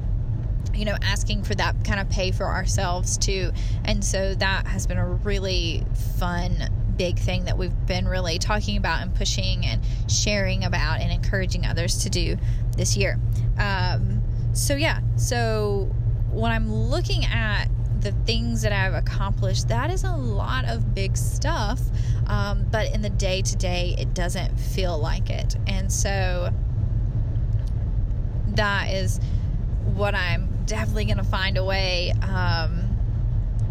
you 0.73 0.85
know, 0.85 0.95
asking 1.01 1.43
for 1.43 1.55
that 1.55 1.83
kind 1.83 1.99
of 1.99 2.09
pay 2.09 2.31
for 2.31 2.45
ourselves 2.45 3.17
too. 3.17 3.51
And 3.83 4.03
so 4.03 4.33
that 4.35 4.65
has 4.67 4.87
been 4.87 4.97
a 4.97 5.05
really 5.05 5.83
fun 6.17 6.69
big 6.99 7.17
thing 7.17 7.45
that 7.45 7.57
we've 7.57 7.85
been 7.85 8.05
really 8.05 8.37
talking 8.37 8.75
about 8.75 9.01
and 9.01 9.15
pushing 9.15 9.65
and 9.65 9.81
sharing 10.11 10.65
about 10.65 10.99
and 10.99 11.13
encouraging 11.13 11.65
others 11.65 12.03
to 12.03 12.09
do 12.09 12.35
this 12.75 12.97
year. 12.97 13.17
Um, 13.57 14.21
so, 14.51 14.75
yeah, 14.75 14.99
so 15.15 15.89
when 16.29 16.51
I'm 16.51 16.69
looking 16.69 17.23
at 17.23 17.67
the 18.01 18.11
things 18.25 18.61
that 18.63 18.73
I've 18.73 18.93
accomplished, 18.93 19.69
that 19.69 19.89
is 19.89 20.03
a 20.03 20.11
lot 20.11 20.65
of 20.65 20.93
big 20.93 21.15
stuff. 21.15 21.79
Um, 22.27 22.65
but 22.69 22.93
in 22.93 23.01
the 23.01 23.09
day 23.09 23.41
to 23.43 23.55
day, 23.55 23.95
it 23.97 24.13
doesn't 24.13 24.59
feel 24.59 24.99
like 24.99 25.29
it. 25.29 25.55
And 25.67 25.89
so 25.89 26.53
that 28.55 28.89
is 28.89 29.21
what 29.85 30.15
I'm 30.15 30.65
definitely 30.65 31.05
going 31.05 31.17
to 31.17 31.23
find 31.23 31.57
a 31.57 31.63
way 31.63 32.11
um, 32.23 32.97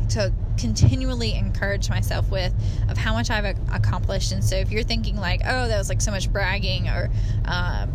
to 0.08 0.32
continually 0.58 1.34
encourage 1.34 1.88
myself 1.88 2.30
with 2.30 2.52
of 2.88 2.96
how 2.96 3.12
much 3.12 3.30
I've 3.30 3.56
accomplished. 3.72 4.32
And 4.32 4.44
so 4.44 4.56
if 4.56 4.70
you're 4.70 4.82
thinking 4.82 5.16
like, 5.16 5.40
oh, 5.46 5.68
that 5.68 5.78
was 5.78 5.88
like 5.88 6.00
so 6.00 6.10
much 6.10 6.30
bragging 6.32 6.88
or, 6.88 7.10
um, 7.44 7.92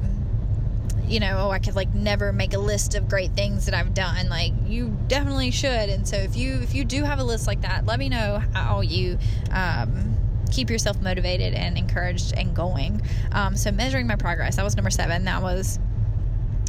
you 1.06 1.20
know, 1.20 1.48
oh, 1.48 1.52
I 1.52 1.60
could 1.60 1.76
like 1.76 1.94
never 1.94 2.32
make 2.32 2.54
a 2.54 2.60
list 2.60 2.96
of 2.96 3.10
great 3.10 3.32
things 3.32 3.66
that 3.66 3.76
I've 3.76 3.94
done. 3.94 4.30
Like 4.30 4.54
you 4.66 4.98
definitely 5.08 5.52
should. 5.52 5.90
And 5.90 6.08
so 6.08 6.16
if 6.16 6.36
you 6.36 6.56
if 6.56 6.74
you 6.74 6.86
do 6.86 7.04
have 7.04 7.20
a 7.20 7.24
list 7.24 7.46
like 7.46 7.62
that, 7.62 7.86
let 7.86 8.00
me 8.00 8.10
know 8.10 8.42
how 8.54 8.82
you 8.82 9.18
um, 9.52 10.18
keep 10.52 10.70
yourself 10.70 11.02
motivated 11.02 11.54
and 11.54 11.78
encouraged 11.78 12.34
and 12.38 12.56
going. 12.56 13.02
Um, 13.32 13.56
so 13.58 13.72
measuring 13.72 14.08
my 14.08 14.16
progress, 14.16 14.56
that 14.56 14.64
was 14.64 14.76
number 14.76 14.90
seven. 14.92 15.26
That 15.26 15.42
was 15.42 15.80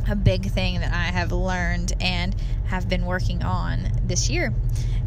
a 0.08 0.16
big 0.16 0.50
thing 0.50 0.80
that 0.80 0.92
I 0.92 1.04
have 1.04 1.32
learned 1.32 1.94
and 2.00 2.34
have 2.66 2.88
been 2.88 3.06
working 3.06 3.42
on 3.42 3.88
this 4.04 4.28
year. 4.28 4.52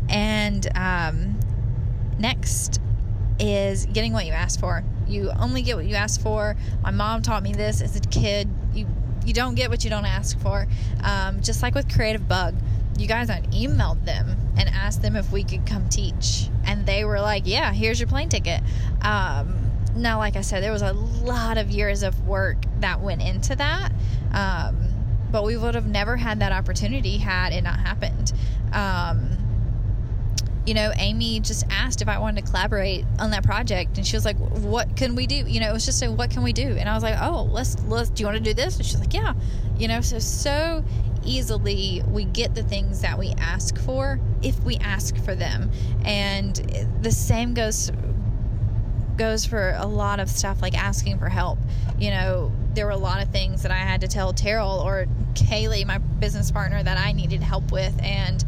And 0.10 0.68
um, 0.76 1.40
next 2.20 2.80
is 3.40 3.86
getting 3.88 4.14
what 4.14 4.26
you 4.26 4.32
ask 4.32 4.60
for. 4.60 4.84
You 5.08 5.32
only 5.40 5.62
get 5.62 5.76
what 5.76 5.86
you 5.86 5.96
ask 5.96 6.22
for. 6.22 6.56
My 6.82 6.92
mom 6.92 7.22
taught 7.22 7.44
me 7.44 7.54
this 7.54 7.82
as 7.82 7.96
a 7.96 8.00
kid. 8.02 8.50
You 8.74 8.88
you 9.26 9.34
don't 9.34 9.56
get 9.56 9.70
what 9.70 9.84
you 9.84 9.90
don't 9.90 10.06
ask 10.06 10.40
for. 10.40 10.68
Um, 11.04 11.42
just 11.42 11.62
like 11.62 11.76
with 11.76 11.94
Creative 11.94 12.26
Bug, 12.26 12.56
you 12.98 13.08
guys, 13.08 13.30
I 13.30 13.42
emailed 13.52 14.06
them 14.06 14.38
and 14.58 14.70
asked 14.70 15.02
them 15.02 15.16
if 15.16 15.32
we 15.32 15.44
could 15.44 15.66
come 15.66 15.88
teach, 15.90 16.50
and 16.66 16.86
they 16.86 17.04
were 17.06 17.20
like, 17.20 17.44
"Yeah, 17.46 17.72
here's 17.74 18.00
your 18.00 18.08
plane 18.08 18.30
ticket." 18.30 18.62
Um, 19.02 19.72
now, 19.96 20.18
like 20.20 20.36
I 20.36 20.42
said, 20.42 20.64
there 20.64 20.72
was 20.72 20.82
a 20.82 20.94
lot 20.94 21.58
of 21.58 21.70
years 21.72 22.04
of 22.04 22.28
work 22.28 22.58
that 22.80 23.02
went 23.02 23.22
into 23.22 23.56
that. 23.56 23.92
Um, 24.34 24.78
but 25.32 25.44
we 25.44 25.58
would 25.58 25.76
have 25.76 25.88
never 25.88 26.16
had 26.16 26.40
that 26.40 26.52
opportunity 26.52 27.18
had 27.18 27.54
it 27.54 27.62
not 27.64 27.80
happened. 27.80 28.32
Um, 28.72 29.38
you 30.68 30.74
know, 30.74 30.92
Amy 30.98 31.40
just 31.40 31.64
asked 31.70 32.02
if 32.02 32.10
I 32.10 32.20
wanted 32.20 32.44
to 32.44 32.52
collaborate 32.52 33.06
on 33.20 33.32
that 33.32 33.44
project, 33.44 33.98
and 33.98 34.06
she 34.06 34.18
was 34.18 34.26
like, 34.26 34.36
"What 34.38 34.98
can 34.98 35.16
we 35.16 35.26
do?" 35.26 35.36
You 35.36 35.62
know, 35.62 35.70
it 35.70 35.74
was 35.74 35.86
just 35.86 36.04
a 36.04 36.12
"What 36.12 36.30
can 36.30 36.44
we 36.44 36.52
do?" 36.52 36.76
And 36.78 36.90
I 36.90 36.94
was 36.94 37.04
like, 37.04 37.16
"Oh, 37.22 37.44
let's 37.44 37.78
let's. 37.88 38.10
Do 38.10 38.22
you 38.22 38.28
want 38.28 38.38
to 38.38 38.44
do 38.44 38.54
this?" 38.54 38.76
And 38.76 38.86
she's 38.86 39.00
like, 39.00 39.14
"Yeah." 39.14 39.34
You 39.78 39.88
know, 39.88 40.02
so 40.02 40.20
so 40.20 40.84
easily 41.24 42.04
we 42.12 42.26
get 42.26 42.54
the 42.54 42.64
things 42.64 43.02
that 43.02 43.18
we 43.18 43.34
ask 43.40 43.78
for 43.80 44.20
if 44.42 44.60
we 44.64 44.76
ask 44.78 45.16
for 45.24 45.36
them, 45.36 45.72
and 46.04 46.56
the 47.02 47.12
same 47.12 47.54
goes 47.54 47.90
goes 49.16 49.46
for 49.46 49.74
a 49.78 49.88
lot 49.88 50.20
of 50.20 50.30
stuff 50.30 50.62
like 50.62 50.78
asking 50.78 51.18
for 51.18 51.30
help. 51.30 51.60
You 51.98 52.12
know, 52.12 52.52
there 52.74 52.86
were 52.86 52.92
a 52.92 52.98
lot 52.98 53.24
of 53.24 53.30
things 53.30 53.64
that 53.64 53.72
I 53.72 53.78
had 53.78 54.02
to 54.02 54.08
tell 54.10 54.34
Terrell 54.34 54.82
or 54.82 55.08
Kaylee, 55.34 55.86
my 55.86 55.98
business 55.98 56.52
partner, 56.52 56.84
that 56.84 56.98
I 56.98 57.14
needed 57.14 57.42
help 57.42 57.72
with, 57.72 57.98
and 58.04 58.44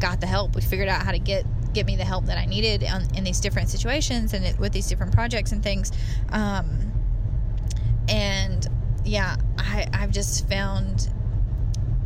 got 0.00 0.20
the 0.20 0.26
help. 0.26 0.54
We 0.54 0.62
figured 0.62 0.88
out 0.88 1.02
how 1.02 1.12
to 1.12 1.18
get 1.18 1.44
get 1.72 1.86
me 1.86 1.96
the 1.96 2.04
help 2.04 2.24
that 2.26 2.38
I 2.38 2.46
needed 2.46 2.82
on, 2.84 3.06
in 3.14 3.24
these 3.24 3.40
different 3.40 3.68
situations 3.68 4.32
and 4.32 4.44
it, 4.44 4.58
with 4.58 4.72
these 4.72 4.88
different 4.88 5.12
projects 5.12 5.52
and 5.52 5.62
things. 5.62 5.92
Um, 6.30 6.92
and 8.08 8.66
yeah, 9.04 9.36
I, 9.58 9.86
I've 9.92 10.10
just 10.10 10.48
found 10.48 11.10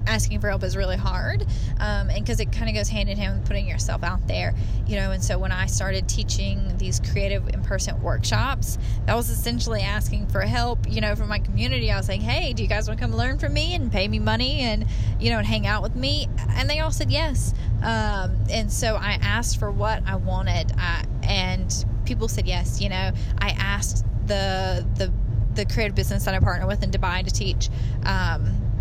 asking 0.07 0.41
for 0.41 0.49
help 0.49 0.63
is 0.63 0.77
really 0.77 0.97
hard 0.97 1.43
um, 1.81 2.11
and 2.11 2.25
because 2.25 2.41
it 2.41 2.53
kind 2.53 2.69
of 2.69 2.75
goes 2.75 2.89
hand 2.89 3.09
in 3.09 3.17
hand 3.17 3.39
with 3.39 3.47
putting 3.47 3.67
yourself 3.67 4.03
out 4.03 4.27
there 4.27 4.55
you 4.87 4.97
know 4.97 5.11
and 5.13 5.23
so 5.23 5.39
when 5.39 5.53
i 5.53 5.67
started 5.67 6.09
teaching 6.09 6.77
these 6.79 7.01
creative 7.13 7.49
in-person 7.49 8.01
workshops 8.03 8.79
that 9.07 9.15
was 9.15 9.31
essentially 9.31 9.81
asking 9.81 10.27
for 10.27 10.41
help 10.41 10.79
you 10.89 11.01
know 11.01 11.15
from 11.15 11.29
my 11.29 11.39
community. 11.39 11.91
I 11.91 11.97
was 11.97 12.09
like 12.09 12.21
hey 12.21 12.53
do 12.53 12.63
you 12.63 12.69
guys 12.69 12.89
want 12.89 12.99
to 12.99 13.05
come 13.07 13.15
learn 13.15 13.39
from 13.39 13.53
me 13.53 13.75
and 13.75 13.91
pay 13.91 14.09
me 14.09 14.19
money 14.19 14.61
and 14.61 14.87
you 15.21 15.31
know 15.31 15.39
and 15.39 15.47
hang 15.47 15.67
out 15.67 15.83
with 15.83 15.95
me? 15.97 16.29
And 16.51 16.69
they 16.69 16.81
all 16.81 16.91
said 16.91 17.11
yes. 17.11 17.55
Um, 17.83 18.37
and 18.51 18.73
so 18.73 18.97
i 18.97 19.19
asked 19.23 19.59
for 19.59 19.71
what 19.71 20.03
i 20.07 20.15
wanted 20.15 20.73
uh, 20.79 21.03
and 21.23 21.85
people 22.05 22.29
said 22.29 22.47
yes 22.47 22.81
you 22.81 22.89
know. 22.89 23.13
I 23.39 23.51
asked 23.51 24.05
the 24.27 24.87
the 24.97 25.13
the 25.55 25.67
creative 25.67 25.95
business 25.95 26.25
that 26.25 26.35
I 26.35 26.39
partner 26.39 26.67
with 26.67 26.83
in 26.83 26.91
Dubai 26.91 27.25
to 27.25 27.31
teach. 27.31 27.69
Um, 28.05 28.72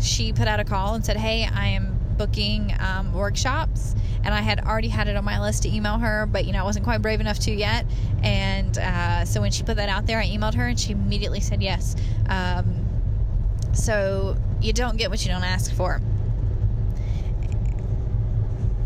she 0.00 0.32
put 0.32 0.48
out 0.48 0.60
a 0.60 0.64
call 0.64 0.94
and 0.94 1.04
said, 1.04 1.16
Hey, 1.16 1.48
I 1.52 1.68
am 1.68 1.98
booking 2.16 2.74
um, 2.80 3.12
workshops. 3.12 3.94
And 4.24 4.34
I 4.34 4.40
had 4.40 4.60
already 4.60 4.88
had 4.88 5.08
it 5.08 5.16
on 5.16 5.24
my 5.24 5.40
list 5.40 5.62
to 5.62 5.74
email 5.74 5.96
her, 5.98 6.26
but 6.26 6.44
you 6.44 6.52
know, 6.52 6.60
I 6.60 6.64
wasn't 6.64 6.84
quite 6.84 7.00
brave 7.00 7.20
enough 7.20 7.38
to 7.40 7.52
yet. 7.52 7.86
And 8.22 8.76
uh, 8.76 9.24
so 9.24 9.40
when 9.40 9.52
she 9.52 9.62
put 9.62 9.76
that 9.76 9.88
out 9.88 10.06
there, 10.06 10.18
I 10.18 10.26
emailed 10.26 10.54
her 10.54 10.66
and 10.66 10.78
she 10.78 10.92
immediately 10.92 11.40
said 11.40 11.62
yes. 11.62 11.94
Um, 12.28 12.84
so 13.72 14.36
you 14.60 14.72
don't 14.72 14.96
get 14.96 15.08
what 15.08 15.24
you 15.24 15.30
don't 15.30 15.44
ask 15.44 15.72
for. 15.72 16.00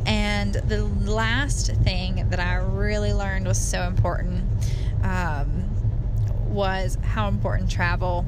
And 0.04 0.54
the 0.54 0.84
last 0.84 1.68
thing 1.76 2.28
that 2.30 2.40
I 2.40 2.56
really 2.56 3.14
learned 3.14 3.46
was 3.46 3.58
so 3.58 3.82
important 3.84 4.44
um, 5.02 5.64
was 6.48 6.98
how 7.02 7.28
important 7.28 7.70
travel 7.70 8.26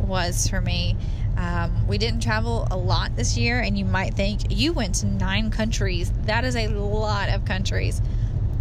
was 0.00 0.48
for 0.48 0.60
me. 0.60 0.96
Um, 1.36 1.86
we 1.86 1.98
didn't 1.98 2.20
travel 2.20 2.66
a 2.70 2.76
lot 2.76 3.16
this 3.16 3.36
year, 3.36 3.60
and 3.60 3.78
you 3.78 3.84
might 3.84 4.14
think 4.14 4.42
you 4.50 4.72
went 4.72 4.96
to 4.96 5.06
nine 5.06 5.50
countries. 5.50 6.12
That 6.24 6.44
is 6.44 6.56
a 6.56 6.68
lot 6.68 7.28
of 7.30 7.44
countries. 7.44 8.00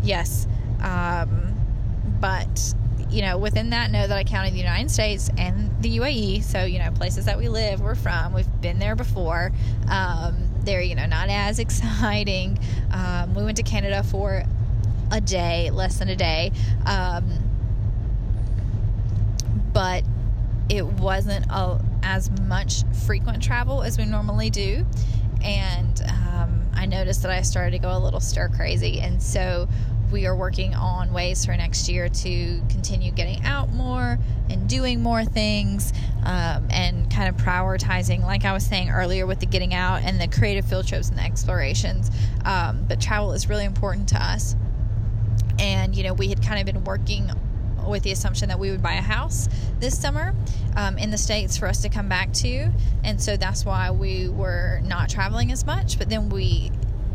Yes. 0.02 0.48
Um, 0.82 1.56
but, 2.20 2.74
you 3.10 3.22
know, 3.22 3.38
within 3.38 3.72
that, 3.72 3.92
know 3.92 4.08
that 4.08 4.18
I 4.18 4.24
counted 4.24 4.54
the 4.54 4.60
United 4.60 4.92
States 4.92 5.30
and 5.38 5.70
the 5.82 5.98
UAE. 5.98 6.44
So, 6.44 6.64
you 6.64 6.80
know, 6.80 6.92
places 6.92 7.26
that 7.26 7.38
we 7.38 7.50
live, 7.50 7.82
we're 7.82 7.96
from, 7.96 8.34
we've 8.34 8.62
been 8.62 8.80
there 8.80 8.96
before. 8.96 9.52
Um, 9.90 10.50
they're, 10.62 10.82
you 10.82 10.96
know, 10.96 11.06
not 11.06 11.30
as 11.30 11.60
exciting. 11.60 12.60
Um, 12.92 13.34
we 13.34 13.44
went 13.44 13.58
to 13.58 13.64
Canada 13.64 14.04
for 14.04 14.44
a 15.12 15.22
day, 15.22 15.70
less 15.72 15.98
than 16.00 16.10
a 16.10 16.16
day. 16.16 16.52
Um, 16.86 17.50
but 19.74 20.04
it 20.70 20.86
wasn't 20.86 21.46
a, 21.50 21.82
as 22.04 22.30
much 22.42 22.84
frequent 23.06 23.42
travel 23.42 23.84
as 23.84 23.98
we 23.98 24.06
normally 24.06 24.50
do. 24.50 24.86
And 25.44 26.02
um, 26.02 26.66
I 26.74 26.86
noticed 26.86 27.22
that 27.24 27.32
I 27.32 27.42
started 27.42 27.72
to 27.72 27.80
go 27.80 27.96
a 27.96 28.00
little 28.00 28.20
stir 28.20 28.50
crazy. 28.50 29.00
And 29.00 29.22
so 29.22 29.68
we 30.12 30.26
are 30.26 30.36
working 30.36 30.74
on 30.74 31.14
ways 31.14 31.46
for 31.46 31.56
next 31.56 31.88
year 31.88 32.10
to 32.10 32.62
continue 32.70 33.12
getting 33.12 33.44
out 33.44 33.70
more 33.70 34.18
and 34.50 34.68
doing 34.68 35.02
more 35.02 35.24
things 35.24 35.94
um, 36.24 36.68
and 36.72 37.14
kind 37.14 37.30
of 37.30 37.38
prioritizing, 37.38 38.24
like 38.24 38.44
I 38.44 38.54
was 38.54 38.66
saying 38.66 38.90
earlier, 38.90 39.28
with 39.28 39.40
the 39.40 39.46
getting 39.46 39.74
out 39.74 40.02
and 40.02 40.20
the 40.20 40.28
creative 40.28 40.66
field 40.66 40.88
trips 40.88 41.10
and 41.10 41.18
the 41.18 41.24
explorations. 41.24 42.10
Um, 42.44 42.86
but 42.88 43.00
travel 43.00 43.34
is 43.34 43.50
really 43.50 43.66
important 43.66 44.10
to 44.10 44.24
us. 44.24 44.56
And, 45.60 45.96
you 45.96 46.04
know, 46.04 46.14
we 46.14 46.30
had 46.30 46.42
kind 46.42 46.60
of 46.60 46.74
been 46.74 46.84
working 46.84 47.30
with 47.88 48.04
the 48.04 48.12
assumption 48.12 48.50
that 48.50 48.60
we 48.60 48.72
would 48.72 48.82
buy 48.82 48.94
a 48.94 49.02
house 49.02 49.48
this 49.80 50.00
summer 50.00 50.34
um, 50.76 50.98
in 50.98 51.12
the 51.12 51.18
States 51.18 51.58
for 51.58 51.68
us 51.68 51.82
to 51.82 51.90
come 51.90 52.08
back 52.08 52.32
to. 52.34 52.72
And 53.04 53.22
so 53.22 53.38
that's 53.38 53.66
why 53.66 53.92
we 53.92 54.30
were 54.30 54.82
not 54.84 55.10
traveling 55.10 55.52
as 55.52 55.66
much. 55.66 55.98
But 55.98 56.10
then 56.10 56.30
we 56.30 56.72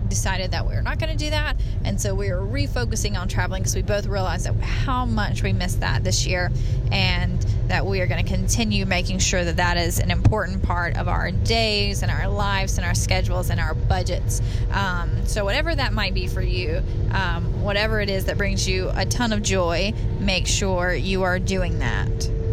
decided 0.09 0.53
that 0.53 0.69
we 0.69 0.75
were 0.75 0.83
not 0.83 0.99
going 0.99 1.11
to 1.11 1.19
do 1.19 1.31
that. 1.31 1.57
And 1.85 2.01
so 2.01 2.15
we 2.15 2.31
were 2.31 2.41
refocusing 2.41 3.19
on 3.19 3.29
traveling 3.29 3.63
because 3.63 3.75
we 3.75 3.83
both 3.83 4.07
realized 4.07 4.47
that 4.47 4.55
how 4.61 5.05
much 5.05 5.43
we 5.43 5.53
missed 5.53 5.81
that 5.81 6.05
this 6.05 6.27
year 6.27 6.51
and 6.93 7.41
that 7.69 7.87
we 7.87 8.01
are 8.01 8.07
going 8.07 8.25
to 8.25 8.31
continue 8.31 8.87
making 8.87 9.19
sure 9.19 9.45
that 9.45 9.57
that 9.57 9.77
is 9.77 9.99
an 9.99 10.11
important 10.11 10.63
part 10.63 10.97
of 10.97 11.09
our 11.09 11.31
days 11.31 12.03
and 12.03 12.11
our 12.11 12.29
lives 12.29 12.79
and 12.79 12.87
our 12.87 12.95
schedules 12.95 13.51
and 13.51 13.61
our 13.61 13.75
budgets. 13.75 14.43
Um, 14.71 15.27
so, 15.27 15.45
whatever 15.45 15.75
that 15.75 15.93
might 15.93 16.15
be 16.15 16.27
for 16.27 16.43
you, 16.43 16.83
um, 17.13 17.63
whatever 17.63 18.01
it 18.01 18.11
is 18.11 18.27
that 18.27 18.37
brings 18.37 18.69
you 18.69 18.91
a 18.95 19.07
ton 19.07 19.33
of 19.33 19.43
joy, 19.43 19.93
make 20.21 20.47
sure 20.47 20.93
you 20.93 21.23
are 21.23 21.39
doing 21.39 21.79
that. 21.79 22.44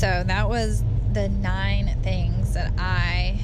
So, 0.00 0.24
that 0.26 0.48
was 0.48 0.82
the 1.12 1.28
nine 1.28 1.94
things 2.02 2.54
that 2.54 2.72
I 2.78 3.38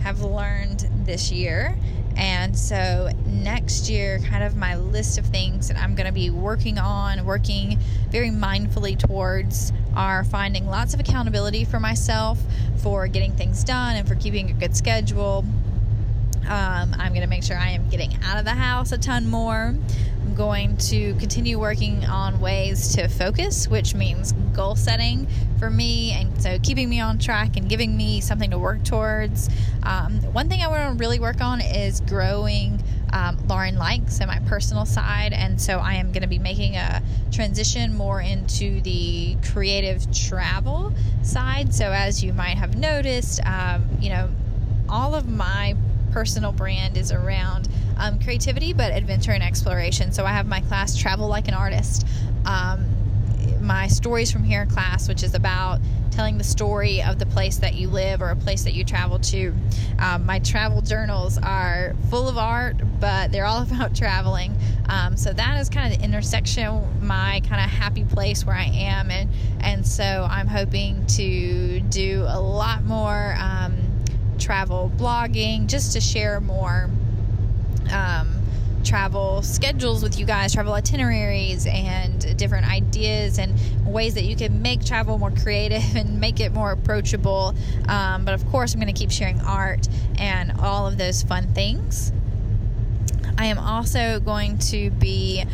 have 0.00 0.22
learned 0.22 0.88
this 1.04 1.30
year. 1.30 1.76
And 2.16 2.58
so 2.58 3.10
next 3.26 3.90
year, 3.90 4.20
kind 4.20 4.42
of 4.42 4.56
my 4.56 4.76
list 4.76 5.18
of 5.18 5.26
things 5.26 5.68
that 5.68 5.76
I'm 5.76 5.94
going 5.94 6.06
to 6.06 6.14
be 6.14 6.30
working 6.30 6.78
on, 6.78 7.26
working 7.26 7.78
very 8.08 8.30
mindfully 8.30 8.98
towards, 8.98 9.70
are 9.94 10.24
finding 10.24 10.66
lots 10.66 10.94
of 10.94 11.00
accountability 11.00 11.66
for 11.66 11.78
myself 11.78 12.38
for 12.78 13.06
getting 13.06 13.32
things 13.32 13.64
done 13.64 13.96
and 13.96 14.08
for 14.08 14.14
keeping 14.14 14.48
a 14.48 14.54
good 14.54 14.74
schedule. 14.74 15.44
Um, 16.46 16.94
I'm 16.98 17.12
going 17.12 17.22
to 17.22 17.26
make 17.26 17.42
sure 17.42 17.56
I 17.56 17.70
am 17.70 17.88
getting 17.88 18.16
out 18.24 18.38
of 18.38 18.44
the 18.44 18.52
house 18.52 18.92
a 18.92 18.98
ton 18.98 19.28
more. 19.28 19.74
I'm 20.22 20.34
going 20.34 20.76
to 20.78 21.14
continue 21.14 21.58
working 21.58 22.04
on 22.04 22.40
ways 22.40 22.94
to 22.96 23.08
focus, 23.08 23.68
which 23.68 23.94
means 23.94 24.32
goal 24.54 24.76
setting 24.76 25.26
for 25.58 25.70
me, 25.70 26.12
and 26.12 26.40
so 26.40 26.58
keeping 26.62 26.88
me 26.88 27.00
on 27.00 27.18
track 27.18 27.56
and 27.56 27.68
giving 27.68 27.96
me 27.96 28.20
something 28.20 28.50
to 28.50 28.58
work 28.58 28.84
towards. 28.84 29.48
Um, 29.82 30.20
one 30.32 30.48
thing 30.48 30.62
I 30.62 30.68
want 30.68 30.96
to 30.96 31.02
really 31.02 31.18
work 31.18 31.40
on 31.40 31.60
is 31.60 32.00
growing 32.00 32.82
um, 33.12 33.38
Lauren 33.46 33.76
Likes 33.76 34.16
so 34.18 34.26
my 34.26 34.40
personal 34.40 34.84
side, 34.84 35.32
and 35.32 35.60
so 35.60 35.78
I 35.78 35.94
am 35.94 36.08
going 36.08 36.22
to 36.22 36.28
be 36.28 36.38
making 36.38 36.76
a 36.76 37.02
transition 37.30 37.94
more 37.96 38.20
into 38.20 38.80
the 38.80 39.36
creative 39.52 40.12
travel 40.12 40.92
side. 41.22 41.74
So, 41.74 41.90
as 41.92 42.24
you 42.24 42.32
might 42.32 42.56
have 42.56 42.76
noticed, 42.76 43.40
um, 43.46 43.88
you 44.00 44.10
know, 44.10 44.30
all 44.88 45.14
of 45.14 45.28
my 45.28 45.76
personal 46.14 46.52
brand 46.52 46.96
is 46.96 47.10
around 47.10 47.68
um, 47.98 48.20
creativity, 48.20 48.72
but 48.72 48.92
adventure 48.92 49.32
and 49.32 49.42
exploration. 49.42 50.12
So 50.12 50.24
I 50.24 50.30
have 50.30 50.46
my 50.46 50.60
class 50.60 50.96
Travel 50.96 51.26
Like 51.26 51.48
an 51.48 51.54
Artist. 51.54 52.06
Um, 52.46 52.86
my 53.60 53.88
stories 53.88 54.30
from 54.30 54.44
here 54.44 54.64
class, 54.66 55.08
which 55.08 55.24
is 55.24 55.34
about 55.34 55.80
telling 56.12 56.38
the 56.38 56.44
story 56.44 57.02
of 57.02 57.18
the 57.18 57.26
place 57.26 57.56
that 57.56 57.74
you 57.74 57.88
live 57.88 58.22
or 58.22 58.28
a 58.28 58.36
place 58.36 58.62
that 58.62 58.74
you 58.74 58.84
travel 58.84 59.18
to. 59.18 59.52
Um, 59.98 60.24
my 60.24 60.38
travel 60.38 60.82
journals 60.82 61.36
are 61.38 61.96
full 62.10 62.28
of 62.28 62.38
art, 62.38 62.76
but 63.00 63.32
they're 63.32 63.46
all 63.46 63.62
about 63.68 63.96
traveling. 63.96 64.56
Um, 64.88 65.16
so 65.16 65.32
that 65.32 65.60
is 65.60 65.68
kind 65.68 65.92
of 65.92 65.98
the 65.98 66.04
intersection, 66.04 66.80
my 67.04 67.42
kind 67.48 67.64
of 67.64 67.68
happy 67.68 68.04
place 68.04 68.46
where 68.46 68.54
I 68.54 68.66
am, 68.66 69.10
and 69.10 69.28
and 69.60 69.84
so 69.84 70.28
I'm 70.30 70.46
hoping 70.46 71.04
to 71.08 71.80
do 71.80 72.24
a 72.28 72.38
lot 72.38 72.84
more. 72.84 73.34
Um, 73.36 73.73
travel 74.38 74.90
blogging 74.96 75.66
just 75.66 75.92
to 75.92 76.00
share 76.00 76.40
more 76.40 76.90
um, 77.90 78.34
travel 78.84 79.42
schedules 79.42 80.02
with 80.02 80.18
you 80.18 80.26
guys, 80.26 80.52
travel 80.52 80.72
itineraries, 80.74 81.66
and 81.66 82.36
different 82.36 82.70
ideas 82.70 83.38
and 83.38 83.54
ways 83.86 84.14
that 84.14 84.24
you 84.24 84.36
can 84.36 84.62
make 84.62 84.84
travel 84.84 85.18
more 85.18 85.30
creative 85.30 85.82
and 85.96 86.20
make 86.20 86.40
it 86.40 86.52
more 86.52 86.72
approachable. 86.72 87.54
Um, 87.88 88.24
but 88.24 88.34
of 88.34 88.46
course, 88.46 88.74
I'm 88.74 88.80
going 88.80 88.92
to 88.92 88.98
keep 88.98 89.10
sharing 89.10 89.40
art 89.40 89.88
and 90.18 90.52
all 90.60 90.86
of 90.86 90.98
those 90.98 91.22
fun 91.22 91.52
things. 91.54 92.12
I 93.36 93.46
am 93.46 93.58
also 93.58 94.20
going 94.20 94.58
to 94.58 94.90
be 94.90 95.44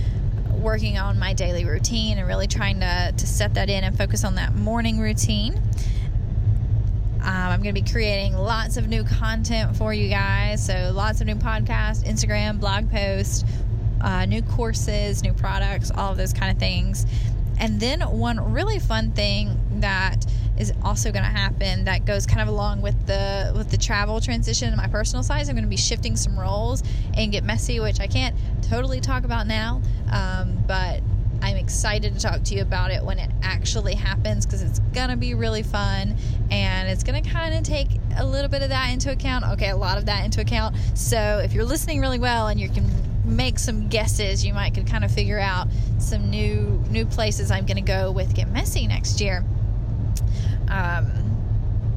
working 0.51 0.99
on 0.99 1.19
my 1.19 1.33
daily 1.33 1.65
routine 1.65 2.19
and 2.19 2.27
really 2.27 2.47
trying 2.47 2.81
to, 2.81 3.15
to 3.17 3.27
set 3.27 3.55
that 3.55 3.71
in 3.71 3.83
and 3.85 3.97
focus 3.97 4.25
on 4.25 4.35
that 4.35 4.55
morning 4.55 4.99
routine. 4.99 5.61
Um, 7.23 7.27
I'm 7.27 7.63
going 7.63 7.75
to 7.75 7.81
be 7.83 7.91
creating 7.91 8.35
lots 8.35 8.77
of 8.77 8.89
new 8.89 9.05
content 9.05 9.77
for 9.77 9.93
you 9.93 10.09
guys. 10.09 10.65
So, 10.65 10.93
lots 10.95 11.21
of 11.21 11.27
new 11.27 11.35
podcasts, 11.35 12.05
Instagram, 12.05 12.59
blog 12.59 12.91
posts, 12.91 13.45
uh, 14.01 14.25
new 14.25 14.43
courses, 14.43 15.23
new 15.23 15.35
products, 15.35 15.91
all 15.91 16.13
of 16.13 16.17
those 16.17 16.33
kind 16.33 16.51
of 16.51 16.59
things. 16.59 17.07
And 17.59 17.79
then, 17.79 18.01
one 18.01 18.53
really 18.53 18.79
fun 18.79 19.13
thing 19.13 19.59
that 19.81 20.25
is 20.59 20.73
also 20.83 21.11
going 21.11 21.25
to 21.25 21.31
happen 21.31 21.85
that 21.85 22.05
goes 22.05 22.27
kind 22.27 22.41
of 22.43 22.49
along 22.49 22.83
with 22.83 23.07
the 23.07 23.53
with 23.57 23.71
the 23.71 23.79
travel 23.79 24.21
transition 24.21 24.71
in 24.71 24.77
my 24.77 24.87
personal 24.87 25.23
side. 25.23 25.49
I'm 25.49 25.55
going 25.55 25.65
to 25.65 25.69
be 25.69 25.77
shifting 25.77 26.17
some 26.17 26.39
roles 26.39 26.83
and 27.15 27.33
get 27.33 27.45
messy, 27.45 27.81
which 27.81 28.01
I 28.01 28.07
can't 28.07 28.37
totally 28.63 29.01
talk 29.01 29.25
about 29.25 29.47
now. 29.47 29.81
Um, 30.11 30.59
but 30.67 31.01
I'm 31.43 31.57
excited 31.57 32.15
to 32.15 32.21
talk 32.21 32.43
to 32.45 32.55
you 32.55 32.63
about 32.63 32.91
it 32.91 33.03
when 33.05 33.19
it 33.19 33.31
actually 33.43 33.95
happens 33.95 34.45
because 34.45 34.63
it's 34.63 34.79
gonna 34.93 35.17
be 35.17 35.35
really 35.35 35.63
fun 35.63 36.17
and 36.51 36.89
it's 36.89 37.03
gonna 37.03 37.23
kind 37.23 37.55
of 37.55 37.63
take 37.63 37.89
a 38.17 38.25
little 38.25 38.49
bit 38.51 38.63
of 38.63 38.69
that 38.69 38.91
into 38.91 39.11
account. 39.11 39.45
Okay, 39.53 39.71
a 39.71 39.77
lot 39.77 39.99
of 39.99 40.07
that 40.07 40.25
into 40.25 40.41
account. 40.41 40.77
So 40.95 41.41
if 41.43 41.53
you're 41.53 41.65
listening 41.65 42.01
really 42.01 42.19
well 42.19 42.49
and 42.49 42.61
you 42.61 42.69
can 42.69 42.89
make 43.25 43.59
some 43.59 43.89
guesses, 43.89 44.45
you 44.45 44.53
might 44.53 44.75
could 44.75 44.87
kind 44.87 45.05
of 45.05 45.11
figure 45.11 45.39
out 45.39 45.69
some 45.99 46.31
new 46.31 46.83
new 46.91 47.07
places 47.07 47.51
I'm 47.51 47.67
gonna 47.67 47.81
go 47.81 48.11
with 48.11 48.35
Get 48.35 48.49
Messy 48.49 48.87
next 48.87 49.21
year. 49.21 49.45
Um, 50.69 51.11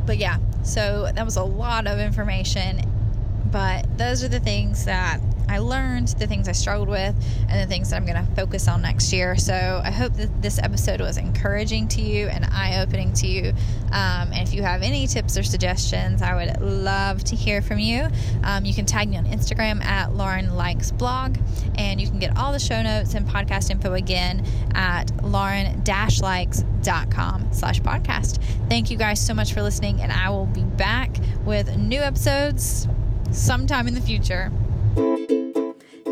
but 0.06 0.18
yeah, 0.18 0.38
so 0.64 1.12
that 1.14 1.26
was 1.26 1.36
a 1.36 1.44
lot 1.44 1.88
of 1.88 2.00
information, 2.00 2.82
but 3.52 3.98
those 3.98 4.24
are 4.24 4.28
the 4.28 4.40
things 4.40 4.86
that 4.86 5.20
I 5.50 5.60
learned, 5.60 6.10
the 6.20 6.28
things 6.28 6.48
I 6.48 6.54
struggled 6.54 6.90
with, 6.90 7.16
and 7.50 7.60
the 7.60 7.68
things 7.68 7.90
that 7.90 7.98
I'm 7.98 8.06
going 8.06 8.26
to 8.26 8.36
focus 8.36 8.68
on 8.68 8.82
next 8.82 9.14
year. 9.14 9.36
So 9.36 9.82
I 9.84 9.92
hope 9.92 10.14
that 10.14 10.42
this 10.42 10.60
episode 10.60 11.02
was 11.02 11.18
encouraging 11.18 11.88
to 11.90 12.02
you 12.02 12.28
and 12.28 12.46
eye 12.46 12.82
opening 12.82 13.14
to 13.14 13.28
you. 13.28 13.50
Um, 13.92 14.32
and 14.34 14.48
if 14.48 14.54
you 14.54 14.64
have 14.64 14.82
any 14.82 15.08
tips 15.08 15.38
or 15.38 15.44
suggestions, 15.44 16.22
I 16.22 16.36
would 16.36 16.62
love 16.62 17.24
to 17.26 17.36
hear 17.36 17.62
from 17.62 17.80
you. 17.80 18.08
Um, 18.44 18.66
you 18.66 18.74
can 18.74 18.86
tag 18.86 19.10
me 19.10 19.18
on 19.18 19.26
Instagram 19.26 19.84
at 19.84 20.16
Lauren 20.16 20.56
Likes 20.56 20.92
Blog, 20.92 21.38
and 21.78 22.02
you 22.02 22.08
can 22.08 22.20
get 22.20 22.36
all 22.38 22.52
the 22.52 22.60
show 22.60 22.82
notes 22.82 23.14
and 23.14 23.28
podcast 23.28 23.70
info 23.70 23.94
again 23.94 24.46
at 24.74 25.12
lauren-likes.com 25.24 27.48
slash 27.52 27.82
podcast. 27.82 28.40
Thank 28.70 28.90
you 28.90 28.98
guys 28.98 29.20
so 29.20 29.34
much 29.34 29.54
for 29.54 29.62
listening, 29.62 30.02
and 30.02 30.12
I 30.12 30.30
will 30.30 30.48
be 30.48 30.64
back 30.64 31.16
with 31.46 31.76
new 31.78 32.00
episodes 32.00 32.88
sometime 33.32 33.88
in 33.88 33.94
the 33.94 34.02
future. 34.02 34.52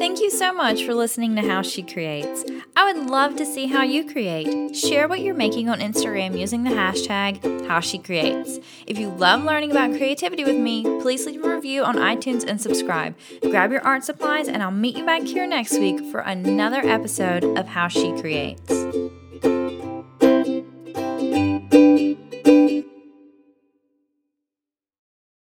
Thank 0.01 0.19
you 0.19 0.32
so 0.32 0.51
much 0.51 0.84
for 0.84 0.95
listening 0.95 1.36
to 1.36 1.41
How 1.43 1.61
She 1.61 1.84
Creates. 1.84 2.43
I 2.75 2.91
would 2.91 3.09
love 3.09 3.36
to 3.36 3.45
see 3.45 3.67
how 3.67 3.84
you 3.84 4.11
create. 4.11 4.75
Share 4.75 5.07
what 5.07 5.21
you're 5.21 5.36
making 5.36 5.69
on 5.69 5.79
Instagram 5.79 6.38
using 6.38 6.63
the 6.63 6.71
hashtag 6.71 7.39
HowSheCreates. 7.41 8.63
If 8.88 8.97
you 8.97 9.09
love 9.09 9.43
learning 9.43 9.71
about 9.71 9.95
creativity 9.95 10.43
with 10.43 10.57
me, 10.57 10.84
please 11.01 11.27
leave 11.27 11.43
a 11.43 11.55
review 11.55 11.84
on 11.84 11.97
iTunes 11.97 12.43
and 12.47 12.59
subscribe. 12.59 13.15
Grab 13.41 13.71
your 13.71 13.82
art 13.82 14.03
supplies, 14.03 14.47
and 14.47 14.63
I'll 14.63 14.71
meet 14.71 14.97
you 14.97 15.05
back 15.05 15.21
here 15.21 15.45
next 15.45 15.77
week 15.77 15.99
for 16.11 16.21
another 16.21 16.79
episode 16.79 17.43
of 17.43 17.67
How 17.67 17.88
She 17.88 18.11
Creates. 18.19 19.20